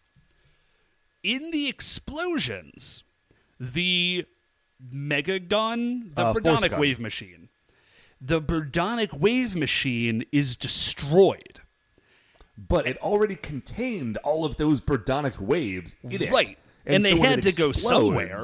In 1.22 1.50
the 1.50 1.68
explosions, 1.68 3.04
the 3.60 4.24
mega 4.90 5.38
gun, 5.38 6.10
the 6.14 6.22
Uh, 6.22 6.32
force 6.32 6.44
Birdonic 6.44 6.70
gun. 6.70 6.80
wave 6.80 6.98
machine, 7.00 7.48
the 8.20 8.40
Birdonic 8.40 9.12
wave 9.18 9.54
machine 9.54 10.24
is 10.32 10.56
destroyed. 10.56 11.60
but 12.68 12.86
it 12.86 12.98
already 12.98 13.34
contained 13.34 14.18
all 14.18 14.44
of 14.44 14.56
those 14.58 14.80
Birdonic 14.80 15.40
waves 15.40 15.96
in 16.04 16.22
it. 16.22 16.30
Right. 16.30 16.58
And 16.84 17.02
they 17.02 17.14
when 17.14 17.22
had 17.30 17.38
it 17.46 17.50
to 17.50 17.56
go 17.56 17.72
somewhere. 17.72 18.40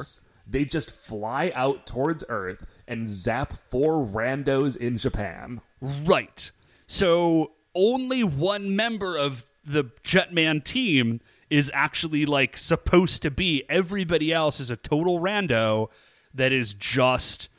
They 0.47 0.65
just 0.65 0.89
fly 0.91 1.51
out 1.55 1.85
towards 1.85 2.23
Earth 2.27 2.65
and 2.87 3.07
zap 3.07 3.53
four 3.69 4.03
randos 4.05 4.75
in 4.75 4.97
Japan. 4.97 5.61
Right. 5.79 6.51
So 6.87 7.53
only 7.75 8.23
one 8.23 8.75
member 8.75 9.15
of 9.15 9.45
the 9.63 9.85
Jetman 10.03 10.63
team 10.65 11.21
is 11.49 11.71
actually 11.73 12.25
like 12.25 12.57
supposed 12.57 13.21
to 13.23 13.31
be. 13.31 13.63
Everybody 13.69 14.31
else 14.31 14.59
is 14.59 14.69
a 14.69 14.75
total 14.75 15.19
rando 15.19 15.89
that 16.33 16.51
is 16.51 16.73
just 16.73 17.49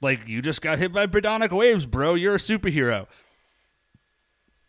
like 0.00 0.26
you 0.28 0.42
just 0.42 0.62
got 0.62 0.78
hit 0.78 0.92
by 0.92 1.06
Birdonic 1.06 1.50
waves, 1.56 1.86
bro. 1.86 2.14
You're 2.14 2.34
a 2.36 2.38
superhero. 2.38 3.06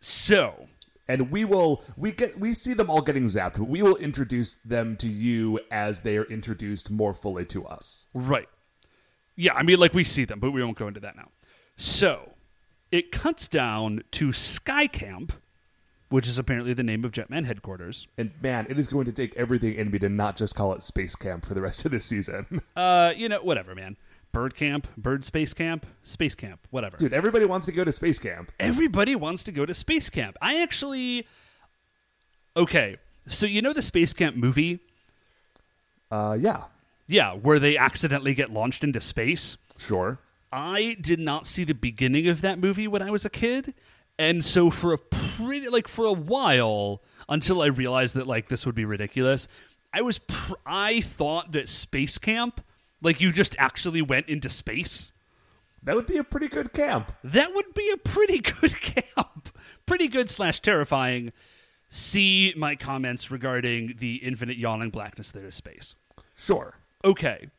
So 0.00 0.68
And 1.06 1.30
we 1.30 1.44
will 1.44 1.82
we 1.96 2.12
get 2.12 2.38
we 2.38 2.52
see 2.52 2.74
them 2.74 2.90
all 2.90 3.02
getting 3.02 3.24
zapped, 3.26 3.58
but 3.58 3.68
we 3.68 3.82
will 3.82 3.96
introduce 3.96 4.56
them 4.56 4.96
to 4.96 5.08
you 5.08 5.60
as 5.70 6.00
they 6.00 6.16
are 6.16 6.24
introduced 6.24 6.90
more 6.90 7.12
fully 7.12 7.44
to 7.46 7.66
us. 7.66 8.06
Right. 8.14 8.48
Yeah, 9.36 9.54
I 9.54 9.62
mean, 9.62 9.78
like 9.78 9.94
we 9.94 10.04
see 10.04 10.24
them, 10.24 10.40
but 10.40 10.52
we 10.52 10.62
won't 10.62 10.78
go 10.78 10.88
into 10.88 11.00
that 11.00 11.16
now. 11.16 11.30
So 11.76 12.34
it 12.90 13.10
cuts 13.12 13.48
down 13.48 14.04
to 14.12 14.32
Sky 14.32 14.86
Camp, 14.86 15.32
which 16.08 16.28
is 16.28 16.38
apparently 16.38 16.72
the 16.72 16.82
name 16.82 17.04
of 17.04 17.12
Jetman 17.12 17.44
headquarters. 17.44 18.06
And 18.16 18.30
man, 18.42 18.66
it 18.68 18.78
is 18.78 18.86
going 18.86 19.06
to 19.06 19.12
take 19.12 19.34
everything 19.36 19.74
in 19.74 19.90
me 19.90 19.98
to 20.00 20.08
not 20.08 20.36
just 20.36 20.54
call 20.54 20.72
it 20.72 20.82
Space 20.82 21.16
Camp 21.16 21.44
for 21.44 21.54
the 21.54 21.60
rest 21.60 21.84
of 21.84 21.90
this 21.90 22.04
season. 22.04 22.46
Uh, 22.76 23.12
you 23.16 23.28
know, 23.28 23.38
whatever, 23.38 23.74
man. 23.74 23.96
Bird 24.32 24.56
camp, 24.56 24.88
bird 24.96 25.24
space 25.24 25.54
camp, 25.54 25.86
space 26.02 26.34
camp, 26.34 26.66
whatever. 26.70 26.96
Dude, 26.96 27.12
everybody 27.12 27.44
wants 27.44 27.66
to 27.66 27.72
go 27.72 27.84
to 27.84 27.92
Space 27.92 28.18
Camp. 28.18 28.50
Everybody 28.58 29.14
wants 29.14 29.44
to 29.44 29.52
go 29.52 29.64
to 29.64 29.72
space 29.72 30.10
camp. 30.10 30.36
I 30.42 30.60
actually. 30.60 31.24
Okay, 32.56 32.96
so 33.28 33.46
you 33.46 33.62
know 33.62 33.72
the 33.72 33.80
space 33.82 34.12
camp 34.12 34.34
movie? 34.34 34.80
Uh 36.10 36.36
yeah. 36.38 36.64
Yeah, 37.06 37.34
where 37.34 37.60
they 37.60 37.76
accidentally 37.76 38.34
get 38.34 38.50
launched 38.50 38.82
into 38.82 39.00
space. 39.00 39.56
Sure. 39.78 40.18
I 40.52 40.96
did 41.00 41.20
not 41.20 41.46
see 41.46 41.62
the 41.64 41.74
beginning 41.74 42.26
of 42.28 42.40
that 42.40 42.58
movie 42.58 42.88
when 42.88 43.02
I 43.02 43.10
was 43.10 43.24
a 43.24 43.30
kid. 43.30 43.74
And 44.18 44.44
so 44.44 44.70
for 44.70 44.92
a 44.92 44.98
pretty 44.98 45.68
like 45.68 45.88
for 45.88 46.04
a 46.04 46.12
while 46.12 47.02
until 47.28 47.62
I 47.62 47.66
realized 47.66 48.14
that 48.14 48.26
like 48.26 48.48
this 48.48 48.64
would 48.66 48.74
be 48.74 48.84
ridiculous, 48.84 49.48
I 49.92 50.02
was 50.02 50.18
pr- 50.18 50.54
I 50.64 51.00
thought 51.00 51.52
that 51.52 51.68
space 51.68 52.18
camp 52.18 52.60
like 53.02 53.20
you 53.20 53.32
just 53.32 53.56
actually 53.58 54.02
went 54.02 54.28
into 54.28 54.48
space. 54.48 55.12
That 55.82 55.96
would 55.96 56.06
be 56.06 56.16
a 56.16 56.24
pretty 56.24 56.48
good 56.48 56.72
camp. 56.72 57.12
That 57.22 57.54
would 57.54 57.74
be 57.74 57.90
a 57.90 57.96
pretty 57.98 58.38
good 58.60 58.80
camp. 58.80 59.56
Pretty 59.86 60.08
good 60.08 60.30
slash 60.30 60.60
terrifying. 60.60 61.32
See 61.90 62.54
my 62.56 62.74
comments 62.74 63.30
regarding 63.30 63.96
the 63.98 64.16
infinite 64.16 64.56
yawning 64.56 64.90
blackness 64.90 65.30
that 65.32 65.44
is 65.44 65.54
space. 65.54 65.94
Sure. 66.34 66.74
Okay. 67.04 67.50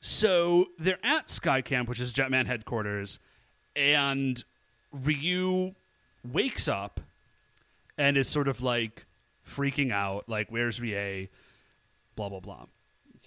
So 0.00 0.66
they're 0.78 1.04
at 1.04 1.30
Sky 1.30 1.60
Camp, 1.60 1.88
which 1.88 2.00
is 2.00 2.12
Jetman 2.12 2.46
headquarters, 2.46 3.18
and 3.74 4.42
Ryu 4.92 5.74
wakes 6.32 6.68
up 6.68 7.00
and 7.98 8.16
is 8.16 8.28
sort 8.28 8.48
of 8.48 8.60
like 8.62 9.06
freaking 9.48 9.92
out, 9.92 10.28
like, 10.28 10.50
where's 10.50 10.78
VA? 10.78 11.28
Blah, 12.14 12.28
blah, 12.28 12.40
blah. 12.40 12.66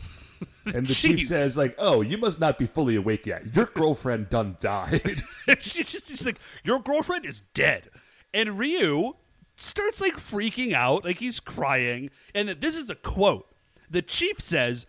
And 0.65 0.85
the 0.85 0.93
chief 0.93 1.19
Chief. 1.19 1.27
says, 1.27 1.57
like, 1.57 1.75
oh, 1.79 2.01
you 2.01 2.17
must 2.17 2.39
not 2.39 2.57
be 2.57 2.65
fully 2.65 2.95
awake 2.95 3.25
yet. 3.25 3.55
Your 3.55 3.65
girlfriend 3.65 4.29
done 4.29 4.55
died. 4.59 5.21
she 5.59 5.83
just 5.83 6.07
she's 6.09 6.25
like, 6.25 6.37
Your 6.63 6.79
girlfriend 6.79 7.25
is 7.25 7.41
dead. 7.53 7.89
And 8.33 8.59
Ryu 8.59 9.13
starts 9.55 9.99
like 9.99 10.17
freaking 10.17 10.73
out, 10.73 11.03
like 11.03 11.17
he's 11.19 11.39
crying. 11.39 12.11
And 12.35 12.49
this 12.49 12.77
is 12.77 12.89
a 12.89 12.95
quote. 12.95 13.47
The 13.89 14.01
chief 14.01 14.39
says, 14.39 14.85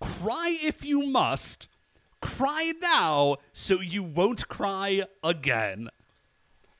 Cry 0.00 0.56
if 0.62 0.84
you 0.84 1.06
must. 1.06 1.68
Cry 2.20 2.72
now 2.80 3.36
so 3.52 3.80
you 3.80 4.02
won't 4.02 4.46
cry 4.48 5.04
again. 5.22 5.88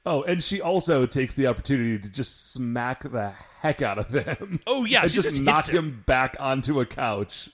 Oh, 0.07 0.23
and 0.23 0.43
she 0.43 0.61
also 0.61 1.07
takes 1.07 1.35
the 1.35 1.47
opportunity 1.47 1.99
to 1.99 2.11
just 2.11 2.53
smack 2.53 3.03
the 3.05 3.31
heck 3.61 3.81
out 3.81 3.99
of 3.99 4.09
him. 4.09 4.61
Oh, 4.67 4.85
yeah, 4.85 5.03
and 5.03 5.11
she 5.11 5.17
just, 5.17 5.31
just 5.31 5.43
knock 5.43 5.69
him. 5.69 5.77
him 5.77 6.03
back 6.07 6.37
onto 6.39 6.81
a 6.81 6.87
couch. 6.87 7.49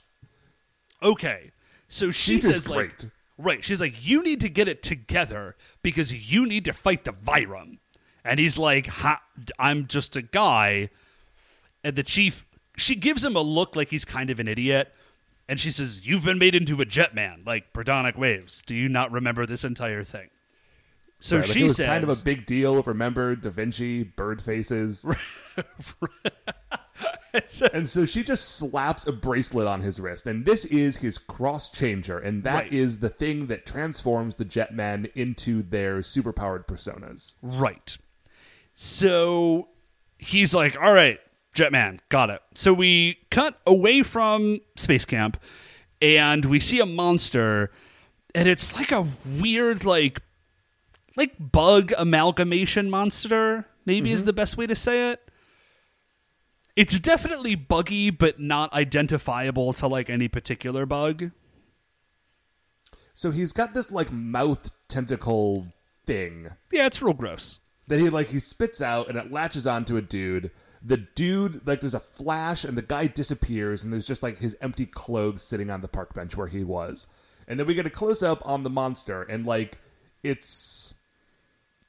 Okay. 1.02 1.52
So 1.88 2.10
she 2.10 2.36
is 2.36 2.42
says, 2.42 2.68
like, 2.68 2.94
right. 3.38 3.64
She's 3.64 3.80
like, 3.80 4.06
you 4.06 4.22
need 4.22 4.40
to 4.40 4.48
get 4.48 4.68
it 4.68 4.82
together 4.82 5.56
because 5.82 6.32
you 6.32 6.46
need 6.46 6.64
to 6.64 6.72
fight 6.72 7.04
the 7.04 7.12
Vyram, 7.12 7.78
And 8.24 8.40
he's 8.40 8.58
like, 8.58 8.86
ha, 8.86 9.22
I'm 9.58 9.86
just 9.86 10.16
a 10.16 10.22
guy. 10.22 10.90
And 11.84 11.96
the 11.96 12.02
chief, 12.02 12.44
she 12.76 12.94
gives 12.96 13.24
him 13.24 13.36
a 13.36 13.40
look 13.40 13.76
like 13.76 13.90
he's 13.90 14.04
kind 14.04 14.28
of 14.30 14.40
an 14.40 14.48
idiot. 14.48 14.92
And 15.48 15.58
she 15.58 15.72
says, 15.72 16.06
You've 16.06 16.24
been 16.24 16.38
made 16.38 16.54
into 16.54 16.80
a 16.80 16.86
jetman, 16.86 17.44
like 17.44 17.72
Birdonic 17.72 18.16
waves. 18.16 18.62
Do 18.64 18.74
you 18.74 18.88
not 18.88 19.10
remember 19.10 19.46
this 19.46 19.64
entire 19.64 20.04
thing? 20.04 20.28
So 21.20 21.36
Right, 21.36 21.44
like 21.46 21.52
she 21.52 21.60
it 21.60 21.64
was 21.64 21.76
says, 21.76 21.86
kind 21.86 22.02
of 22.02 22.08
a 22.10 22.16
big 22.22 22.46
deal. 22.46 22.82
Remember 22.82 23.36
Da 23.36 23.50
Vinci, 23.50 24.02
bird 24.04 24.40
faces. 24.40 25.04
and 27.72 27.88
so 27.88 28.04
she 28.04 28.22
just 28.22 28.56
slaps 28.56 29.06
a 29.06 29.12
bracelet 29.12 29.66
on 29.66 29.80
his 29.82 30.00
wrist, 30.00 30.26
and 30.26 30.44
this 30.44 30.64
is 30.64 30.96
his 30.98 31.18
cross 31.18 31.70
changer, 31.70 32.18
and 32.18 32.42
that 32.44 32.72
is 32.72 32.94
Right. 32.94 33.00
the 33.02 33.08
thing 33.10 33.46
that 33.46 33.66
transforms 33.66 34.36
the 34.36 34.44
Jetmen 34.44 35.10
into 35.14 35.62
their 35.62 35.98
superpowered 35.98 36.66
personas. 36.66 37.36
Right. 37.42 37.96
So 38.74 39.68
he's 40.18 40.54
like, 40.54 40.76
all 40.80 40.92
right, 40.92 41.18
Jetman, 41.54 42.00
got 42.08 42.30
it. 42.30 42.40
So 42.54 42.72
we 42.72 43.18
cut 43.30 43.56
away 43.66 44.02
from 44.02 44.60
Space 44.76 45.04
Camp 45.04 45.40
and 46.00 46.44
we 46.46 46.60
see 46.60 46.80
a 46.80 46.86
monster 46.86 47.70
and 48.34 48.48
it's 48.48 48.74
like 48.74 48.92
a 48.92 49.06
weird 49.40 49.84
like 49.84 50.22
like 51.16 51.52
bug 51.52 51.92
amalgamation 51.98 52.90
monster, 52.90 53.66
maybe 53.84 54.12
is 54.12 54.20
mm-hmm. 54.20 54.26
the 54.26 54.32
best 54.32 54.56
way 54.56 54.66
to 54.66 54.74
say 54.74 55.12
it. 55.12 55.30
It's 56.76 56.98
definitely 56.98 57.56
buggy 57.56 58.10
but 58.10 58.40
not 58.40 58.72
identifiable 58.72 59.72
to 59.74 59.86
like 59.86 60.08
any 60.08 60.28
particular 60.28 60.86
bug. 60.86 61.32
So 63.12 63.30
he's 63.30 63.52
got 63.52 63.74
this 63.74 63.90
like 63.90 64.10
mouth 64.10 64.70
tentacle 64.88 65.66
thing 66.06 66.48
Yeah, 66.72 66.86
it's 66.86 67.02
real 67.02 67.12
gross. 67.12 67.58
that 67.88 68.00
he 68.00 68.08
like 68.08 68.28
he 68.28 68.38
spits 68.38 68.80
out 68.80 69.08
and 69.08 69.18
it 69.18 69.30
latches 69.30 69.66
onto 69.66 69.96
a 69.96 70.02
dude. 70.02 70.50
The 70.82 70.96
dude 70.96 71.66
like 71.66 71.80
there's 71.80 71.94
a 71.94 72.00
flash 72.00 72.64
and 72.64 72.78
the 72.78 72.82
guy 72.82 73.08
disappears 73.08 73.82
and 73.82 73.92
there's 73.92 74.06
just 74.06 74.22
like 74.22 74.38
his 74.38 74.56
empty 74.62 74.86
clothes 74.86 75.42
sitting 75.42 75.68
on 75.68 75.82
the 75.82 75.88
park 75.88 76.14
bench 76.14 76.36
where 76.36 76.46
he 76.46 76.64
was. 76.64 77.08
And 77.46 77.58
then 77.58 77.66
we 77.66 77.74
get 77.74 77.84
a 77.84 77.90
close 77.90 78.22
up 78.22 78.40
on 78.46 78.62
the 78.62 78.70
monster 78.70 79.22
and 79.22 79.44
like 79.44 79.78
it's 80.22 80.94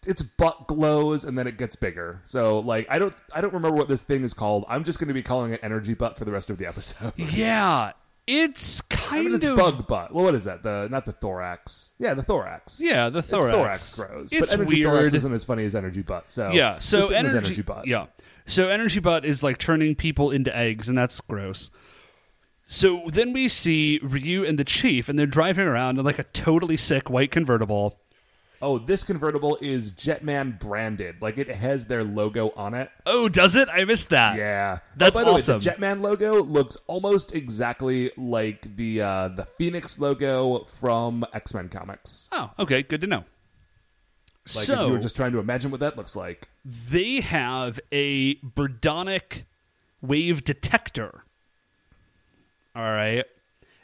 its 0.08 0.22
butt 0.22 0.68
glows 0.68 1.24
and 1.24 1.38
then 1.38 1.48
it 1.48 1.58
gets 1.58 1.76
bigger. 1.76 2.22
So 2.24 2.60
like 2.60 2.88
I 2.90 2.98
don't 3.00 3.14
I 3.36 3.42
don't 3.42 3.54
remember 3.54 3.78
what 3.78 3.88
this 3.88 4.04
thing 4.04 4.24
is 4.24 4.34
called. 4.34 4.66
I'm 4.68 4.84
just 4.84 5.00
going 5.00 5.08
to 5.10 5.14
be 5.14 5.24
calling 5.24 5.54
it 5.54 5.60
energy 5.64 5.94
butt 5.94 6.18
for 6.18 6.26
the 6.26 6.32
rest 6.32 6.50
of 6.50 6.58
the 6.58 6.66
episode. 6.66 7.14
Yeah, 7.18 7.92
it's 8.28 8.82
I 8.92 8.96
kind 8.96 9.26
mean, 9.26 9.36
it's 9.36 9.46
of 9.46 9.58
bug 9.58 9.88
butt. 9.88 10.14
Well, 10.14 10.24
what 10.24 10.36
is 10.36 10.44
that? 10.46 10.64
The 10.64 10.88
not 10.90 11.06
the 11.06 11.12
thorax. 11.12 11.94
Yeah, 12.00 12.14
the 12.14 12.24
thorax. 12.24 12.80
Yeah, 12.84 13.10
the 13.10 13.22
thorax. 13.22 13.46
It's 13.46 13.56
thorax 13.56 13.96
grows. 13.96 14.34
It's 14.34 14.52
but 14.52 14.60
energy 14.60 14.84
thorax 14.84 15.00
weird. 15.02 15.14
isn't 15.14 15.34
as 15.34 15.44
funny 15.44 15.66
as 15.66 15.76
energy 15.76 16.02
butt. 16.02 16.32
So 16.32 16.52
Yeah, 16.52 16.80
so 16.80 16.98
this 16.98 17.06
thing 17.08 17.26
is 17.26 17.34
energy, 17.36 17.48
energy 17.48 17.62
butt. 17.62 17.88
Yeah, 17.88 18.06
so 18.48 18.70
energy 18.70 19.00
butt 19.00 19.26
is 19.26 19.44
like 19.44 19.58
turning 19.58 19.96
people 19.96 20.32
into 20.32 20.56
eggs, 20.56 20.88
and 20.90 20.98
that's 20.98 21.20
gross. 21.22 21.70
So 22.66 23.10
then 23.12 23.34
we 23.34 23.48
see 23.50 24.00
Ryu 24.02 24.46
and 24.46 24.58
the 24.58 24.64
chief, 24.64 25.10
and 25.10 25.20
they're 25.20 25.26
driving 25.28 25.68
around 25.68 26.00
in 26.00 26.06
like 26.06 26.20
a 26.20 26.24
totally 26.24 26.78
sick 26.78 27.10
white 27.10 27.30
convertible, 27.32 28.00
oh, 28.62 28.78
this 28.78 29.04
convertible 29.04 29.58
is 29.62 29.92
Jetman 29.92 30.60
branded. 30.60 31.22
Like 31.22 31.38
it 31.38 31.50
has 31.50 31.88
their 31.88 32.04
logo 32.04 32.52
on 32.56 32.74
it. 32.74 32.90
Oh, 33.06 33.30
does 33.30 33.56
it? 33.56 33.68
I 33.72 33.86
missed 33.86 34.10
that. 34.10 34.38
Yeah, 34.38 34.80
That's 34.96 35.18
oh, 35.18 35.20
by 35.20 35.26
the 35.26 35.32
awesome. 35.36 35.56
Way, 35.56 35.60
the 35.60 35.70
Jetman 35.72 36.02
logo 36.02 36.42
looks 36.42 36.78
almost 36.88 37.36
exactly 37.36 38.12
like 38.18 38.76
the 38.76 39.02
uh, 39.02 39.28
the 39.30 39.46
Phoenix 39.46 40.00
logo 40.00 40.64
from 40.66 41.24
X 41.34 41.54
Men 41.54 41.70
comics. 41.70 42.30
Oh, 42.32 42.52
okay. 42.60 42.84
Good 42.84 43.02
to 43.02 43.08
know. 43.08 43.24
Like 44.56 44.66
so 44.66 44.74
if 44.74 44.88
you 44.88 44.94
were 44.94 45.00
just 45.00 45.16
trying 45.16 45.32
to 45.34 45.40
imagine 45.40 45.70
what 45.70 45.80
that 45.82 45.98
looks 45.98 46.16
like. 46.16 46.50
they 46.66 47.22
have 47.22 47.80
a 47.92 48.36
Birdonic 48.38 49.44
wave 50.02 50.44
detector. 50.44 51.26
All 52.76 52.84
right. 52.84 53.26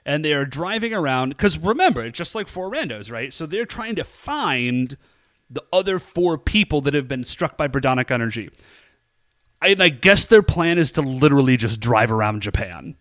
And 0.07 0.23
they 0.23 0.31
are 0.33 0.45
driving 0.45 0.93
around 0.93 1.29
because 1.29 1.57
remember, 1.57 2.01
it's 2.01 2.17
just 2.17 2.33
like 2.33 2.47
four 2.47 2.71
randos, 2.71 3.11
right? 3.11 3.33
So 3.33 3.45
they're 3.45 3.65
trying 3.65 3.95
to 3.95 4.05
find 4.05 4.95
the 5.49 5.63
other 5.73 5.99
four 5.99 6.37
people 6.37 6.79
that 6.81 6.93
have 6.93 7.07
been 7.09 7.25
struck 7.25 7.57
by 7.57 7.67
Birdonic 7.67 8.09
energy. 8.09 8.49
I, 9.61 9.75
I 9.77 9.89
guess 9.89 10.25
their 10.25 10.41
plan 10.43 10.77
is 10.77 10.93
to 10.93 11.01
literally 11.01 11.57
just 11.57 11.81
drive 11.81 12.09
around 12.11 12.41
Japan 12.41 12.95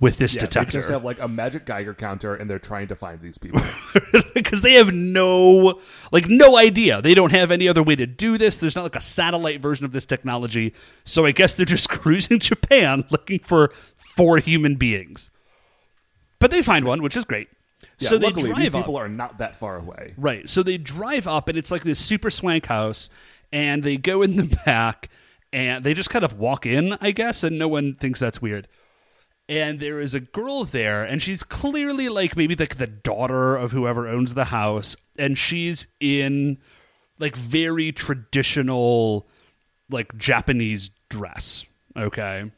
with 0.00 0.16
this 0.16 0.34
Yeah, 0.34 0.40
they 0.42 0.46
detector. 0.46 0.72
just 0.72 0.88
have 0.88 1.04
like 1.04 1.20
a 1.20 1.28
magic 1.28 1.66
Geiger 1.66 1.92
counter, 1.92 2.34
and 2.34 2.48
they're 2.48 2.58
trying 2.58 2.86
to 2.88 2.94
find 2.94 3.20
these 3.20 3.36
people. 3.36 3.60
because 4.34 4.62
they 4.62 4.74
have 4.74 4.92
no 4.92 5.80
like 6.12 6.26
no 6.28 6.56
idea 6.56 7.02
they 7.02 7.14
don't 7.14 7.32
have 7.32 7.50
any 7.50 7.68
other 7.68 7.82
way 7.82 7.96
to 7.96 8.06
do 8.06 8.38
this 8.38 8.60
there's 8.60 8.76
not 8.76 8.82
like 8.84 8.96
a 8.96 9.00
satellite 9.00 9.60
version 9.60 9.84
of 9.84 9.92
this 9.92 10.06
technology 10.06 10.72
so 11.04 11.26
i 11.26 11.32
guess 11.32 11.54
they're 11.54 11.66
just 11.66 11.88
cruising 11.90 12.38
japan 12.38 13.04
looking 13.10 13.38
for 13.40 13.70
four 13.96 14.38
human 14.38 14.76
beings 14.76 15.30
but 16.38 16.50
they 16.50 16.62
find 16.62 16.84
one 16.84 17.02
which 17.02 17.16
is 17.16 17.24
great 17.24 17.48
Yeah, 17.98 18.10
so 18.10 18.18
they 18.18 18.26
luckily 18.26 18.50
drive 18.50 18.60
these 18.60 18.74
up 18.74 18.80
people 18.80 18.96
are 18.96 19.08
not 19.08 19.38
that 19.38 19.56
far 19.56 19.76
away. 19.76 20.14
Right. 20.16 20.48
So 20.48 20.62
they 20.62 20.78
drive 20.78 21.26
up, 21.26 21.48
and 21.48 21.56
it's 21.58 21.70
like 21.70 21.84
this 21.84 21.98
super 21.98 22.30
swank 22.30 22.66
house, 22.66 23.10
and 23.52 23.82
they 23.82 23.96
go 23.96 24.22
in 24.22 24.36
the 24.36 24.58
back, 24.64 25.08
and 25.52 25.84
they 25.84 25.94
just 25.94 26.10
kind 26.10 26.24
of 26.24 26.38
walk 26.38 26.66
in, 26.66 26.96
I 27.00 27.10
guess, 27.12 27.42
and 27.44 27.58
no 27.58 27.68
one 27.68 27.94
thinks 27.94 28.20
that's 28.20 28.42
weird. 28.42 28.68
And 29.48 29.80
there 29.80 30.00
is 30.00 30.12
a 30.14 30.20
girl 30.20 30.64
there, 30.64 31.04
and 31.04 31.22
she's 31.22 31.42
clearly 31.42 32.08
like 32.08 32.36
maybe 32.36 32.54
like 32.54 32.76
the 32.76 32.86
daughter 32.86 33.56
of 33.56 33.72
whoever 33.72 34.06
owns 34.06 34.34
the 34.34 34.44
house, 34.46 34.94
and 35.18 35.38
she's 35.38 35.86
in 36.00 36.58
like 37.18 37.34
very 37.34 37.90
traditional, 37.92 39.26
like 39.88 40.16
Japanese 40.18 40.90
dress. 41.08 41.64
Okay. 41.96 42.50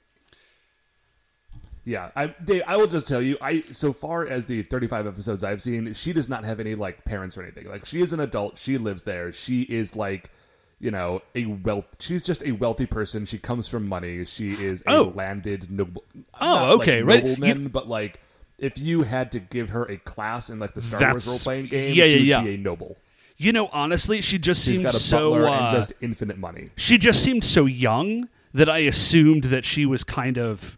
Yeah, 1.85 2.11
I, 2.15 2.27
Dave, 2.45 2.63
I 2.67 2.77
will 2.77 2.87
just 2.87 3.09
tell 3.09 3.23
you, 3.23 3.39
I 3.41 3.65
so 3.71 3.93
far 3.93 4.27
as 4.27 4.47
the 4.47 4.63
35 4.63 5.07
episodes 5.07 5.43
I've 5.43 5.61
seen, 5.63 5.93
she 5.95 6.13
does 6.13 6.29
not 6.29 6.45
have 6.45 6.61
any 6.61 6.75
like 6.75 7.05
parents 7.05 7.37
or 7.39 7.43
anything. 7.43 7.69
Like 7.69 7.87
she 7.87 8.01
is 8.01 8.13
an 8.13 8.21
adult, 8.21 8.59
she 8.59 8.77
lives 8.79 9.03
there. 9.05 9.33
She 9.33 9.63
is 9.63 9.97
like, 9.97 10.31
you 10.79 10.91
know, 10.91 11.23
a 11.35 11.47
wealth. 11.47 11.97
She's 12.01 12.23
just 12.23 12.43
a 12.47 12.53
wealthy 12.53 12.87
person. 12.87 13.25
She 13.25 13.39
comes 13.39 13.67
from 13.67 13.89
money. 13.89 14.25
She 14.27 14.53
is 14.53 14.83
a 14.87 14.97
Oh. 14.97 15.13
landed 15.15 15.71
noble. 15.71 16.05
Oh, 16.41 16.45
not, 16.55 16.69
like, 16.79 16.81
okay, 16.89 17.03
right. 17.03 17.25
nobleman, 17.25 17.63
You- 17.65 17.69
but 17.71 17.89
like 17.89 18.21
if 18.59 18.77
you 18.79 19.03
had 19.03 19.33
to 19.33 19.39
give 19.41 19.71
her 19.71 19.85
a 19.85 19.97
class 19.97 20.51
in 20.51 20.59
like 20.59 20.75
the 20.75 20.83
Star 20.83 21.01
Wars 21.11 21.27
role 21.27 21.39
playing 21.39 21.67
game, 21.69 21.95
yeah, 21.95 22.05
she 22.05 22.15
would 22.17 22.23
yeah, 22.25 22.43
be 22.43 22.49
yeah. 22.51 22.55
a 22.57 22.59
noble. 22.59 22.99
You 23.39 23.53
know, 23.53 23.71
honestly, 23.73 24.21
she 24.21 24.39
just 24.39 24.67
She's 24.67 24.77
seemed 24.77 24.89
a 24.89 24.93
so. 24.93 25.47
uh, 25.47 25.51
and 25.51 25.75
just 25.75 25.95
infinite 26.03 26.37
money. 26.37 26.69
she 26.77 26.99
just 26.99 27.23
seemed 27.25 27.43
so 27.43 27.65
young 27.65 28.29
that 28.53 28.69
I 28.69 28.79
assumed 28.81 29.45
that 29.45 29.65
she 29.65 29.87
was 29.87 30.05
kind 30.05 30.37
of. 30.37 30.77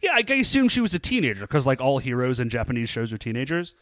Yeah, 0.00 0.12
I 0.14 0.32
assume 0.34 0.68
she 0.68 0.80
was 0.80 0.94
a 0.94 0.98
teenager 0.98 1.40
because, 1.40 1.66
like, 1.66 1.80
all 1.80 1.98
heroes 1.98 2.38
in 2.40 2.48
Japanese 2.48 2.88
shows 2.88 3.12
are 3.12 3.18
teenagers. 3.18 3.74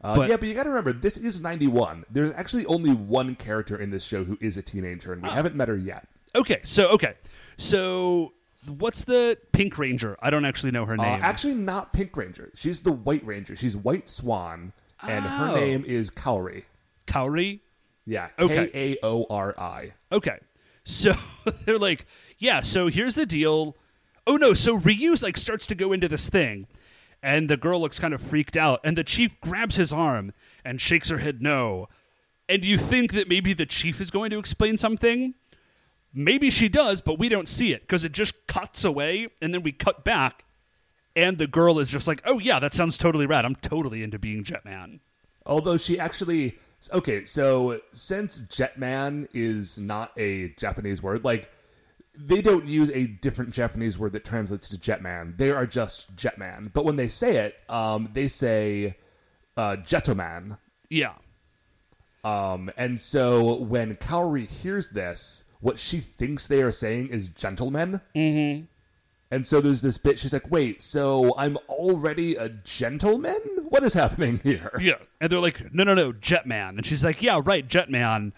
Uh, 0.00 0.16
But- 0.16 0.28
yeah, 0.30 0.36
but 0.36 0.48
you 0.48 0.54
got 0.54 0.64
to 0.64 0.70
remember, 0.70 0.92
this 0.92 1.16
is 1.16 1.40
91. 1.40 2.04
There's 2.10 2.32
actually 2.32 2.66
only 2.66 2.90
one 2.92 3.34
character 3.36 3.76
in 3.76 3.90
this 3.90 4.04
show 4.04 4.24
who 4.24 4.36
is 4.40 4.56
a 4.56 4.62
teenager, 4.62 5.12
and 5.12 5.22
we 5.22 5.28
haven't 5.28 5.54
met 5.54 5.68
her 5.68 5.76
yet. 5.76 6.08
Okay, 6.34 6.60
so 6.64 6.88
okay, 6.88 7.14
so 7.58 8.32
what's 8.66 9.04
the 9.04 9.36
Pink 9.52 9.76
Ranger? 9.78 10.16
I 10.20 10.30
don't 10.30 10.44
actually 10.46 10.72
know 10.72 10.86
her 10.86 10.94
Uh, 10.94 11.02
name. 11.02 11.20
actually, 11.22 11.54
not 11.54 11.92
Pink 11.92 12.16
Ranger. 12.16 12.50
She's 12.54 12.80
the 12.80 12.90
White 12.92 13.24
Ranger. 13.24 13.54
She's 13.54 13.76
White 13.76 14.08
Swan, 14.08 14.72
and 15.02 15.24
Oh. 15.24 15.28
her 15.28 15.54
name 15.60 15.84
is 15.86 16.10
Kaori. 16.10 16.64
Kaori. 17.06 17.60
Yeah, 18.06 18.28
Okay. 18.38 18.68
K 18.72 18.96
A 19.02 19.06
O 19.06 19.26
R 19.30 19.54
I. 19.60 19.92
Okay, 20.10 20.38
so 20.84 21.12
they're 21.66 21.78
like, 21.78 22.06
yeah. 22.38 22.60
So 22.60 22.88
here's 22.88 23.14
the 23.14 23.26
deal. 23.26 23.76
Oh 24.26 24.36
no! 24.36 24.54
So 24.54 24.74
Ryu's 24.74 25.22
like 25.22 25.36
starts 25.36 25.66
to 25.66 25.74
go 25.74 25.92
into 25.92 26.08
this 26.08 26.28
thing, 26.28 26.66
and 27.22 27.50
the 27.50 27.56
girl 27.56 27.80
looks 27.80 27.98
kind 27.98 28.14
of 28.14 28.20
freaked 28.20 28.56
out, 28.56 28.80
and 28.84 28.96
the 28.96 29.04
chief 29.04 29.40
grabs 29.40 29.76
his 29.76 29.92
arm 29.92 30.32
and 30.64 30.80
shakes 30.80 31.08
her 31.08 31.18
head 31.18 31.42
no. 31.42 31.88
And 32.48 32.64
you 32.64 32.78
think 32.78 33.12
that 33.12 33.28
maybe 33.28 33.52
the 33.52 33.66
chief 33.66 34.00
is 34.00 34.10
going 34.10 34.30
to 34.30 34.38
explain 34.38 34.76
something? 34.76 35.34
Maybe 36.14 36.50
she 36.50 36.68
does, 36.68 37.00
but 37.00 37.18
we 37.18 37.28
don't 37.28 37.48
see 37.48 37.72
it 37.72 37.82
because 37.82 38.04
it 38.04 38.12
just 38.12 38.46
cuts 38.46 38.84
away, 38.84 39.28
and 39.40 39.52
then 39.54 39.62
we 39.62 39.72
cut 39.72 40.04
back, 40.04 40.44
and 41.16 41.38
the 41.38 41.46
girl 41.46 41.78
is 41.78 41.90
just 41.90 42.06
like, 42.06 42.22
"Oh 42.24 42.38
yeah, 42.38 42.58
that 42.60 42.74
sounds 42.74 42.98
totally 42.98 43.26
rad. 43.26 43.44
I'm 43.44 43.56
totally 43.56 44.02
into 44.02 44.18
being 44.18 44.44
Jetman." 44.44 45.00
Although 45.46 45.78
she 45.78 45.98
actually. 45.98 46.58
Okay, 46.92 47.24
so 47.24 47.80
since 47.92 48.40
Jetman 48.42 49.28
is 49.32 49.80
not 49.80 50.12
a 50.16 50.50
Japanese 50.50 51.02
word, 51.02 51.24
like. 51.24 51.50
They 52.14 52.42
don't 52.42 52.66
use 52.66 52.90
a 52.90 53.06
different 53.06 53.52
Japanese 53.54 53.98
word 53.98 54.12
that 54.12 54.24
translates 54.24 54.68
to 54.68 54.76
Jetman. 54.76 55.38
They 55.38 55.50
are 55.50 55.66
just 55.66 56.14
Jetman. 56.14 56.72
But 56.72 56.84
when 56.84 56.96
they 56.96 57.08
say 57.08 57.36
it, 57.36 57.56
um, 57.70 58.10
they 58.12 58.28
say 58.28 58.96
uh, 59.56 59.76
Jetoman. 59.80 60.58
Yeah, 60.90 61.14
Um, 62.22 62.70
and 62.76 63.00
so 63.00 63.56
when 63.56 63.96
Kaori 63.96 64.46
hears 64.46 64.90
this, 64.90 65.50
what 65.60 65.78
she 65.78 66.00
thinks 66.00 66.46
they 66.46 66.60
are 66.60 66.70
saying 66.70 67.08
is 67.08 67.28
gentlemen. 67.28 68.02
Mm-hmm. 68.14 68.64
And 69.30 69.46
so 69.46 69.62
there's 69.62 69.80
this 69.80 69.96
bit. 69.96 70.18
She's 70.18 70.34
like, 70.34 70.50
"Wait, 70.50 70.82
so 70.82 71.34
I'm 71.38 71.56
already 71.68 72.34
a 72.34 72.50
gentleman? 72.50 73.40
What 73.70 73.82
is 73.82 73.94
happening 73.94 74.40
here?" 74.42 74.70
Yeah. 74.78 74.96
And 75.22 75.32
they're 75.32 75.40
like, 75.40 75.72
no, 75.72 75.84
no, 75.84 75.94
no, 75.94 76.12
Jetman. 76.12 76.76
And 76.76 76.84
she's 76.84 77.02
like, 77.02 77.22
yeah, 77.22 77.40
right, 77.42 77.66
Jetman. 77.66 78.32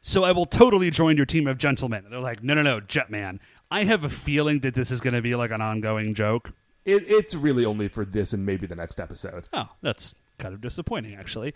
So 0.00 0.24
I 0.24 0.32
will 0.32 0.46
totally 0.46 0.90
join 0.90 1.16
your 1.16 1.26
team 1.26 1.46
of 1.46 1.58
gentlemen. 1.58 2.04
And 2.04 2.12
they're 2.12 2.20
like, 2.20 2.42
no, 2.42 2.54
no, 2.54 2.62
no, 2.62 2.80
Jetman. 2.80 3.38
I 3.70 3.84
have 3.84 4.02
a 4.04 4.08
feeling 4.08 4.60
that 4.60 4.74
this 4.74 4.90
is 4.90 5.00
going 5.00 5.14
to 5.14 5.22
be 5.22 5.34
like 5.34 5.50
an 5.50 5.60
ongoing 5.60 6.14
joke. 6.14 6.52
It, 6.84 7.04
it's 7.06 7.34
really 7.34 7.64
only 7.64 7.88
for 7.88 8.04
this 8.04 8.32
and 8.32 8.44
maybe 8.44 8.66
the 8.66 8.74
next 8.74 8.98
episode. 8.98 9.44
Oh, 9.52 9.68
that's 9.82 10.14
kind 10.38 10.54
of 10.54 10.60
disappointing, 10.60 11.14
actually. 11.14 11.54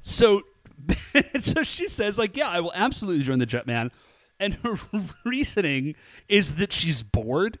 So, 0.00 0.42
so 1.40 1.62
she 1.62 1.86
says, 1.86 2.18
like, 2.18 2.36
yeah, 2.36 2.48
I 2.48 2.60
will 2.60 2.72
absolutely 2.74 3.22
join 3.22 3.38
the 3.38 3.46
Jetman. 3.46 3.90
And 4.40 4.54
her 4.64 4.78
reasoning 5.24 5.94
is 6.28 6.56
that 6.56 6.72
she's 6.72 7.02
bored. 7.02 7.58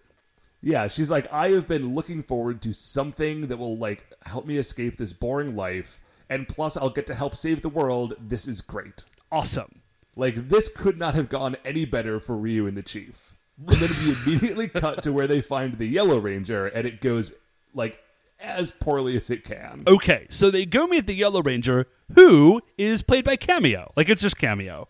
Yeah, 0.60 0.88
she's 0.88 1.10
like, 1.10 1.30
"I 1.30 1.50
have 1.50 1.68
been 1.68 1.94
looking 1.94 2.22
forward 2.22 2.62
to 2.62 2.72
something 2.72 3.48
that 3.48 3.58
will 3.58 3.76
like 3.76 4.06
help 4.22 4.46
me 4.46 4.56
escape 4.56 4.96
this 4.96 5.12
boring 5.12 5.54
life, 5.54 6.00
and 6.30 6.48
plus 6.48 6.74
I'll 6.74 6.88
get 6.88 7.06
to 7.08 7.14
help 7.14 7.36
save 7.36 7.60
the 7.60 7.68
world. 7.68 8.14
This 8.18 8.48
is 8.48 8.62
great." 8.62 9.04
Awesome. 9.30 9.82
Like 10.16 10.48
this 10.48 10.68
could 10.68 10.98
not 10.98 11.14
have 11.14 11.28
gone 11.28 11.56
any 11.64 11.84
better 11.84 12.20
for 12.20 12.36
Ryu 12.36 12.66
and 12.66 12.76
the 12.76 12.82
Chief. 12.82 13.34
And 13.66 13.76
then 13.76 13.90
we 14.04 14.12
immediately 14.12 14.68
cut 14.80 15.02
to 15.02 15.12
where 15.12 15.26
they 15.26 15.40
find 15.40 15.78
the 15.78 15.86
Yellow 15.86 16.18
Ranger, 16.18 16.66
and 16.66 16.86
it 16.86 17.00
goes 17.00 17.34
like 17.72 18.00
as 18.40 18.70
poorly 18.70 19.16
as 19.16 19.30
it 19.30 19.44
can. 19.44 19.84
Okay, 19.86 20.26
so 20.28 20.50
they 20.50 20.66
go 20.66 20.86
meet 20.86 21.06
the 21.06 21.14
Yellow 21.14 21.42
Ranger, 21.42 21.86
who 22.14 22.60
is 22.76 23.02
played 23.02 23.24
by 23.24 23.36
Cameo. 23.36 23.92
Like, 23.96 24.08
it's 24.08 24.22
just 24.22 24.36
Cameo. 24.36 24.88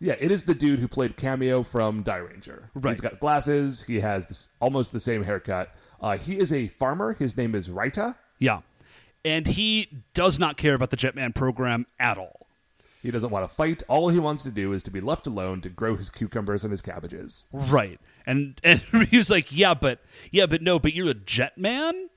Yeah, 0.00 0.14
it 0.18 0.30
is 0.30 0.44
the 0.44 0.54
dude 0.54 0.80
who 0.80 0.88
played 0.88 1.16
Cameo 1.16 1.62
from 1.62 2.02
Dai 2.02 2.16
Ranger. 2.16 2.70
Right. 2.74 2.92
He's 2.92 3.02
got 3.02 3.20
glasses. 3.20 3.82
He 3.82 4.00
has 4.00 4.26
this, 4.26 4.54
almost 4.58 4.92
the 4.92 5.00
same 5.00 5.24
haircut. 5.24 5.74
Uh, 6.00 6.16
he 6.16 6.38
is 6.38 6.52
a 6.52 6.68
farmer. 6.68 7.12
His 7.12 7.36
name 7.36 7.54
is 7.54 7.68
Raita. 7.68 8.16
Yeah. 8.38 8.60
And 9.24 9.46
he 9.46 10.04
does 10.14 10.38
not 10.38 10.56
care 10.56 10.74
about 10.74 10.88
the 10.88 10.96
Jetman 10.96 11.34
program 11.34 11.86
at 11.98 12.16
all. 12.16 12.46
He 13.02 13.10
doesn't 13.10 13.30
want 13.30 13.48
to 13.48 13.54
fight. 13.54 13.82
All 13.88 14.08
he 14.08 14.18
wants 14.18 14.42
to 14.42 14.50
do 14.50 14.72
is 14.72 14.82
to 14.84 14.90
be 14.90 15.00
left 15.00 15.26
alone 15.26 15.60
to 15.62 15.68
grow 15.68 15.96
his 15.96 16.10
cucumbers 16.10 16.64
and 16.64 16.70
his 16.70 16.82
cabbages. 16.82 17.46
Right. 17.52 18.00
And 18.26 18.60
and 18.64 18.82
Ryu's 18.92 19.30
like, 19.30 19.50
yeah, 19.50 19.74
but 19.74 20.00
yeah, 20.30 20.46
but 20.46 20.62
no, 20.62 20.78
but 20.78 20.92
you're 20.92 21.10
a 21.10 21.14
jet 21.14 21.56
man. 21.58 22.10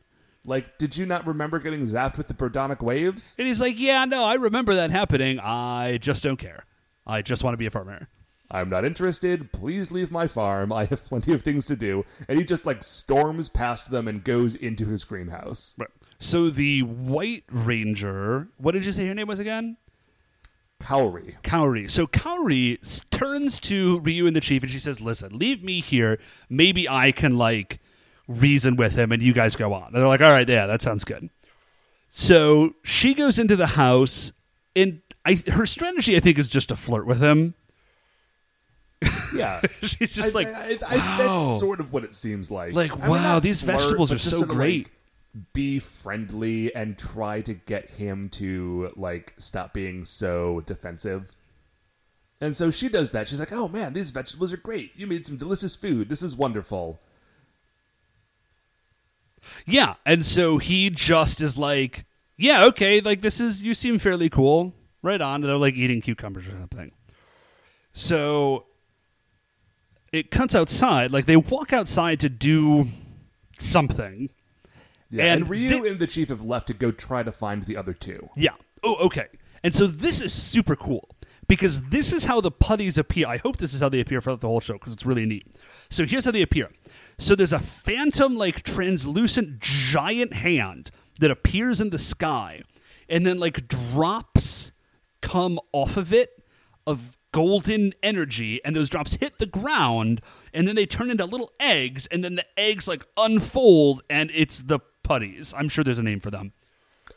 Like, 0.46 0.78
did 0.78 0.98
you 0.98 1.06
not 1.06 1.26
remember 1.26 1.58
getting 1.60 1.84
zapped 1.84 2.18
with 2.18 2.28
the 2.28 2.34
Birdonic 2.34 2.82
waves? 2.82 3.38
And 3.40 3.48
he's 3.48 3.62
like, 3.62 3.76
yeah, 3.80 4.04
no, 4.04 4.26
I 4.26 4.34
remember 4.34 4.76
that 4.76 4.92
happening. 4.92 5.40
I 5.40 6.00
just 6.02 6.22
don't 6.22 6.38
care. 6.38 6.66
I 7.08 7.22
just 7.22 7.46
want 7.46 7.54
to 7.54 7.58
be 7.58 7.66
a 7.66 7.72
farmer. 7.72 8.10
I'm 8.52 8.70
not 8.70 8.84
interested. 8.86 9.52
Please 9.54 9.90
leave 9.90 10.12
my 10.12 10.28
farm. 10.28 10.72
I 10.72 10.86
have 10.86 11.06
plenty 11.06 11.34
of 11.34 11.42
things 11.42 11.66
to 11.68 11.78
do. 11.78 12.06
And 12.28 12.38
he 12.38 12.46
just 12.46 12.66
like 12.66 12.84
storms 12.84 13.48
past 13.50 13.90
them 13.90 14.08
and 14.08 14.24
goes 14.24 14.54
into 14.54 14.86
his 14.86 15.06
greenhouse. 15.06 15.76
Right. 15.78 15.90
So 16.20 16.50
the 16.50 16.84
White 16.84 17.46
Ranger, 17.50 18.50
what 18.58 18.74
did 18.74 18.86
you 18.86 18.92
say 18.92 19.08
her 19.08 19.14
name 19.14 19.28
was 19.28 19.40
again? 19.40 19.78
Kaori. 20.84 21.42
Kaori. 21.44 21.90
So 21.90 22.06
Kaori 22.08 22.78
turns 23.10 23.60
to 23.62 24.00
Ryu 24.00 24.28
and 24.28 24.36
the 24.36 24.42
chief 24.42 24.64
and 24.64 24.72
she 24.72 24.80
says, 24.80 25.00
"Listen, 25.02 25.38
leave 25.38 25.64
me 25.64 25.82
here. 25.82 26.20
Maybe 26.50 26.88
I 26.90 27.12
can 27.12 27.38
like 27.38 27.80
reason 28.28 28.76
with 28.76 28.96
him, 28.96 29.12
and 29.12 29.24
you 29.24 29.34
guys 29.34 29.56
go 29.56 29.74
on." 29.74 29.88
And 29.88 29.96
they're 29.96 30.08
like, 30.08 30.22
"All 30.22 30.32
right, 30.32 30.48
yeah, 30.48 30.66
that 30.68 30.82
sounds 30.82 31.04
good." 31.04 31.30
So 32.10 32.76
she 32.84 33.14
goes 33.14 33.40
into 33.40 33.56
the 33.56 33.68
house, 33.68 34.34
and 34.76 35.02
I 35.26 35.42
her 35.52 35.66
strategy, 35.66 36.16
I 36.16 36.20
think, 36.20 36.38
is 36.38 36.50
just 36.50 36.70
to 36.70 36.76
flirt 36.76 37.06
with 37.08 37.22
him. 37.22 37.56
Yeah. 39.36 39.62
She's 39.82 40.16
just 40.16 40.36
I- 40.36 40.40
like, 40.40 40.48
I- 40.48 40.78
I- 40.90 40.98
wow. 40.98 41.18
that's 41.18 41.60
sort 41.60 41.80
of 41.80 41.92
what 41.92 42.04
it 42.04 42.14
seems 42.14 42.50
like. 42.52 42.74
Like, 42.74 42.92
mean, 43.00 43.10
wow, 43.10 43.40
these 43.40 43.62
flirt, 43.62 43.80
vegetables 43.80 44.12
are 44.12 44.18
so 44.18 44.44
great. 44.46 44.86
like, 44.86 44.92
be 45.54 45.80
friendly 45.80 46.74
and 46.76 46.98
try 46.98 47.42
to 47.42 47.54
get 47.54 47.92
him 47.92 48.30
to 48.30 48.92
like 48.96 49.34
stop 49.38 49.74
being 49.74 50.06
so 50.06 50.62
defensive. 50.62 51.32
And 52.40 52.56
so 52.56 52.70
she 52.70 52.90
does 52.90 53.12
that. 53.12 53.28
She's 53.28 53.40
like, 53.40 53.54
"Oh 53.54 53.68
man, 53.68 53.94
these 53.94 54.12
vegetables 54.12 54.54
are 54.54 54.58
great. 54.58 54.92
You 54.96 55.08
made 55.08 55.26
some 55.26 55.38
delicious 55.38 55.76
food. 55.76 56.10
This 56.10 56.22
is 56.22 56.36
wonderful." 56.36 57.00
Yeah, 59.66 59.96
and 60.06 60.24
so 60.24 60.58
he 60.58 60.90
just 60.90 61.42
is 61.42 61.58
like, 61.58 62.06
yeah, 62.38 62.66
okay, 62.66 63.02
like 63.02 63.22
this 63.22 63.40
is 63.40 63.62
you 63.62 63.74
seem 63.74 64.00
fairly 64.00 64.30
cool. 64.30 64.74
Right 65.02 65.22
on. 65.22 65.42
They're 65.42 65.58
like 65.58 65.76
eating 65.76 66.02
cucumbers 66.02 66.48
or 66.48 66.52
something. 66.52 66.92
So 67.92 68.66
it 70.12 70.32
cuts 70.32 70.56
outside, 70.56 71.12
like 71.12 71.26
they 71.26 71.36
walk 71.36 71.74
outside 71.74 72.20
to 72.22 72.30
do 72.30 72.88
something. 73.58 74.30
Yeah, 75.14 75.26
And 75.26 75.42
and, 75.44 75.50
Ryu 75.50 75.70
thi- 75.70 75.88
and 75.90 76.00
the 76.00 76.08
chief 76.08 76.30
have 76.30 76.42
left 76.44 76.68
to 76.68 76.74
go 76.74 76.92
try 76.92 77.24
to 77.24 77.32
find 77.32 77.64
the 77.64 77.78
other 77.78 77.94
two. 77.94 78.30
Yeah. 78.36 78.52
Oh, 78.84 78.96
okay. 79.06 79.28
And 79.64 79.74
so 79.74 79.88
this 79.88 80.22
is 80.22 80.34
super 80.34 80.76
cool 80.76 81.08
because 81.48 81.84
this 81.84 82.12
is 82.12 82.26
how 82.26 82.42
the 82.42 82.52
putties 82.52 82.98
appear. 82.98 83.28
I 83.28 83.38
hope 83.38 83.58
this 83.58 83.74
is 83.74 83.80
how 83.82 83.90
they 83.90 84.00
appear 84.02 84.20
throughout 84.20 84.42
the 84.42 84.48
whole 84.48 84.60
show 84.60 84.74
because 84.74 84.92
it's 84.94 85.06
really 85.06 85.26
neat. 85.26 85.44
So 85.90 86.06
here's 86.06 86.26
how 86.26 86.32
they 86.32 86.42
appear. 86.42 86.70
So 87.18 87.36
there's 87.36 87.54
a 87.54 87.60
phantom, 87.60 88.36
like 88.38 88.64
translucent 88.64 89.60
giant 89.60 90.34
hand 90.34 90.92
that 91.20 91.32
appears 91.32 91.80
in 91.80 91.92
the 91.92 92.00
sky 92.00 92.64
and 93.08 93.26
then 93.26 93.40
like 93.40 93.68
drops 93.68 94.72
come 95.22 95.60
off 95.72 95.96
of 95.96 96.12
it 96.12 96.44
of 96.86 97.18
golden 97.32 97.94
energy 98.04 98.60
and 98.66 98.76
those 98.76 98.90
drops 98.90 99.14
hit 99.16 99.38
the 99.38 99.46
ground 99.46 100.22
and 100.54 100.68
then 100.68 100.76
they 100.76 100.86
turn 100.86 101.10
into 101.10 101.26
little 101.26 101.52
eggs 101.60 102.06
and 102.08 102.24
then 102.24 102.36
the 102.36 102.46
eggs 102.58 102.88
like 102.88 103.06
unfold 103.18 104.02
and 104.10 104.30
it's 104.36 104.62
the 104.62 104.80
putties. 105.04 105.54
I'm 105.58 105.70
sure 105.70 105.84
there's 105.84 106.00
a 106.00 106.04
name 106.04 106.20
for 106.20 106.32
them. 106.32 106.54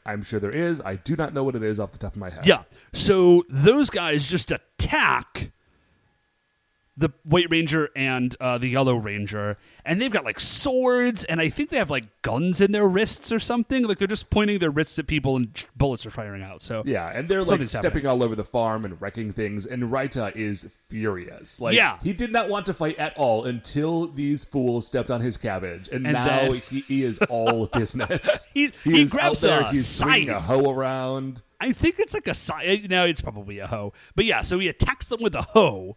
I'm 0.04 0.22
sure 0.22 0.38
there 0.40 0.52
is. 0.52 0.80
I 0.80 0.96
do 0.96 1.16
not 1.16 1.34
know 1.34 1.44
what 1.44 1.56
it 1.56 1.62
is 1.62 1.80
off 1.80 1.92
the 1.92 1.98
top 1.98 2.14
of 2.14 2.18
my 2.18 2.30
head. 2.30 2.46
Yeah. 2.46 2.62
So 2.92 3.44
those 3.48 3.90
guys 3.90 4.28
just 4.30 4.50
attack 4.52 5.50
the 6.98 7.10
White 7.24 7.48
Ranger 7.50 7.90
and 7.94 8.34
uh, 8.40 8.56
the 8.58 8.68
Yellow 8.68 8.96
Ranger, 8.96 9.58
and 9.84 10.00
they've 10.00 10.10
got 10.10 10.24
like 10.24 10.40
swords, 10.40 11.24
and 11.24 11.40
I 11.40 11.50
think 11.50 11.68
they 11.70 11.76
have 11.76 11.90
like 11.90 12.04
guns 12.22 12.60
in 12.60 12.72
their 12.72 12.88
wrists 12.88 13.30
or 13.32 13.38
something. 13.38 13.84
Like 13.86 13.98
they're 13.98 14.08
just 14.08 14.30
pointing 14.30 14.58
their 14.60 14.70
wrists 14.70 14.98
at 14.98 15.06
people, 15.06 15.36
and 15.36 15.64
bullets 15.76 16.06
are 16.06 16.10
firing 16.10 16.42
out. 16.42 16.62
So 16.62 16.82
Yeah, 16.86 17.10
and 17.12 17.28
they're 17.28 17.42
like 17.44 17.64
stepping 17.66 17.84
happening. 18.02 18.06
all 18.06 18.22
over 18.22 18.34
the 18.34 18.44
farm 18.44 18.84
and 18.86 19.00
wrecking 19.00 19.32
things, 19.32 19.66
and 19.66 19.82
Raita 19.84 20.34
is 20.34 20.66
furious. 20.88 21.60
Like, 21.60 21.76
Yeah. 21.76 21.98
he 22.02 22.12
did 22.12 22.32
not 22.32 22.48
want 22.48 22.66
to 22.66 22.74
fight 22.74 22.98
at 22.98 23.16
all 23.16 23.44
until 23.44 24.06
these 24.06 24.44
fools 24.44 24.86
stepped 24.86 25.10
on 25.10 25.20
his 25.20 25.36
cabbage, 25.36 25.88
and, 25.88 26.06
And 26.06 26.14
now 26.14 26.24
then- 26.26 26.54
he, 26.70 26.80
he 26.80 27.02
is 27.04 27.18
all 27.28 27.66
business. 27.66 28.48
He- 28.54 28.72
he 28.84 29.02
is 29.02 29.12
grabs 29.12 29.44
out 29.44 29.48
there, 29.48 29.60
a 29.60 29.70
he's 29.70 29.86
swinging 29.86 30.30
a 30.30 30.40
hoe 30.40 30.70
around. 30.70 31.42
I 31.60 31.72
think 31.72 31.98
it's 31.98 32.14
like 32.14 32.26
a 32.26 32.34
side. 32.34 32.88
No, 32.90 33.04
it's 33.04 33.20
probably 33.20 33.58
a 33.58 33.66
hoe. 33.66 33.92
But 34.14 34.24
yeah, 34.24 34.42
so 34.42 34.58
he 34.58 34.68
attacks 34.68 35.08
them 35.08 35.22
with 35.22 35.34
a 35.34 35.42
hoe, 35.42 35.96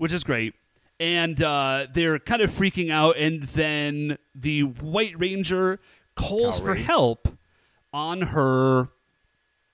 which 0.00 0.14
is 0.14 0.24
great. 0.24 0.54
And 0.98 1.42
uh, 1.42 1.86
they're 1.92 2.18
kind 2.18 2.40
of 2.40 2.50
freaking 2.50 2.90
out. 2.90 3.18
And 3.18 3.42
then 3.42 4.16
the 4.34 4.62
White 4.62 5.18
Ranger 5.18 5.78
calls 6.14 6.58
for 6.58 6.74
help 6.74 7.28
on 7.92 8.22
her 8.22 8.88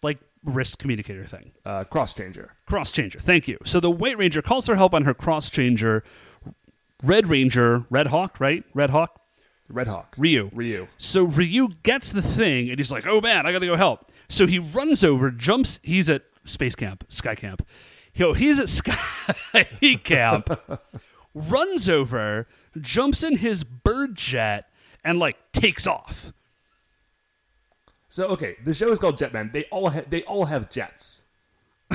like 0.02 0.18
wrist 0.42 0.80
communicator 0.80 1.24
thing. 1.24 1.52
Uh, 1.64 1.84
cross 1.84 2.12
changer. 2.12 2.54
Cross 2.66 2.90
changer. 2.90 3.20
Thank 3.20 3.46
you. 3.46 3.58
So 3.64 3.78
the 3.78 3.90
White 3.90 4.18
Ranger 4.18 4.42
calls 4.42 4.66
for 4.66 4.74
help 4.74 4.94
on 4.94 5.04
her 5.04 5.14
cross 5.14 5.48
changer. 5.48 6.02
Red 7.04 7.28
Ranger, 7.28 7.84
Red 7.88 8.08
Hawk, 8.08 8.40
right? 8.40 8.64
Red 8.74 8.90
Hawk, 8.90 9.20
Red 9.68 9.86
Hawk. 9.86 10.14
Ryu. 10.18 10.50
Ryu. 10.52 10.88
So 10.98 11.22
Ryu 11.22 11.68
gets 11.84 12.10
the 12.10 12.22
thing 12.22 12.68
and 12.68 12.80
he's 12.80 12.90
like, 12.90 13.06
"Oh 13.06 13.20
man, 13.20 13.46
I 13.46 13.52
gotta 13.52 13.66
go 13.66 13.76
help." 13.76 14.10
So 14.28 14.46
he 14.46 14.58
runs 14.58 15.04
over, 15.04 15.30
jumps. 15.30 15.78
He's 15.84 16.10
at 16.10 16.22
space 16.44 16.74
camp, 16.74 17.04
sky 17.08 17.36
camp. 17.36 17.64
He'll, 18.16 18.32
he's 18.32 18.58
at 18.58 18.70
sky 18.70 19.62
camp. 20.04 20.48
runs 21.34 21.86
over, 21.86 22.48
jumps 22.80 23.22
in 23.22 23.36
his 23.36 23.62
bird 23.62 24.14
jet, 24.14 24.70
and 25.04 25.18
like 25.18 25.36
takes 25.52 25.86
off. 25.86 26.32
So 28.08 28.28
okay, 28.28 28.56
the 28.64 28.72
show 28.72 28.90
is 28.90 28.98
called 28.98 29.18
Jetman. 29.18 29.52
They 29.52 29.64
all 29.64 29.90
ha- 29.90 30.04
they 30.08 30.22
all 30.22 30.46
have 30.46 30.70
jets. 30.70 31.25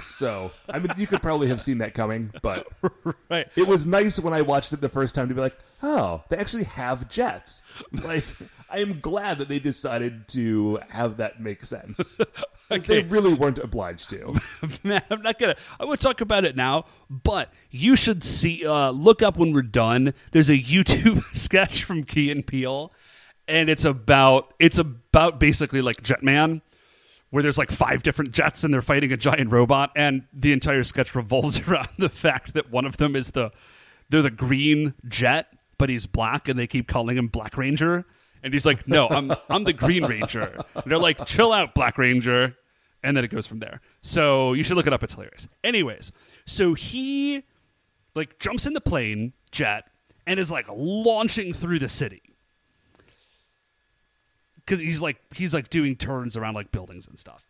So 0.09 0.51
I 0.69 0.79
mean, 0.79 0.91
you 0.97 1.05
could 1.07 1.21
probably 1.21 1.47
have 1.49 1.59
seen 1.61 1.79
that 1.79 1.93
coming, 1.93 2.31
but 2.41 2.65
Right. 3.29 3.47
it 3.55 3.67
was 3.67 3.85
nice 3.85 4.19
when 4.19 4.33
I 4.33 4.41
watched 4.41 4.71
it 4.73 4.79
the 4.81 4.89
first 4.89 5.15
time 5.15 5.27
to 5.29 5.35
be 5.35 5.41
like, 5.41 5.57
oh, 5.83 6.23
they 6.29 6.37
actually 6.37 6.63
have 6.63 7.09
jets. 7.09 7.61
Like, 7.91 8.23
I 8.69 8.79
am 8.79 8.99
glad 9.01 9.39
that 9.39 9.49
they 9.49 9.59
decided 9.59 10.27
to 10.29 10.79
have 10.89 11.17
that 11.17 11.41
make 11.41 11.65
sense. 11.65 12.17
'Cause 12.69 12.85
they 12.85 12.99
Okay. 12.99 13.07
really 13.09 13.33
weren't 13.33 13.59
obliged 13.59 14.09
to. 14.11 14.39
Man, 14.83 15.01
I'm 15.09 15.21
not 15.21 15.37
gonna. 15.37 15.57
I 15.77 15.83
won't 15.83 15.99
talk 15.99 16.21
about 16.21 16.45
it 16.45 16.55
now, 16.55 16.85
but 17.09 17.51
you 17.69 17.97
should 17.97 18.23
see. 18.23 18.65
Uh, 18.65 18.91
look 18.91 19.21
up 19.21 19.37
when 19.37 19.51
we're 19.51 19.61
done. 19.61 20.13
There's 20.31 20.49
a 20.49 20.57
YouTube 20.57 21.21
sketch 21.35 21.83
from 21.83 22.05
Key 22.05 22.31
and 22.31 22.47
Peele, 22.47 22.93
and 23.45 23.69
it's 23.69 23.83
about 23.83 24.53
it's 24.57 24.77
about 24.77 25.37
basically 25.37 25.81
like 25.81 26.01
Jetman, 26.01 26.61
where 27.31 27.41
there's 27.41 27.57
like 27.57 27.71
five 27.71 28.03
different 28.03 28.31
jets 28.31 28.63
and 28.63 28.73
they're 28.73 28.81
fighting 28.81 29.11
a 29.11 29.17
giant 29.17 29.51
robot, 29.51 29.91
and 29.95 30.23
the 30.31 30.53
entire 30.53 30.83
sketch 30.83 31.15
revolves 31.15 31.59
around 31.67 31.89
the 31.97 32.09
fact 32.09 32.53
that 32.53 32.71
one 32.71 32.85
of 32.85 32.97
them 32.97 33.15
is 33.15 33.31
the 33.31 33.51
they're 34.09 34.21
the 34.21 34.29
green 34.29 34.93
jet, 35.07 35.47
but 35.77 35.89
he's 35.89 36.05
black, 36.05 36.47
and 36.47 36.59
they 36.59 36.67
keep 36.67 36.87
calling 36.87 37.17
him 37.17 37.27
Black 37.27 37.57
Ranger. 37.57 38.05
And 38.43 38.53
he's 38.53 38.65
like, 38.65 38.87
"No, 38.87 39.07
I'm 39.09 39.33
I'm 39.49 39.63
the 39.63 39.73
Green 39.73 40.05
Ranger." 40.05 40.57
And 40.75 40.83
they're 40.85 40.97
like, 40.97 41.25
"Chill 41.25 41.51
out, 41.51 41.73
Black 41.73 41.97
Ranger." 41.97 42.55
and 43.03 43.17
then 43.17 43.23
it 43.23 43.29
goes 43.29 43.47
from 43.47 43.59
there. 43.59 43.81
So 44.01 44.53
you 44.53 44.63
should 44.63 44.77
look 44.77 44.87
it 44.87 44.93
up. 44.93 45.03
It's 45.03 45.13
hilarious. 45.13 45.47
Anyways, 45.63 46.11
so 46.45 46.73
he 46.73 47.43
like 48.15 48.39
jumps 48.39 48.65
in 48.65 48.73
the 48.73 48.81
plane 48.81 49.33
jet 49.51 49.85
and 50.27 50.39
is 50.39 50.51
like 50.51 50.67
launching 50.69 51.53
through 51.53 51.79
the 51.79 51.89
city 51.89 52.21
because 54.71 54.83
he's 54.85 55.01
like 55.01 55.17
he's 55.35 55.53
like 55.53 55.69
doing 55.69 55.95
turns 55.97 56.37
around 56.37 56.53
like 56.53 56.71
buildings 56.71 57.07
and 57.07 57.19
stuff. 57.19 57.45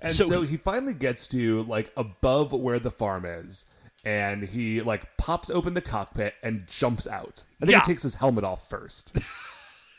And 0.00 0.14
So- 0.14 0.24
so, 0.24 0.42
he 0.42 0.56
finally 0.58 0.94
gets 0.94 1.26
to 1.28 1.62
like 1.64 1.90
above 1.96 2.52
where 2.52 2.78
the 2.78 2.90
farm 2.90 3.24
is, 3.24 3.64
and 4.04 4.42
he 4.44 4.80
like 4.82 5.16
pops 5.16 5.48
open 5.50 5.74
the 5.74 5.80
cockpit 5.80 6.34
and 6.42 6.66
jumps 6.68 7.08
out. 7.08 7.42
I 7.60 7.64
think 7.66 7.72
Yeah. 7.72 7.80
he 7.80 7.92
takes 7.92 8.02
his 8.02 8.16
helmet 8.16 8.44
off 8.44 8.68
first. 8.68 9.16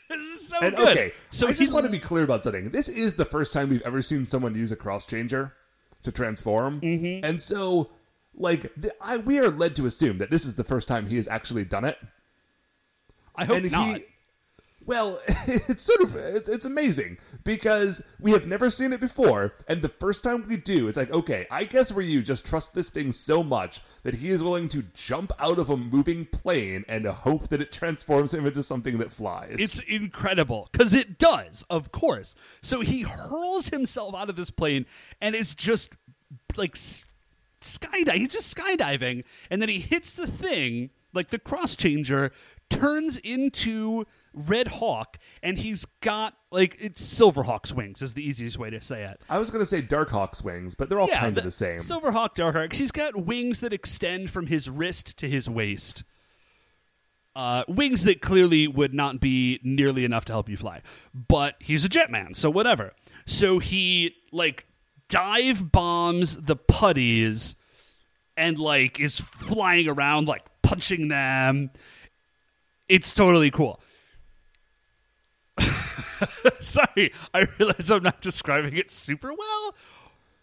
This 0.08 0.18
is 0.42 0.48
so 0.48 0.56
And 0.60 0.74
good. 0.74 0.88
okay, 0.88 1.12
so 1.30 1.46
I 1.46 1.52
just 1.52 1.72
want 1.72 1.84
to 1.86 1.90
be 1.92 2.00
clear 2.00 2.24
about 2.24 2.42
something. 2.42 2.70
This 2.70 2.88
is 2.88 3.14
the 3.14 3.24
first 3.24 3.52
time 3.52 3.68
we've 3.68 3.80
ever 3.82 4.02
seen 4.02 4.26
someone 4.26 4.56
use 4.56 4.72
a 4.72 4.76
cross 4.76 5.06
changer 5.06 5.54
to 6.02 6.10
transform, 6.10 6.80
mm-hmm. 6.80 7.24
and 7.24 7.40
so 7.40 7.90
like 8.34 8.74
th- 8.74 8.92
I, 9.00 9.18
we 9.18 9.38
are 9.38 9.50
led 9.50 9.76
to 9.76 9.86
assume 9.86 10.18
that 10.18 10.28
this 10.28 10.44
is 10.44 10.56
the 10.56 10.64
first 10.64 10.88
time 10.88 11.06
he 11.06 11.14
has 11.14 11.28
actually 11.28 11.64
done 11.64 11.84
it. 11.84 11.96
I 13.36 13.44
hope 13.44 13.58
and 13.58 13.70
not. 13.70 13.98
he 13.98 14.04
well 14.90 15.20
it's 15.46 15.84
sort 15.84 16.00
of 16.02 16.16
it's, 16.16 16.48
it's 16.48 16.66
amazing 16.66 17.16
because 17.44 18.02
we 18.18 18.32
have 18.32 18.46
never 18.46 18.68
seen 18.68 18.92
it 18.92 19.00
before 19.00 19.54
and 19.68 19.82
the 19.82 19.88
first 19.88 20.24
time 20.24 20.44
we 20.48 20.56
do 20.56 20.88
it's 20.88 20.96
like 20.96 21.10
okay 21.12 21.46
i 21.50 21.64
guess 21.64 21.92
ryu 21.92 22.20
just 22.22 22.44
trusts 22.44 22.70
this 22.70 22.90
thing 22.90 23.12
so 23.12 23.42
much 23.42 23.80
that 24.02 24.14
he 24.14 24.30
is 24.30 24.42
willing 24.42 24.68
to 24.68 24.82
jump 24.92 25.32
out 25.38 25.58
of 25.58 25.70
a 25.70 25.76
moving 25.76 26.24
plane 26.24 26.84
and 26.88 27.06
hope 27.06 27.48
that 27.48 27.60
it 27.60 27.70
transforms 27.70 28.34
him 28.34 28.46
into 28.46 28.62
something 28.62 28.98
that 28.98 29.12
flies 29.12 29.56
It's 29.58 29.82
incredible 29.82 30.68
because 30.72 30.92
it 30.92 31.18
does, 31.18 31.64
of 31.70 31.92
course. 31.92 32.34
So 32.62 32.80
he 32.80 33.02
hurls 33.02 33.68
himself 33.68 34.14
out 34.14 34.30
of 34.30 34.36
this 34.36 34.50
plane 34.50 34.86
and 35.20 35.34
is 35.34 35.54
just 35.54 35.92
like 36.56 36.74
skydive. 36.74 38.14
He's 38.14 38.28
just 38.28 38.56
skydiving, 38.56 39.24
and 39.50 39.60
then 39.60 39.68
he 39.68 39.80
hits 39.80 40.16
the 40.16 40.26
thing 40.26 40.90
like 41.12 41.28
the 41.28 41.38
cross 41.38 41.76
changer 41.76 42.32
turns 42.68 43.16
into 43.18 44.06
Red 44.32 44.68
Hawk, 44.68 45.18
and 45.42 45.58
he's 45.58 45.84
got 46.00 46.34
like 46.50 46.76
it's 46.80 47.02
Silverhawk's 47.02 47.72
wings 47.74 48.02
is 48.02 48.14
the 48.14 48.26
easiest 48.26 48.58
way 48.58 48.70
to 48.70 48.80
say 48.80 49.02
it. 49.02 49.20
i 49.28 49.38
was 49.38 49.50
going 49.50 49.60
to 49.60 49.66
say 49.66 49.80
dark 49.80 50.10
hawk's 50.10 50.42
wings 50.42 50.74
but 50.74 50.88
they're 50.88 50.98
all 50.98 51.08
kind 51.08 51.36
of 51.38 51.44
the 51.44 51.50
same 51.50 51.78
Silverhawk, 51.78 52.34
Darkhawk. 52.34 52.72
He's 52.72 52.90
got 52.90 53.24
wings 53.24 53.60
that 53.60 53.72
extend 53.72 54.30
from 54.30 54.46
his 54.48 54.68
wrist 54.68 55.16
to 55.18 55.28
his 55.28 55.48
waist. 55.48 56.04
Uh, 57.36 57.62
wings 57.68 58.02
that 58.04 58.20
clearly 58.20 58.66
would 58.66 58.92
not 58.92 59.20
be 59.20 59.60
nearly 59.62 60.04
enough 60.04 60.24
to 60.24 60.32
help 60.32 60.48
you 60.48 60.56
fly, 60.56 60.82
but 61.14 61.54
he's 61.60 61.84
a 61.84 61.88
jetman, 61.88 62.34
so 62.34 62.50
whatever. 62.50 62.92
So 63.24 63.60
he 63.60 64.16
like 64.32 64.66
dive 65.08 65.70
bombs 65.70 66.36
the 66.42 66.56
putties 66.56 67.54
and 68.36 68.58
like 68.58 68.98
is 68.98 69.20
flying 69.20 69.88
around 69.88 70.26
like 70.26 70.44
punching 70.62 71.08
them. 71.08 71.70
It's 72.88 73.14
totally 73.14 73.50
cool. 73.52 73.80
Sorry, 76.60 77.12
I 77.34 77.46
realize 77.58 77.90
I'm 77.90 78.02
not 78.02 78.20
describing 78.20 78.76
it 78.76 78.90
super 78.90 79.32
well. 79.32 79.74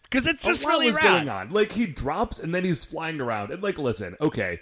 because 0.04 0.26
it's 0.26 0.42
just 0.42 0.62
a 0.62 0.66
lot 0.66 0.72
really 0.74 0.86
was 0.86 0.96
rad. 0.96 1.02
going 1.04 1.28
on. 1.28 1.50
Like 1.50 1.72
he 1.72 1.86
drops 1.86 2.38
and 2.38 2.54
then 2.54 2.64
he's 2.64 2.84
flying 2.84 3.20
around. 3.20 3.50
And 3.50 3.62
like, 3.62 3.78
listen, 3.78 4.16
okay, 4.20 4.60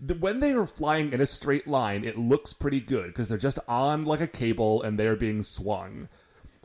the, 0.00 0.14
when 0.14 0.40
they 0.40 0.52
are 0.52 0.66
flying 0.66 1.12
in 1.12 1.20
a 1.20 1.26
straight 1.26 1.66
line, 1.66 2.04
it 2.04 2.18
looks 2.18 2.52
pretty 2.52 2.80
good 2.80 3.06
because 3.08 3.28
they're 3.28 3.38
just 3.38 3.58
on 3.68 4.04
like 4.04 4.20
a 4.20 4.26
cable 4.26 4.82
and 4.82 4.98
they're 4.98 5.16
being 5.16 5.42
swung. 5.42 6.08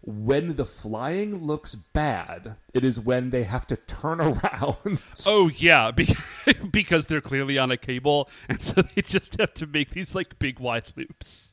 When 0.03 0.55
the 0.55 0.65
flying 0.65 1.45
looks 1.45 1.75
bad, 1.75 2.55
it 2.73 2.83
is 2.83 2.99
when 2.99 3.29
they 3.29 3.43
have 3.43 3.67
to 3.67 3.75
turn 3.77 4.19
around. 4.21 4.99
Oh 5.27 5.49
yeah, 5.55 5.91
be- 5.91 6.15
because 6.71 7.05
they're 7.05 7.21
clearly 7.21 7.59
on 7.59 7.69
a 7.69 7.77
cable, 7.77 8.27
and 8.49 8.61
so 8.63 8.81
they 8.81 9.03
just 9.03 9.39
have 9.39 9.53
to 9.55 9.67
make 9.67 9.91
these 9.91 10.15
like 10.15 10.39
big 10.39 10.59
wide 10.59 10.91
loops. 10.95 11.50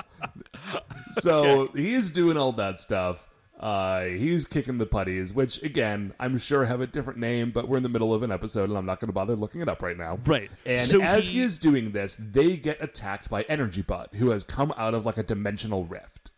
so 1.10 1.68
he's 1.74 2.10
doing 2.10 2.36
all 2.36 2.52
that 2.52 2.78
stuff. 2.78 3.28
Uh, 3.58 4.04
he's 4.04 4.44
kicking 4.44 4.78
the 4.78 4.86
putties, 4.86 5.32
which 5.32 5.62
again, 5.62 6.12
I'm 6.18 6.36
sure 6.38 6.64
have 6.64 6.80
a 6.80 6.86
different 6.86 7.18
name, 7.18 7.50
but 7.50 7.68
we're 7.68 7.76
in 7.78 7.82
the 7.82 7.88
middle 7.88 8.12
of 8.12 8.22
an 8.22 8.30
episode 8.32 8.68
and 8.68 8.76
I'm 8.76 8.84
not 8.84 9.00
going 9.00 9.08
to 9.08 9.12
bother 9.14 9.36
looking 9.36 9.60
it 9.60 9.68
up 9.68 9.80
right 9.80 9.96
now. 9.96 10.18
Right. 10.26 10.50
And 10.66 10.82
So 10.82 11.00
as 11.00 11.28
he- 11.28 11.38
he 11.38 11.44
is 11.44 11.56
doing 11.58 11.92
this, 11.92 12.16
they 12.16 12.56
get 12.56 12.82
attacked 12.82 13.30
by 13.30 13.42
Energy 13.42 13.80
Butt, 13.82 14.14
who 14.14 14.30
has 14.30 14.44
come 14.44 14.74
out 14.76 14.92
of 14.92 15.06
like 15.06 15.16
a 15.18 15.22
dimensional 15.22 15.84
rift. 15.84 16.32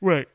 Right. 0.00 0.28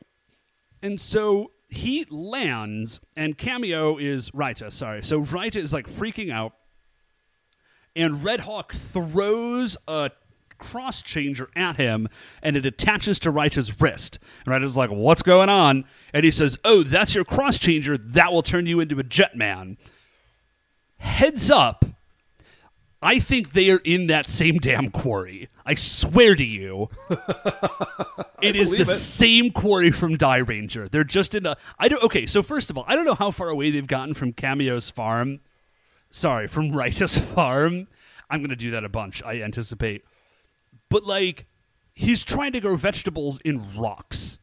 And 0.82 1.00
so 1.00 1.50
he 1.68 2.06
lands, 2.08 3.00
and 3.16 3.36
Cameo 3.36 3.98
is 3.98 4.30
Raita, 4.30 4.70
sorry. 4.72 5.02
So 5.02 5.22
Raita 5.24 5.56
is 5.56 5.72
like 5.72 5.88
freaking 5.90 6.30
out, 6.30 6.52
and 7.96 8.22
Red 8.22 8.40
Hawk 8.40 8.72
throws 8.72 9.76
a 9.88 10.12
cross 10.58 11.02
changer 11.02 11.48
at 11.56 11.76
him, 11.76 12.08
and 12.42 12.56
it 12.56 12.66
attaches 12.66 13.18
to 13.20 13.32
Raita's 13.32 13.80
wrist. 13.80 14.18
And 14.44 14.54
Raita's 14.54 14.76
like, 14.76 14.90
What's 14.90 15.22
going 15.22 15.48
on? 15.48 15.84
And 16.12 16.24
he 16.24 16.30
says, 16.30 16.58
Oh, 16.64 16.82
that's 16.82 17.14
your 17.14 17.24
cross 17.24 17.58
changer. 17.58 17.96
That 17.98 18.32
will 18.32 18.42
turn 18.42 18.66
you 18.66 18.80
into 18.80 18.98
a 18.98 19.04
Jetman. 19.04 19.76
Heads 20.98 21.50
up. 21.50 21.84
I 23.02 23.18
think 23.18 23.52
they 23.52 23.70
are 23.70 23.82
in 23.84 24.06
that 24.06 24.28
same 24.28 24.56
damn 24.58 24.90
quarry. 24.90 25.48
I 25.64 25.74
swear 25.74 26.34
to 26.34 26.44
you. 26.44 26.88
It 28.42 28.54
is 28.54 28.70
the 28.70 28.82
it. 28.82 28.86
same 28.88 29.50
quarry 29.50 29.90
from 29.90 30.16
Dai 30.16 30.36
Ranger. 30.38 30.88
They're 30.88 31.04
just 31.04 31.34
in 31.34 31.46
a. 31.46 31.56
I 31.78 31.88
don't. 31.88 32.02
Okay, 32.04 32.26
so 32.26 32.42
first 32.42 32.70
of 32.70 32.76
all, 32.76 32.84
I 32.86 32.94
don't 32.94 33.06
know 33.06 33.14
how 33.14 33.30
far 33.30 33.48
away 33.48 33.70
they've 33.70 33.86
gotten 33.86 34.14
from 34.14 34.32
Cameo's 34.34 34.90
farm. 34.90 35.40
Sorry, 36.10 36.46
from 36.46 36.70
Raita's 36.70 37.16
farm. 37.34 37.88
I'm 38.28 38.40
going 38.40 38.50
to 38.50 38.56
do 38.56 38.70
that 38.72 38.84
a 38.84 38.88
bunch. 38.88 39.22
I 39.22 39.40
anticipate, 39.40 40.04
but 40.88 41.04
like, 41.04 41.46
he's 41.94 42.24
trying 42.24 42.52
to 42.52 42.60
grow 42.60 42.76
vegetables 42.76 43.40
in 43.40 43.76
rocks 43.76 44.38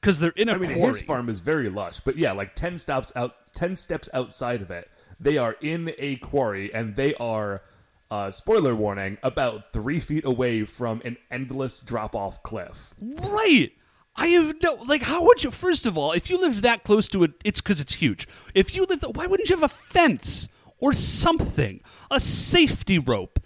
because 0.00 0.20
they're 0.20 0.30
in 0.30 0.48
a 0.48 0.52
I 0.54 0.58
mean, 0.58 0.74
quarry. 0.74 0.88
his 0.88 1.02
farm 1.02 1.28
is 1.28 1.40
very 1.40 1.68
lush, 1.68 2.00
but 2.00 2.16
yeah, 2.16 2.32
like 2.32 2.54
ten 2.54 2.78
stops 2.78 3.12
out, 3.16 3.34
ten 3.54 3.76
steps 3.76 4.08
outside 4.12 4.62
of 4.62 4.70
it, 4.70 4.90
they 5.18 5.38
are 5.38 5.56
in 5.60 5.92
a 5.98 6.16
quarry, 6.16 6.72
and 6.72 6.96
they 6.96 7.14
are. 7.14 7.62
Uh, 8.10 8.30
spoiler 8.30 8.74
warning: 8.74 9.18
about 9.22 9.70
three 9.70 10.00
feet 10.00 10.24
away 10.24 10.64
from 10.64 11.02
an 11.04 11.18
endless 11.30 11.82
drop-off 11.82 12.42
cliff. 12.42 12.94
Right. 13.02 13.72
I 14.16 14.28
have 14.28 14.54
no 14.62 14.78
like. 14.88 15.02
How 15.02 15.22
would 15.24 15.44
you? 15.44 15.50
First 15.50 15.84
of 15.84 15.98
all, 15.98 16.12
if 16.12 16.30
you 16.30 16.40
live 16.40 16.62
that 16.62 16.84
close 16.84 17.06
to 17.08 17.22
it, 17.22 17.32
it's 17.44 17.60
because 17.60 17.82
it's 17.82 17.96
huge. 17.96 18.26
If 18.54 18.74
you 18.74 18.84
live, 18.84 19.04
why 19.14 19.26
wouldn't 19.26 19.50
you 19.50 19.56
have 19.56 19.62
a 19.62 19.68
fence 19.68 20.48
or 20.78 20.94
something, 20.94 21.80
a 22.10 22.18
safety 22.18 22.98
rope? 22.98 23.40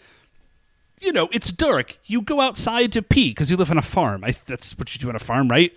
You 1.02 1.12
know, 1.12 1.28
it's 1.32 1.50
dark. 1.50 1.98
You 2.04 2.22
go 2.22 2.40
outside 2.40 2.92
to 2.92 3.02
pee 3.02 3.30
because 3.30 3.50
you 3.50 3.56
live 3.56 3.70
on 3.70 3.78
a 3.78 3.82
farm. 3.82 4.22
I, 4.24 4.34
that's 4.46 4.78
what 4.78 4.94
you 4.94 5.00
do 5.00 5.08
on 5.08 5.16
a 5.16 5.20
farm, 5.20 5.48
right? 5.48 5.72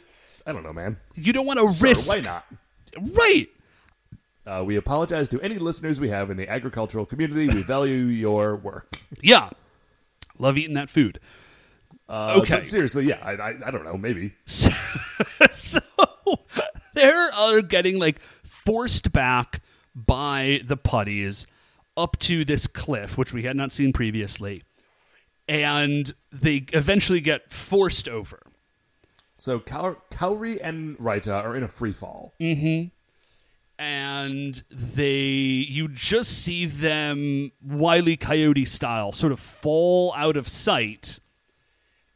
I 0.46 0.54
don't 0.54 0.64
know, 0.64 0.74
man. 0.74 0.98
You 1.16 1.34
don't 1.34 1.46
want 1.48 1.60
to 1.60 1.74
Sure, 1.74 1.90
risk. 1.90 2.10
why 2.14 2.20
not? 2.20 2.46
Right. 3.00 3.48
Uh, 4.46 4.64
we 4.64 4.76
apologize 4.76 5.28
to 5.30 5.42
any 5.42 5.58
listeners 5.58 6.00
we 6.00 6.10
have 6.10 6.30
in 6.30 6.38
the 6.38 6.48
agricultural 6.48 7.06
community. 7.08 7.48
We 7.54 7.64
value 7.68 7.96
your 8.04 8.56
work. 8.56 9.00
Yeah. 9.22 9.50
Love 10.38 10.58
eating 10.58 10.76
that 10.76 10.90
food. 10.90 11.20
Uh, 12.08 12.36
Okay. 12.44 12.64
seriously, 12.64 13.08
yeah, 13.08 13.18
I, 13.24 13.32
I, 13.32 13.56
I 13.66 13.72
don't 13.72 13.84
know, 13.84 13.98
maybe. 13.98 14.34
So, 14.46 14.70
so 15.52 15.80
they're 16.94 17.30
uh, 17.34 17.62
getting 17.62 17.98
like 18.00 18.20
forced 18.22 19.12
back 19.12 19.62
by 19.96 20.62
the 20.64 20.78
putties 20.78 21.48
up 21.98 22.20
to 22.20 22.46
this 22.46 22.68
cliff, 22.68 23.18
which 23.18 23.34
we 23.34 23.44
had 23.44 23.56
not 23.56 23.72
seen 23.72 23.92
previously, 23.94 24.62
and 25.48 26.14
they 26.32 26.66
eventually 26.74 27.22
get 27.22 27.52
forced 27.52 28.10
over. 28.10 28.42
So 29.38 29.60
Kaur- 29.60 29.98
Kaori 30.12 30.60
and 30.64 30.98
Raita 30.98 31.44
are 31.44 31.56
in 31.56 31.64
a 31.64 31.68
free 31.68 31.94
fall. 31.94 32.34
Mm-hmm. 32.40 32.88
and 33.78 34.64
they 34.72 35.12
you 35.20 35.90
just 35.90 36.32
see 36.44 36.66
them 36.66 37.52
wily 37.62 38.16
coyote 38.16 38.64
style 38.66 39.12
sort 39.12 39.34
of 39.34 39.40
fall 39.40 40.14
out 40.16 40.38
of 40.38 40.48
sight 40.48 41.20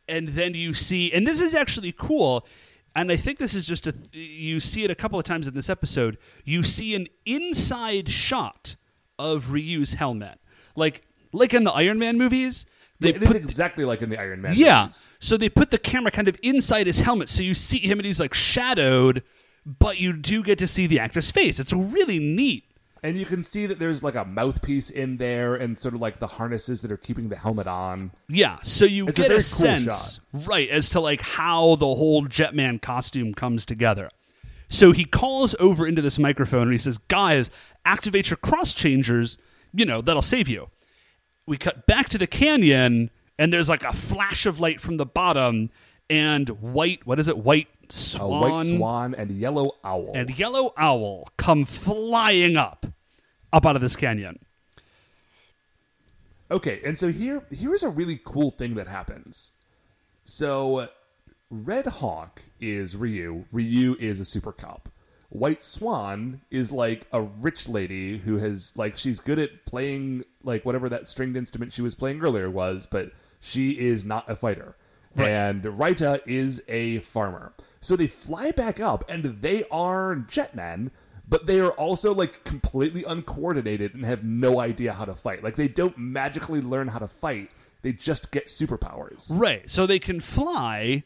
and 0.08 0.30
then 0.30 0.54
you 0.54 0.74
see 0.74 1.12
and 1.12 1.28
this 1.28 1.42
is 1.42 1.54
actually 1.54 1.92
cool 1.92 2.48
and 2.96 3.12
i 3.12 3.18
think 3.18 3.40
this 3.40 3.54
is 3.54 3.68
just 3.68 3.86
a 3.88 3.94
you 4.14 4.62
see 4.62 4.86
it 4.86 4.90
a 4.90 4.96
couple 4.96 5.20
of 5.20 5.26
times 5.26 5.48
in 5.48 5.54
this 5.54 5.70
episode 5.70 6.18
you 6.46 6.64
see 6.64 6.96
an 6.96 7.08
inside 7.26 8.08
shot 8.10 8.78
of 9.20 9.52
ryu's 9.52 9.94
helmet 9.96 10.40
like 10.78 11.04
like 11.34 11.54
in 11.54 11.66
the 11.66 11.72
iron 11.74 12.00
man 12.00 12.18
movies 12.18 12.66
they 13.00 13.10
It 13.10 13.22
is 13.22 13.28
put 13.28 13.36
exactly 13.38 13.86
like 13.86 14.02
in 14.02 14.10
the 14.10 14.20
Iron 14.20 14.42
Man 14.42 14.54
yeah. 14.56 14.82
movies. 14.82 15.12
So 15.20 15.38
they 15.38 15.50
put 15.50 15.72
the 15.72 15.78
camera 15.78 16.12
kind 16.12 16.28
of 16.28 16.38
inside 16.44 16.88
his 16.88 17.00
helmet, 17.02 17.30
so 17.30 17.42
you 17.42 17.54
see 17.54 17.80
him 17.80 18.00
and 18.00 18.06
he's 18.06 18.20
like 18.20 18.34
shadowed, 18.34 19.24
but 19.66 20.00
you 20.00 20.14
do 20.14 20.44
get 20.44 20.60
to 20.60 20.68
see 20.68 20.88
the 20.88 21.00
actor's 21.00 21.32
face. 21.32 21.60
It's 21.60 21.74
really 21.74 22.20
neat. 22.20 22.66
And 23.02 23.16
you 23.16 23.26
can 23.26 23.44
see 23.44 23.66
that 23.66 23.80
there's 23.80 24.04
like 24.04 24.16
a 24.16 24.26
mouthpiece 24.26 24.90
in 24.90 25.18
there 25.18 25.56
and 25.56 25.78
sort 25.78 25.94
of 25.94 26.02
like 26.02 26.20
the 26.20 26.28
harnesses 26.28 26.82
that 26.82 26.92
are 26.92 26.98
keeping 26.98 27.30
the 27.30 27.38
helmet 27.38 27.68
on. 27.68 28.12
Yeah, 28.28 28.58
so 28.62 28.84
you 28.84 29.08
It's 29.08 29.18
get 29.18 29.28
a, 29.28 29.36
cool 29.36 29.40
sense, 29.40 30.20
right, 30.34 30.70
as 30.70 30.90
to 30.90 31.00
like 31.00 31.22
how 31.22 31.76
the 31.76 31.86
whole 31.86 32.24
Jetman 32.26 32.82
costume 32.82 33.34
comes 33.34 33.66
together. 33.66 34.10
So 34.68 34.92
he 34.92 35.06
calls 35.06 35.56
over 35.62 35.88
into 35.88 36.02
this 36.02 36.20
microphone 36.20 36.64
and 36.64 36.72
he 36.74 36.78
says, 36.78 36.98
"Guys, 37.08 37.50
activate 37.86 38.30
your 38.30 38.38
cross 38.38 38.74
changers. 38.74 39.38
You 39.74 39.86
know 39.86 40.02
that'll 40.02 40.22
save 40.22 40.50
you." 40.50 40.70
We 41.50 41.58
cut 41.58 41.88
back 41.88 42.10
to 42.10 42.20
the 42.20 42.28
canyon, 42.28 43.10
and 43.40 43.52
there's 43.52 43.68
like 43.70 43.84
a 43.84 43.92
flash 43.92 44.46
of 44.46 44.60
light 44.60 44.80
from 44.80 44.98
the 44.98 45.06
bottom, 45.06 45.72
and 46.08 46.48
white. 46.62 47.08
What 47.08 47.18
is 47.18 47.28
it? 47.28 47.40
White 47.40 47.68
A 47.90 47.92
swan. 47.92 48.40
white 48.52 48.62
swan 48.62 49.16
and 49.16 49.32
yellow 49.32 49.72
owl. 49.84 50.12
and 50.14 50.38
yellow 50.38 50.74
owl 50.78 51.28
come 51.38 51.66
flying 51.66 52.56
up 52.56 52.86
up 53.52 53.66
out 53.66 53.76
of 53.76 53.82
this 53.82 53.96
canyon. 53.96 54.38
Okay, 56.52 56.82
and 56.86 56.96
so 57.00 57.12
here 57.12 57.42
here's 57.50 57.82
a 57.82 57.90
really 57.90 58.20
cool 58.24 58.52
thing 58.52 58.76
that 58.76 58.86
happens. 58.86 59.54
So 60.24 60.90
Red 61.50 61.88
Hawk 61.88 62.44
is 62.60 62.96
Ryu. 62.96 63.46
Ryu 63.52 63.96
is 64.00 64.20
a 64.20 64.26
super 64.26 64.52
cop. 64.52 64.88
White 65.30 65.64
Swan 65.64 66.42
is 66.52 66.72
like 66.72 67.08
a 67.12 67.24
rich 67.24 67.68
lady 67.68 68.20
who 68.20 68.38
has 68.38 68.78
like 68.78 68.98
she's 68.98 69.20
good 69.20 69.40
at 69.40 69.66
playing 69.66 70.26
like 70.44 70.66
whatever 70.66 70.90
that 70.90 71.08
stringed 71.08 71.36
instrument 71.36 71.74
she 71.74 71.82
was 71.82 71.96
playing 71.96 72.22
earlier 72.22 72.50
was, 72.50 72.86
but 72.86 73.12
she 73.40 73.72
is 73.72 74.06
not 74.06 74.30
a 74.30 74.36
fighter. 74.36 74.76
And 75.16 75.64
Raita 75.64 76.22
is 76.26 76.64
a 76.70 77.00
farmer. 77.00 77.52
So 77.82 77.96
they 77.96 78.08
fly 78.08 78.52
back 78.52 78.80
up 78.80 79.04
and 79.10 79.24
they 79.24 79.66
are 79.70 80.16
jetmen, 80.16 80.92
but 81.28 81.46
they 81.46 81.60
are 81.60 81.72
also 81.72 82.14
like 82.14 82.44
completely 82.46 83.04
uncoordinated 83.04 83.94
and 83.94 84.06
have 84.06 84.24
no 84.24 84.62
idea 84.62 84.94
how 84.94 85.06
to 85.06 85.16
fight. 85.16 85.44
Like 85.44 85.56
they 85.56 85.68
don't 85.68 85.98
magically 85.98 86.62
learn 86.62 86.88
how 86.88 87.00
to 87.00 87.08
fight. 87.08 87.52
They 87.82 87.92
just 87.92 88.32
get 88.32 88.46
superpowers. 88.46 89.32
Right. 89.36 89.70
So 89.70 89.86
they 89.86 90.00
can 90.00 90.22
fly 90.22 91.04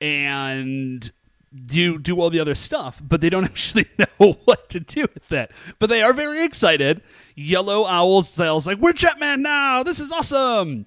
and 0.00 1.10
do 1.52 1.98
do 1.98 2.20
all 2.20 2.30
the 2.30 2.40
other 2.40 2.54
stuff, 2.54 3.00
but 3.06 3.20
they 3.20 3.30
don't 3.30 3.44
actually 3.52 3.86
know 3.98 4.32
what 4.44 4.68
to 4.70 4.80
do 4.80 5.02
with 5.14 5.32
it. 5.32 5.50
But 5.78 5.88
they 5.90 6.02
are 6.02 6.12
very 6.12 6.44
excited. 6.44 7.02
Yellow 7.34 7.86
Owl 7.86 8.22
says 8.22 8.66
like, 8.66 8.78
"We're 8.78 8.92
Jetman 8.92 9.40
now. 9.40 9.82
This 9.82 10.00
is 10.00 10.12
awesome." 10.12 10.86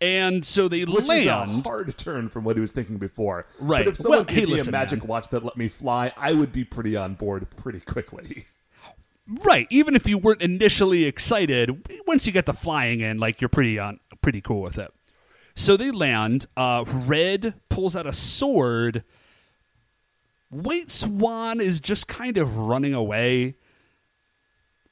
And 0.00 0.44
so 0.44 0.66
they 0.66 0.84
Which 0.84 1.04
is 1.04 1.26
a 1.26 1.28
land. 1.28 1.64
hard 1.64 1.96
turn 1.96 2.28
from 2.28 2.42
what 2.42 2.56
he 2.56 2.60
was 2.60 2.72
thinking 2.72 2.98
before. 2.98 3.46
Right. 3.60 3.84
But 3.84 3.88
if 3.92 3.96
someone 3.96 4.18
Well, 4.18 4.24
gave 4.24 4.36
hey, 4.38 4.44
me 4.46 4.52
listen, 4.54 4.70
a 4.70 4.72
magic 4.72 4.98
man. 5.00 5.06
watch 5.08 5.28
that 5.28 5.44
let 5.44 5.56
me 5.56 5.68
fly, 5.68 6.12
I 6.16 6.32
would 6.32 6.50
be 6.50 6.64
pretty 6.64 6.96
on 6.96 7.14
board 7.14 7.46
pretty 7.56 7.78
quickly. 7.78 8.46
right. 9.44 9.68
Even 9.70 9.94
if 9.94 10.08
you 10.08 10.18
weren't 10.18 10.42
initially 10.42 11.04
excited, 11.04 11.86
once 12.08 12.26
you 12.26 12.32
get 12.32 12.46
the 12.46 12.52
flying 12.52 13.00
in, 13.00 13.18
like 13.18 13.40
you're 13.40 13.48
pretty 13.48 13.78
on 13.78 14.00
pretty 14.22 14.40
cool 14.40 14.60
with 14.60 14.76
it. 14.76 14.92
So 15.54 15.76
they 15.76 15.92
land. 15.92 16.46
Uh, 16.56 16.84
Red 16.86 17.54
pulls 17.68 17.94
out 17.94 18.06
a 18.06 18.12
sword. 18.12 19.04
White 20.52 20.90
Swan 20.90 21.60
is 21.60 21.80
just 21.80 22.06
kind 22.06 22.36
of 22.36 22.56
running 22.56 22.94
away. 22.94 23.56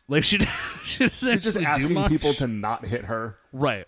Like 0.08 0.24
she, 0.24 0.38
she 0.84 1.06
She's 1.08 1.42
just 1.44 1.60
asking 1.62 2.02
people 2.08 2.34
to 2.34 2.48
not 2.48 2.86
hit 2.86 3.04
her. 3.04 3.36
right, 3.52 3.86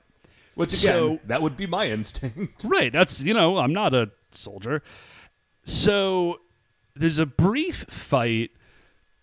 Which 0.54 0.72
again, 0.72 0.82
So- 0.94 1.20
that 1.26 1.42
would 1.42 1.56
be 1.56 1.66
my 1.66 1.86
instinct. 1.88 2.64
right. 2.68 2.92
That's 2.92 3.22
you 3.22 3.34
know 3.34 3.58
I'm 3.58 3.72
not 3.72 3.94
a 3.94 4.10
soldier. 4.30 4.82
So 5.64 6.40
there's 6.94 7.18
a 7.18 7.26
brief 7.26 7.86
fight. 7.88 8.50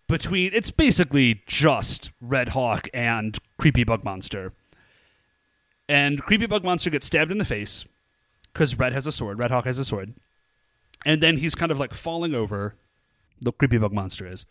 between 0.08 0.52
it's 0.54 0.72
basically 0.72 1.42
just 1.46 2.12
Red 2.20 2.50
Hawk 2.50 2.90
and 2.94 3.38
Creepy 3.58 3.84
Bug 3.84 4.04
Monster. 4.04 4.54
And 5.88 6.22
Creepy 6.22 6.48
Bug 6.48 6.64
Monster 6.64 6.90
gets 6.90 7.06
stabbed 7.06 7.32
in 7.32 7.38
the 7.38 7.46
face 7.46 7.86
because 8.52 8.78
Red 8.78 8.94
has 8.94 9.06
a 9.08 9.12
sword. 9.12 9.40
Red 9.40 9.52
Hawk 9.52 9.66
has 9.66 9.78
a 9.80 9.86
sword. 9.86 10.14
And 11.06 11.22
then 11.22 11.38
he's 11.38 11.56
kind 11.56 11.72
of 11.72 11.80
like 11.80 11.94
falling 11.94 12.36
over. 12.36 12.76
The 13.42 13.52
Creepy 13.52 13.78
Bug 13.78 13.94
Monster 13.94 14.28
is. 14.28 14.46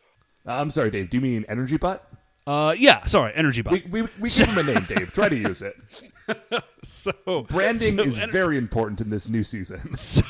Uh, 0.47 0.53
I'm 0.53 0.71
sorry, 0.71 0.91
Dave. 0.91 1.11
Do 1.11 1.19
you 1.19 1.21
mean 1.21 1.45
Energy 1.49 1.77
Butt? 1.77 2.11
Uh, 2.47 2.75
yeah, 2.79 3.05
sorry, 3.05 3.33
Energy 3.35 3.61
Bug. 3.61 3.83
We, 3.91 4.03
we, 4.03 4.09
we 4.19 4.31
give 4.31 4.49
him 4.49 4.57
a 4.57 4.63
name, 4.63 4.83
Dave. 4.85 5.13
Try 5.13 5.29
to 5.29 5.37
use 5.37 5.61
it. 5.61 5.77
so 6.83 7.43
Branding 7.43 7.99
so 7.99 8.03
is 8.03 8.19
ener- 8.19 8.33
very 8.33 8.57
important 8.57 9.03
in 9.03 9.11
this 9.11 9.29
new 9.29 9.45
season. 9.45 9.95
so 9.95 10.23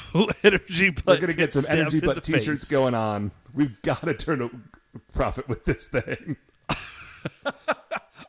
Energy 0.43 0.91
Bug. 0.91 1.05
We're 1.07 1.17
going 1.17 1.29
to 1.29 1.35
get 1.35 1.53
some 1.53 1.65
Energy 1.69 2.01
Butt 2.01 2.25
t 2.25 2.33
shirts 2.33 2.65
face. 2.65 2.65
going 2.65 2.95
on. 2.95 3.31
We've 3.55 3.81
got 3.83 4.01
to 4.01 4.15
turn 4.15 4.43
a 4.43 4.51
profit 5.13 5.49
with 5.49 5.65
this 5.65 5.87
thing. 5.89 6.37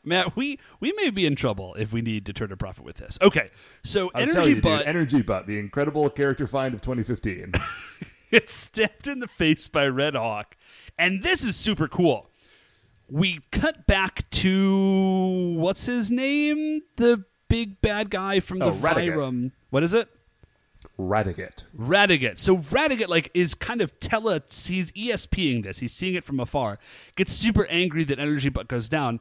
Matt, 0.04 0.36
we 0.36 0.58
we 0.80 0.92
may 0.92 1.10
be 1.10 1.26
in 1.26 1.36
trouble 1.36 1.74
if 1.74 1.92
we 1.92 2.02
need 2.02 2.26
to 2.26 2.32
turn 2.32 2.52
a 2.52 2.56
profit 2.56 2.84
with 2.84 2.96
this. 2.96 3.18
Okay, 3.20 3.50
so 3.84 4.10
I'm 4.14 4.28
Energy 4.28 4.50
you, 4.50 4.62
Butt 4.62 4.78
dude, 4.80 4.88
Energy 4.88 5.22
Butt, 5.22 5.46
the 5.46 5.58
incredible 5.58 6.08
character 6.10 6.46
find 6.46 6.74
of 6.74 6.80
2015. 6.80 7.52
gets 8.30 8.52
stabbed 8.54 9.06
in 9.08 9.20
the 9.20 9.28
face 9.28 9.68
by 9.68 9.86
Red 9.86 10.14
Hawk, 10.14 10.56
and 10.98 11.22
this 11.22 11.44
is 11.44 11.56
super 11.56 11.88
cool. 11.88 12.30
We 13.08 13.40
cut 13.50 13.86
back 13.86 14.28
to 14.30 15.56
what's 15.58 15.86
his 15.86 16.10
name, 16.10 16.82
the 16.96 17.24
big 17.48 17.80
bad 17.80 18.10
guy 18.10 18.40
from 18.40 18.60
the 18.60 18.66
Oh. 18.66 18.72
Vyram. 18.72 19.52
What 19.70 19.82
is 19.82 19.92
it? 19.92 20.08
Radigat. 20.98 21.64
Radigat. 21.76 22.38
So 22.38 22.58
Radigat 22.58 23.08
like 23.08 23.30
is 23.34 23.54
kind 23.54 23.80
of 23.80 23.98
tele 24.00 24.40
he's 24.48 24.90
ESPing 24.92 25.64
this. 25.64 25.78
He's 25.78 25.92
seeing 25.92 26.14
it 26.14 26.24
from 26.24 26.40
afar. 26.40 26.78
Gets 27.16 27.32
super 27.34 27.66
angry 27.66 28.04
that 28.04 28.18
Energy 28.18 28.48
Butt 28.48 28.68
goes 28.68 28.88
down. 28.88 29.20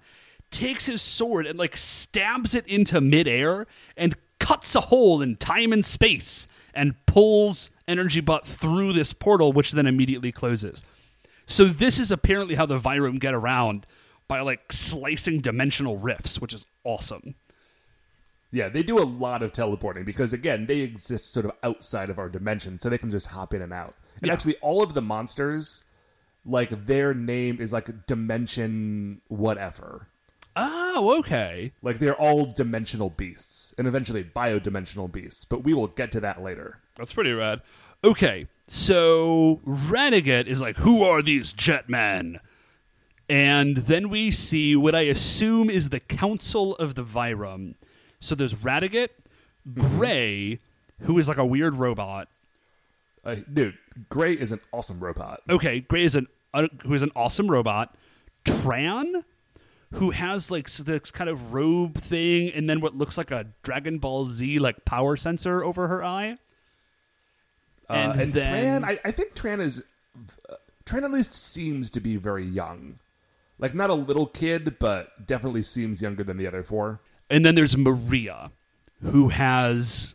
Takes 0.51 0.87
his 0.87 1.01
sword 1.01 1.45
and 1.45 1.59
like 1.59 1.77
stabs 1.77 2.55
it 2.55 2.65
into 2.67 2.99
midair 3.01 3.67
and 3.95 4.15
cuts 4.39 4.75
a 4.75 4.81
hole 4.81 5.21
in 5.21 5.35
time 5.35 5.71
and 5.71 5.85
space 5.85 6.47
and 6.73 6.95
pulls 7.05 7.69
Energy 7.87 8.21
Butt 8.21 8.45
through 8.47 8.93
this 8.93 9.13
portal, 9.13 9.51
which 9.51 9.71
then 9.71 9.85
immediately 9.87 10.31
closes. 10.31 10.83
So 11.45 11.65
this 11.65 11.99
is 11.99 12.11
apparently 12.11 12.55
how 12.55 12.65
the 12.65 12.79
Vyram 12.79 13.19
get 13.19 13.33
around 13.33 13.85
by 14.27 14.41
like 14.41 14.71
slicing 14.71 15.39
dimensional 15.41 15.97
rifts, 15.97 16.39
which 16.39 16.53
is 16.53 16.65
awesome. 16.83 17.35
Yeah, 18.51 18.69
they 18.69 18.81
do 18.83 18.97
a 18.99 19.05
lot 19.05 19.43
of 19.43 19.51
teleporting 19.51 20.03
because 20.05 20.33
again, 20.33 20.65
they 20.65 20.79
exist 20.79 21.31
sort 21.31 21.45
of 21.45 21.51
outside 21.63 22.09
of 22.09 22.17
our 22.17 22.29
dimension, 22.29 22.79
so 22.79 22.89
they 22.89 22.97
can 22.97 23.11
just 23.11 23.27
hop 23.27 23.53
in 23.53 23.61
and 23.61 23.73
out. 23.73 23.95
And 24.21 24.27
Yeah. 24.27 24.33
actually, 24.33 24.55
all 24.57 24.81
of 24.81 24.93
the 24.95 25.01
monsters, 25.01 25.83
like 26.45 26.85
their 26.85 27.13
name 27.13 27.59
is 27.59 27.73
like 27.73 28.07
dimension 28.07 29.21
whatever. 29.27 30.07
Oh, 30.61 31.17
okay. 31.19 31.71
Like 31.81 31.99
they're 31.99 32.15
all 32.15 32.45
dimensional 32.45 33.09
beasts, 33.09 33.73
and 33.77 33.87
eventually 33.87 34.23
biodimensional 34.23 35.11
beasts. 35.11 35.45
But 35.45 35.63
we 35.63 35.73
will 35.73 35.87
get 35.87 36.11
to 36.13 36.19
that 36.21 36.41
later. 36.41 36.79
That's 36.97 37.13
pretty 37.13 37.31
rad. 37.31 37.61
Okay, 38.03 38.47
so 38.67 39.61
Radiguet 39.65 40.45
is 40.47 40.61
like, 40.61 40.77
"Who 40.77 41.03
are 41.03 41.21
these 41.21 41.53
jetmen?" 41.53 42.39
And 43.29 43.77
then 43.77 44.09
we 44.09 44.31
see 44.31 44.75
what 44.75 44.95
I 44.95 45.01
assume 45.01 45.69
is 45.69 45.89
the 45.89 45.99
Council 45.99 46.75
of 46.77 46.95
the 46.95 47.03
Vyram. 47.03 47.75
So 48.19 48.33
there's 48.33 48.55
Radiguet, 48.55 49.09
Gray, 49.73 50.59
who 51.01 51.17
is 51.19 51.27
like 51.27 51.37
a 51.37 51.45
weird 51.45 51.75
robot. 51.75 52.27
Uh, 53.23 53.35
dude, 53.51 53.77
Gray 54.09 54.33
is 54.33 54.51
an 54.51 54.59
awesome 54.71 54.99
robot. 54.99 55.41
Okay, 55.49 55.81
Gray 55.81 56.03
is 56.03 56.15
an 56.15 56.27
uh, 56.53 56.67
who 56.83 56.93
is 56.93 57.01
an 57.01 57.11
awesome 57.15 57.49
robot. 57.49 57.95
Tran, 58.45 59.23
who 59.93 60.11
has 60.11 60.51
like 60.51 60.69
this 60.69 61.11
kind 61.11 61.29
of 61.29 61.53
robe 61.53 61.97
thing, 61.97 62.51
and 62.51 62.69
then 62.69 62.79
what 62.79 62.95
looks 62.95 63.17
like 63.17 63.31
a 63.31 63.47
Dragon 63.63 63.97
Ball 63.97 64.25
Z 64.25 64.59
like 64.59 64.85
power 64.85 65.15
sensor 65.15 65.63
over 65.63 65.87
her 65.87 66.03
eye. 66.03 66.37
Uh, 67.89 68.13
and 68.17 68.33
then 68.33 68.81
Tran, 68.81 68.87
I, 68.87 68.99
I 69.03 69.11
think 69.11 69.33
Tran 69.33 69.59
is 69.59 69.83
uh, 70.47 70.55
Tran 70.85 71.03
at 71.03 71.11
least 71.11 71.33
seems 71.33 71.89
to 71.91 71.99
be 71.99 72.17
very 72.17 72.45
young, 72.45 72.95
like 73.57 73.73
not 73.73 73.89
a 73.89 73.95
little 73.95 74.27
kid, 74.27 74.77
but 74.79 75.25
definitely 75.25 75.63
seems 75.63 76.01
younger 76.01 76.23
than 76.23 76.37
the 76.37 76.45
other 76.45 76.61
four. 76.61 76.99
And 77.29 77.43
then 77.43 77.55
there's 77.55 77.75
Maria, 77.75 78.51
who 79.01 79.29
has 79.29 80.13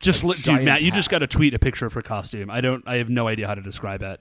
just 0.00 0.24
let, 0.24 0.38
dude, 0.38 0.64
Matt, 0.64 0.82
you 0.82 0.90
just 0.90 1.10
got 1.10 1.18
to 1.18 1.26
tweet 1.26 1.54
a 1.54 1.58
picture 1.58 1.86
of 1.86 1.92
her 1.94 2.02
costume. 2.02 2.50
I 2.50 2.60
don't, 2.60 2.82
I 2.86 2.96
have 2.96 3.10
no 3.10 3.26
idea 3.26 3.46
how 3.46 3.54
to 3.54 3.62
describe 3.62 4.02
it. 4.02 4.20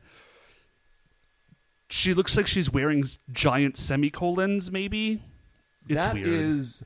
She 1.89 2.13
looks 2.13 2.37
like 2.37 2.47
she's 2.47 2.71
wearing 2.71 3.03
giant 3.31 3.75
semicolons. 3.77 4.71
Maybe 4.71 5.21
it's 5.87 5.95
That 5.95 6.13
weird. 6.13 6.27
is- 6.27 6.85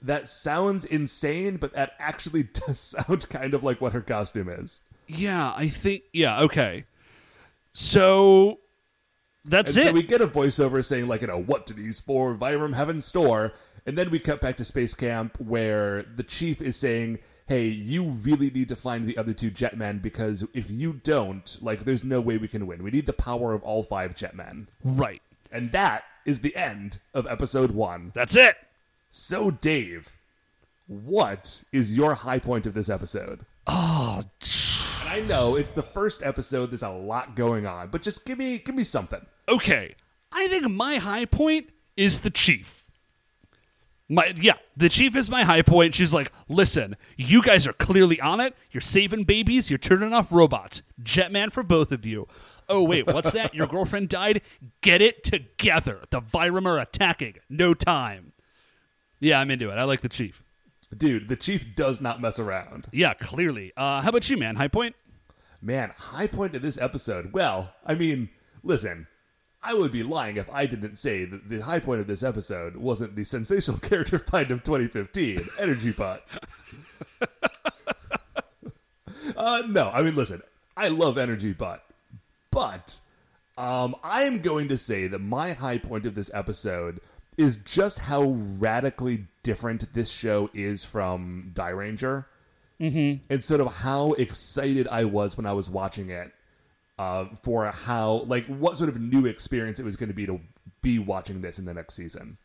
that 0.00 0.28
sounds 0.28 0.84
insane, 0.84 1.56
but 1.56 1.72
that 1.72 1.94
actually 1.98 2.42
does 2.66 2.78
sound 2.78 3.28
kind 3.28 3.52
of 3.52 3.64
like 3.64 3.80
what 3.80 3.92
her 3.92 4.00
costume 4.00 4.48
is. 4.48 4.80
yeah, 5.08 5.52
I 5.56 5.68
think. 5.68 6.04
Yeah, 6.12 6.40
okay. 6.42 6.84
So 7.72 8.60
that's 9.44 9.76
And 9.76 9.84
it. 9.84 9.88
so 9.88 9.92
we 9.94 10.02
get 10.02 10.20
a 10.20 10.26
voiceover 10.26 10.84
saying, 10.84 11.08
like, 11.08 11.20
you 11.22 11.26
know, 11.26 11.40
what 11.40 11.66
do 11.66 11.74
these 11.74 12.00
four 12.00 12.34
Vyram 12.36 12.74
have 12.74 12.88
in 12.88 13.00
store? 13.00 13.54
And 13.88 13.96
then 13.96 14.10
we 14.10 14.18
cut 14.18 14.42
back 14.42 14.58
to 14.58 14.66
Space 14.66 14.92
Camp 14.92 15.40
where 15.40 16.02
the 16.02 16.22
chief 16.22 16.60
is 16.60 16.76
saying, 16.76 17.20
hey, 17.46 17.68
you 17.68 18.04
really 18.04 18.50
need 18.50 18.68
to 18.68 18.76
find 18.76 19.06
the 19.06 19.16
other 19.16 19.32
two 19.32 19.50
Jetmen 19.50 20.02
because 20.02 20.46
if 20.52 20.70
you 20.70 21.00
don't, 21.02 21.56
like, 21.62 21.78
there's 21.80 22.04
no 22.04 22.20
way 22.20 22.36
we 22.36 22.48
can 22.48 22.66
win. 22.66 22.82
We 22.82 22.90
need 22.90 23.06
the 23.06 23.14
power 23.14 23.54
of 23.54 23.62
all 23.62 23.82
five 23.82 24.14
Jetmen. 24.14 24.66
right. 24.84 25.22
And 25.50 25.72
that 25.72 26.04
is 26.26 26.40
the 26.40 26.54
end 26.54 26.98
of 27.14 27.26
episode 27.26 27.70
one. 27.70 28.12
That's 28.14 28.36
it. 28.36 28.56
So, 29.08 29.50
Dave, 29.50 30.12
what 30.86 31.62
is 31.72 31.96
your 31.96 32.12
high 32.16 32.40
point 32.40 32.66
of 32.66 32.74
this 32.74 32.90
episode? 32.90 33.46
Oh, 33.66 34.24
And 35.00 35.08
I 35.08 35.20
know 35.26 35.56
it's 35.56 35.70
the 35.70 35.82
first 35.82 36.22
episode, 36.22 36.66
there's 36.70 36.82
a 36.82 36.90
lot 36.90 37.34
going 37.34 37.64
on, 37.66 37.88
but 37.88 38.02
just 38.02 38.26
give 38.26 38.36
me 38.36 38.58
give 38.58 38.74
me 38.74 38.84
something. 38.84 39.24
okay. 39.48 39.94
I 40.30 40.46
think 40.48 40.68
my 40.70 40.96
high 40.96 41.24
point 41.24 41.70
is 41.96 42.20
the 42.20 42.28
chief. 42.28 42.77
My 44.08 44.32
yeah, 44.36 44.54
the 44.76 44.88
chief 44.88 45.14
is 45.16 45.28
my 45.28 45.44
high 45.44 45.62
point. 45.62 45.94
She's 45.94 46.14
like, 46.14 46.32
listen, 46.48 46.96
you 47.16 47.42
guys 47.42 47.66
are 47.66 47.74
clearly 47.74 48.18
on 48.20 48.40
it. 48.40 48.56
You're 48.70 48.80
saving 48.80 49.24
babies. 49.24 49.70
You're 49.70 49.78
turning 49.78 50.14
off 50.14 50.32
robots. 50.32 50.82
Jetman 51.02 51.52
for 51.52 51.62
both 51.62 51.92
of 51.92 52.06
you. 52.06 52.26
Oh 52.70 52.82
wait, 52.82 53.06
what's 53.06 53.32
that? 53.32 53.54
Your 53.54 53.66
girlfriend 53.66 54.08
died. 54.08 54.40
Get 54.80 55.02
it 55.02 55.24
together. 55.24 56.00
The 56.10 56.22
Vyram 56.22 56.66
are 56.66 56.78
attacking. 56.78 57.34
No 57.50 57.74
time. 57.74 58.32
Yeah, 59.20 59.40
I'm 59.40 59.50
into 59.50 59.70
it. 59.70 59.74
I 59.76 59.84
like 59.84 60.00
the 60.00 60.08
chief. 60.08 60.42
Dude, 60.96 61.28
the 61.28 61.36
chief 61.36 61.74
does 61.74 62.00
not 62.00 62.20
mess 62.20 62.38
around. 62.38 62.86
Yeah, 62.92 63.12
clearly. 63.12 63.72
Uh, 63.76 64.00
how 64.00 64.08
about 64.08 64.30
you, 64.30 64.38
man? 64.38 64.56
High 64.56 64.68
point. 64.68 64.96
Man, 65.60 65.92
high 65.98 66.28
point 66.28 66.54
of 66.54 66.62
this 66.62 66.78
episode. 66.80 67.32
Well, 67.32 67.74
I 67.84 67.94
mean, 67.94 68.30
listen, 68.62 69.06
I 69.62 69.74
would 69.74 69.90
be 69.90 70.02
lying 70.02 70.36
if 70.36 70.48
I 70.50 70.66
didn't 70.66 70.96
say 70.96 71.24
that 71.24 71.48
the 71.48 71.60
high 71.60 71.80
point 71.80 72.00
of 72.00 72.06
this 72.06 72.22
episode 72.22 72.76
wasn't 72.76 73.16
the 73.16 73.24
sensational 73.24 73.78
character 73.82 74.18
find 74.18 74.50
of 74.50 74.62
2015, 74.62 75.40
Energy 75.58 75.92
Pot. 75.92 76.22
uh, 79.36 79.62
no, 79.68 79.90
I 79.90 80.02
mean, 80.02 80.14
listen, 80.14 80.42
I 80.76 80.88
love 80.88 81.18
Energy 81.18 81.54
Pot, 81.54 81.82
but 82.50 83.00
um, 83.56 83.96
I 84.04 84.22
am 84.22 84.38
going 84.40 84.68
to 84.68 84.76
say 84.76 85.08
that 85.08 85.18
my 85.18 85.52
high 85.52 85.78
point 85.78 86.06
of 86.06 86.14
this 86.14 86.30
episode 86.32 87.00
is 87.36 87.56
just 87.58 88.00
how 88.00 88.22
radically 88.22 89.26
different 89.42 89.92
this 89.94 90.10
show 90.10 90.50
is 90.54 90.84
from 90.84 91.50
Dai 91.54 91.70
Ranger. 91.70 92.26
And 93.28 93.42
sort 93.42 93.60
of 93.60 93.78
how 93.78 94.12
excited 94.12 94.86
I 94.88 95.04
was 95.04 95.36
when 95.36 95.46
I 95.46 95.52
was 95.52 95.68
watching 95.68 96.10
it 96.10 96.32
uh, 96.98 97.26
for 97.42 97.66
how, 97.66 98.24
like, 98.26 98.46
what 98.46 98.76
sort 98.76 98.90
of 98.90 99.00
new 99.00 99.26
experience 99.26 99.78
it 99.78 99.84
was 99.84 99.96
going 99.96 100.08
to 100.08 100.14
be 100.14 100.26
to 100.26 100.40
be 100.80 100.98
watching 100.98 101.40
this 101.40 101.58
in 101.58 101.64
the 101.64 101.74
next 101.74 101.94
season. 101.94 102.38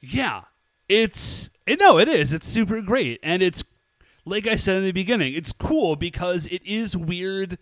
Yeah, 0.00 0.42
it's 0.88 1.50
it, 1.66 1.78
no, 1.78 1.98
it 1.98 2.08
is. 2.08 2.32
It's 2.32 2.46
super 2.46 2.80
great, 2.80 3.20
and 3.22 3.42
it's 3.42 3.62
like 4.24 4.46
I 4.46 4.56
said 4.56 4.76
in 4.76 4.84
the 4.84 4.92
beginning. 4.92 5.34
It's 5.34 5.52
cool 5.52 5.96
because 5.96 6.46
it 6.46 6.64
is 6.64 6.96
weird 6.96 7.58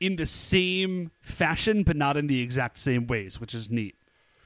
in 0.00 0.16
the 0.16 0.26
same 0.26 1.10
fashion, 1.20 1.82
but 1.82 1.96
not 1.96 2.16
in 2.16 2.26
the 2.26 2.42
exact 2.42 2.78
same 2.78 3.06
ways, 3.06 3.40
which 3.40 3.54
is 3.54 3.70
neat. 3.70 3.96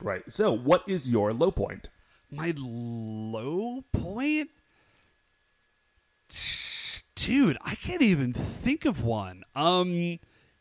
Right. 0.01 0.23
So, 0.31 0.53
what 0.53 0.89
is 0.89 1.11
your 1.11 1.33
low 1.33 1.51
point? 1.51 1.89
My 2.31 2.53
low 2.57 3.83
point, 3.93 4.51
dude, 7.15 7.59
I 7.63 7.75
can't 7.75 8.03
even 8.03 8.33
think 8.33 8.85
of 8.85 9.03
one. 9.03 9.45
Um, 9.57 10.19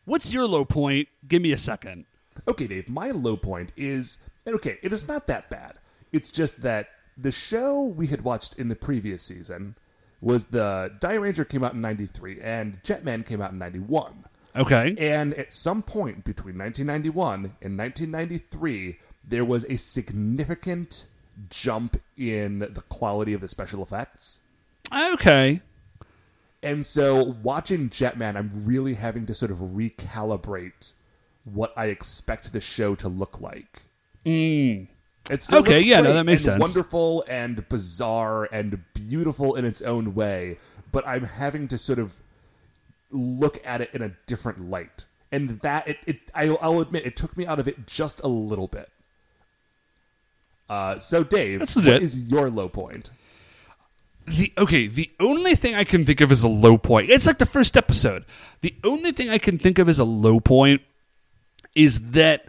what's 0.08 0.34
your 0.34 0.47
low 0.47 0.66
point? 0.66 1.10
Give 1.28 1.41
me 1.41 1.51
a 1.51 1.58
second. 1.58 2.05
Okay, 2.47 2.66
Dave, 2.66 2.89
my 2.89 3.12
low 3.12 3.38
point 3.38 3.72
is, 3.76 4.24
okay, 4.47 4.80
it 4.82 4.91
is 4.91 5.08
not 5.08 5.28
that 5.28 5.49
bad. 5.49 5.76
It's 6.12 6.32
just 6.32 6.62
that 6.62 6.88
the 7.16 7.32
show 7.32 7.84
we 7.84 8.08
had 8.08 8.22
watched 8.22 8.55
in 8.58 8.70
the 8.70 8.76
previous 8.76 9.24
season 9.24 9.76
was 10.22 10.45
the 10.45 10.91
Dai 10.99 11.16
Ranger 11.16 11.45
came 11.45 11.64
out 11.64 11.74
in 11.74 11.82
93 11.82 12.41
and 12.41 12.82
Jetman 12.84 13.26
came 13.26 13.41
out 13.41 13.51
in 13.51 13.60
91. 13.60 14.26
Okay. 14.55 14.95
And 14.97 15.34
at 15.36 15.53
some 15.53 15.84
point 15.84 16.24
between 16.24 16.58
1991 16.58 17.55
and 17.62 17.78
1993, 17.78 18.97
there 19.28 19.45
was 19.45 19.66
a 19.66 19.76
significant 19.76 21.05
jump 21.49 22.01
in 22.18 22.60
the 22.60 22.84
quality 22.89 23.34
of 23.34 23.41
the 23.41 23.47
special 23.47 23.84
effects. 23.84 24.41
Okay. 24.91 25.62
And 26.68 26.86
so 26.86 27.38
watching 27.43 27.88
Jetman, 27.88 28.36
I'm 28.36 28.51
really 28.65 28.95
having 28.95 29.26
to 29.28 29.34
sort 29.34 29.51
of 29.51 29.59
recalibrate 29.59 30.95
what 31.45 31.72
I 31.78 31.86
expect 31.86 32.51
the 32.51 32.59
show 32.59 32.93
to 32.95 33.07
look 33.07 33.39
like. 33.39 33.84
Mm. 34.26 34.89
It 35.32 35.43
still 35.43 35.59
Okay, 35.59 35.82
yeah, 35.82 36.01
no, 36.01 36.13
that 36.13 36.26
makes 36.26 36.43
sense. 36.43 36.59
Wonderful 36.59 37.24
and 37.30 37.65
bizarre 37.70 38.49
and 38.51 38.84
beautiful 38.93 39.55
in 39.55 39.63
its 39.63 39.82
own 39.82 40.13
way, 40.13 40.57
but 40.91 41.07
I'm 41.07 41.24
having 41.24 41.70
to 41.70 41.78
sort 41.78 41.99
of 41.99 42.18
look 43.11 43.65
at 43.65 43.80
it 43.80 43.89
in 43.93 44.01
a 44.01 44.11
different 44.26 44.70
light, 44.70 45.05
and 45.32 45.61
that 45.61 45.88
it, 45.88 45.99
it 46.05 46.20
I, 46.36 46.49
I'll 46.61 46.82
admit 46.82 47.05
it 47.05 47.15
took 47.15 47.38
me 47.38 47.45
out 47.45 47.61
of 47.61 47.70
it 47.70 47.88
just 47.88 48.22
a 48.26 48.28
little 48.28 48.68
bit. 48.68 48.89
Uh, 50.70 50.99
so 50.99 51.24
Dave, 51.24 51.59
That's 51.59 51.78
what 51.78 51.86
legit. 51.86 52.03
is 52.03 52.30
your 52.30 52.49
low 52.49 52.68
point? 52.68 53.09
The 54.28 54.52
okay, 54.58 54.88
the 54.88 55.10
only 55.22 55.56
thing 55.56 55.74
I 55.74 55.86
can 55.86 56.06
think 56.06 56.20
of 56.20 56.32
as 56.32 56.44
a 56.44 56.50
low 56.50 56.78
point. 56.78 57.10
It's 57.10 57.26
like 57.26 57.38
the 57.38 57.46
first 57.46 57.78
episode. 57.78 58.26
The 58.62 58.76
only 58.84 59.12
thing 59.14 59.30
I 59.30 59.38
can 59.38 59.58
think 59.58 59.80
of 59.80 59.88
as 59.88 60.00
a 60.00 60.04
low 60.04 60.40
point 60.42 60.82
is 61.76 62.12
that 62.12 62.46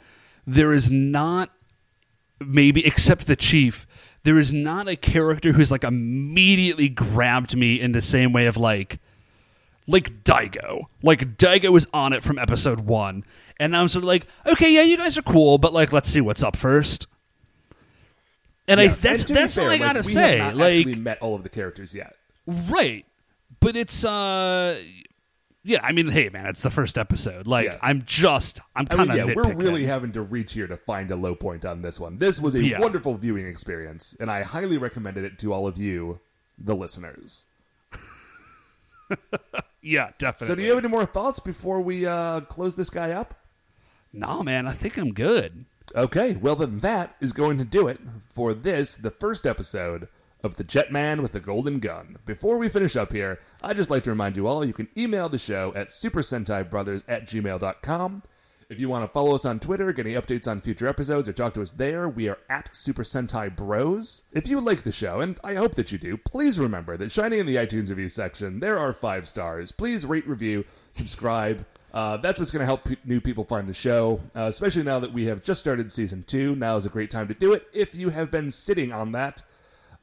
there 0.46 0.72
is 0.72 0.90
not 0.90 1.50
maybe 2.40 2.84
except 2.86 3.26
the 3.26 3.36
chief, 3.36 3.86
there 4.24 4.38
is 4.38 4.52
not 4.52 4.88
a 4.88 4.96
character 4.96 5.52
who's 5.52 5.70
like 5.70 5.84
immediately 5.84 6.88
grabbed 6.88 7.56
me 7.56 7.80
in 7.80 7.92
the 7.92 8.00
same 8.00 8.32
way 8.32 8.46
of 8.46 8.56
like 8.56 8.98
like 9.86 10.24
Daigo. 10.24 10.84
Like 11.02 11.36
Daigo 11.36 11.70
was 11.70 11.86
on 11.92 12.12
it 12.12 12.22
from 12.22 12.38
episode 12.38 12.80
1 12.80 13.24
and 13.60 13.76
I 13.76 13.82
was 13.82 13.92
sort 13.92 14.04
of 14.04 14.08
like, 14.08 14.26
"Okay, 14.46 14.72
yeah, 14.72 14.82
you 14.82 14.96
guys 14.96 15.18
are 15.18 15.22
cool, 15.22 15.58
but 15.58 15.72
like 15.72 15.92
let's 15.92 16.08
see 16.08 16.20
what's 16.20 16.42
up 16.42 16.56
first. 16.56 17.06
And 18.68 18.78
I 18.78 18.88
that's 18.88 19.24
and 19.24 19.36
that's 19.36 19.54
fair, 19.56 19.64
all 19.64 19.70
I 19.70 19.78
got 19.78 19.94
to 19.94 20.00
we 20.00 20.02
say. 20.12 20.52
Like 20.52 20.76
actually 20.76 20.94
met 20.96 21.18
all 21.20 21.34
of 21.34 21.42
the 21.42 21.48
characters 21.48 21.94
yet. 21.94 22.14
Right. 22.46 23.04
But 23.60 23.76
it's 23.76 24.04
uh 24.04 24.78
yeah, 25.64 25.80
I 25.82 25.92
mean, 25.92 26.08
hey 26.08 26.28
man, 26.28 26.46
it's 26.46 26.62
the 26.62 26.70
first 26.70 26.96
episode. 26.96 27.46
Like 27.46 27.66
Yeah. 27.66 27.78
I'm 27.82 28.02
just 28.06 28.60
I'm 28.76 28.86
I 28.90 28.94
kind 28.94 29.10
mean, 29.10 29.20
of 29.20 29.28
yeah, 29.28 29.34
we're 29.34 29.54
really 29.54 29.84
having 29.84 30.12
to 30.12 30.22
reach 30.22 30.52
here 30.52 30.66
to 30.66 30.76
find 30.76 31.10
a 31.10 31.16
low 31.16 31.34
point 31.34 31.64
on 31.64 31.82
this 31.82 31.98
one. 31.98 32.18
This 32.18 32.40
was 32.40 32.54
a 32.54 32.62
Yeah. 32.62 32.78
wonderful 32.80 33.14
viewing 33.16 33.46
experience, 33.46 34.16
and 34.20 34.30
I 34.30 34.42
highly 34.42 34.78
recommended 34.78 35.24
it 35.24 35.38
to 35.40 35.52
all 35.52 35.66
of 35.66 35.76
you, 35.78 36.20
the 36.56 36.76
listeners. 36.76 37.46
Yeah, 39.80 40.10
definitely. 40.18 40.48
So, 40.48 40.54
do 40.56 40.62
you 40.62 40.70
have 40.70 40.78
any 40.84 40.88
more 40.88 41.06
thoughts 41.06 41.38
before 41.40 41.80
we 41.80 42.04
uh, 42.04 42.40
close 42.42 42.74
this 42.74 42.90
guy 42.90 43.12
up? 43.12 43.34
No, 44.12 44.42
man, 44.42 44.66
I 44.66 44.72
think 44.72 44.96
I'm 44.98 45.14
good. 45.14 45.64
Okay, 45.94 46.36
well, 46.36 46.56
then 46.56 46.80
that 46.80 47.16
is 47.20 47.32
going 47.32 47.58
to 47.58 47.64
do 47.64 47.88
it 47.88 47.98
for 48.32 48.52
this, 48.52 48.96
the 48.96 49.10
first 49.10 49.46
episode 49.46 50.08
of 50.42 50.56
The 50.56 50.64
Jetman 50.64 51.22
with 51.22 51.32
the 51.32 51.40
Golden 51.40 51.78
Gun. 51.78 52.18
Before 52.26 52.58
we 52.58 52.68
finish 52.68 52.94
up 52.94 53.12
here, 53.12 53.40
I'd 53.62 53.76
just 53.76 53.90
like 53.90 54.02
to 54.04 54.10
remind 54.10 54.36
you 54.36 54.46
all 54.46 54.64
you 54.64 54.72
can 54.72 54.88
email 54.96 55.28
the 55.28 55.38
show 55.38 55.72
at 55.74 55.88
supersentaibrothers 55.88 57.04
at 57.08 57.26
gmail.com. 57.26 58.22
If 58.68 58.78
you 58.78 58.90
want 58.90 59.04
to 59.04 59.12
follow 59.12 59.34
us 59.34 59.46
on 59.46 59.60
Twitter, 59.60 59.90
get 59.94 60.06
any 60.06 60.14
updates 60.14 60.46
on 60.46 60.60
future 60.60 60.86
episodes, 60.86 61.26
or 61.26 61.32
talk 61.32 61.54
to 61.54 61.62
us 61.62 61.72
there, 61.72 62.06
we 62.06 62.28
are 62.28 62.38
at 62.50 62.68
Super 62.76 63.02
Sentai 63.02 63.56
Bros. 63.56 64.24
If 64.34 64.46
you 64.46 64.60
like 64.60 64.82
the 64.82 64.92
show, 64.92 65.20
and 65.20 65.40
I 65.42 65.54
hope 65.54 65.74
that 65.76 65.90
you 65.90 65.96
do, 65.96 66.18
please 66.18 66.60
remember 66.60 66.98
that 66.98 67.10
shining 67.10 67.38
in 67.38 67.46
the 67.46 67.56
iTunes 67.56 67.88
review 67.88 68.10
section, 68.10 68.60
there 68.60 68.78
are 68.78 68.92
five 68.92 69.26
stars. 69.26 69.72
Please 69.72 70.04
rate, 70.04 70.28
review, 70.28 70.66
subscribe. 70.92 71.64
Uh, 71.92 72.16
that's 72.18 72.38
what's 72.38 72.50
going 72.50 72.60
to 72.60 72.66
help 72.66 72.84
pe- 72.84 72.96
new 73.04 73.20
people 73.20 73.44
find 73.44 73.66
the 73.68 73.74
show, 73.74 74.20
uh, 74.36 74.42
especially 74.42 74.82
now 74.82 74.98
that 74.98 75.12
we 75.12 75.26
have 75.26 75.42
just 75.42 75.60
started 75.60 75.90
season 75.90 76.22
two. 76.22 76.54
Now 76.54 76.76
is 76.76 76.84
a 76.86 76.90
great 76.90 77.10
time 77.10 77.28
to 77.28 77.34
do 77.34 77.52
it. 77.54 77.66
If 77.72 77.94
you 77.94 78.10
have 78.10 78.30
been 78.30 78.50
sitting 78.50 78.92
on 78.92 79.12
that, 79.12 79.42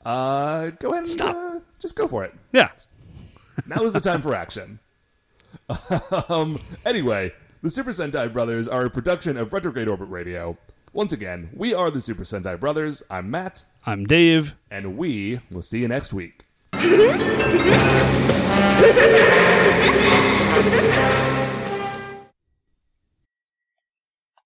uh, 0.03 0.71
go 0.79 0.89
ahead 0.89 0.99
and 1.03 1.07
Stop. 1.07 1.35
Uh, 1.35 1.59
just 1.79 1.95
go 1.95 2.07
for 2.07 2.23
it. 2.25 2.33
Yeah. 2.51 2.69
Now 3.67 3.83
is 3.83 3.93
the 3.93 4.01
time 4.01 4.21
for 4.21 4.35
action. 4.35 4.79
um, 6.29 6.59
anyway, 6.85 7.31
the 7.61 7.69
Super 7.69 7.91
Sentai 7.91 8.31
Brothers 8.33 8.67
are 8.67 8.83
a 8.85 8.89
production 8.89 9.37
of 9.37 9.53
Retrograde 9.53 9.87
Orbit 9.87 10.09
Radio. 10.09 10.57
Once 10.91 11.13
again, 11.13 11.49
we 11.53 11.73
are 11.73 11.89
the 11.89 12.01
Super 12.01 12.23
Sentai 12.23 12.59
Brothers. 12.59 13.01
I'm 13.09 13.31
Matt, 13.31 13.63
I'm 13.85 14.05
Dave. 14.05 14.53
and 14.69 14.97
we 14.97 15.39
will 15.49 15.61
see 15.61 15.79
you 15.79 15.87
next 15.87 16.13
week. 16.13 16.43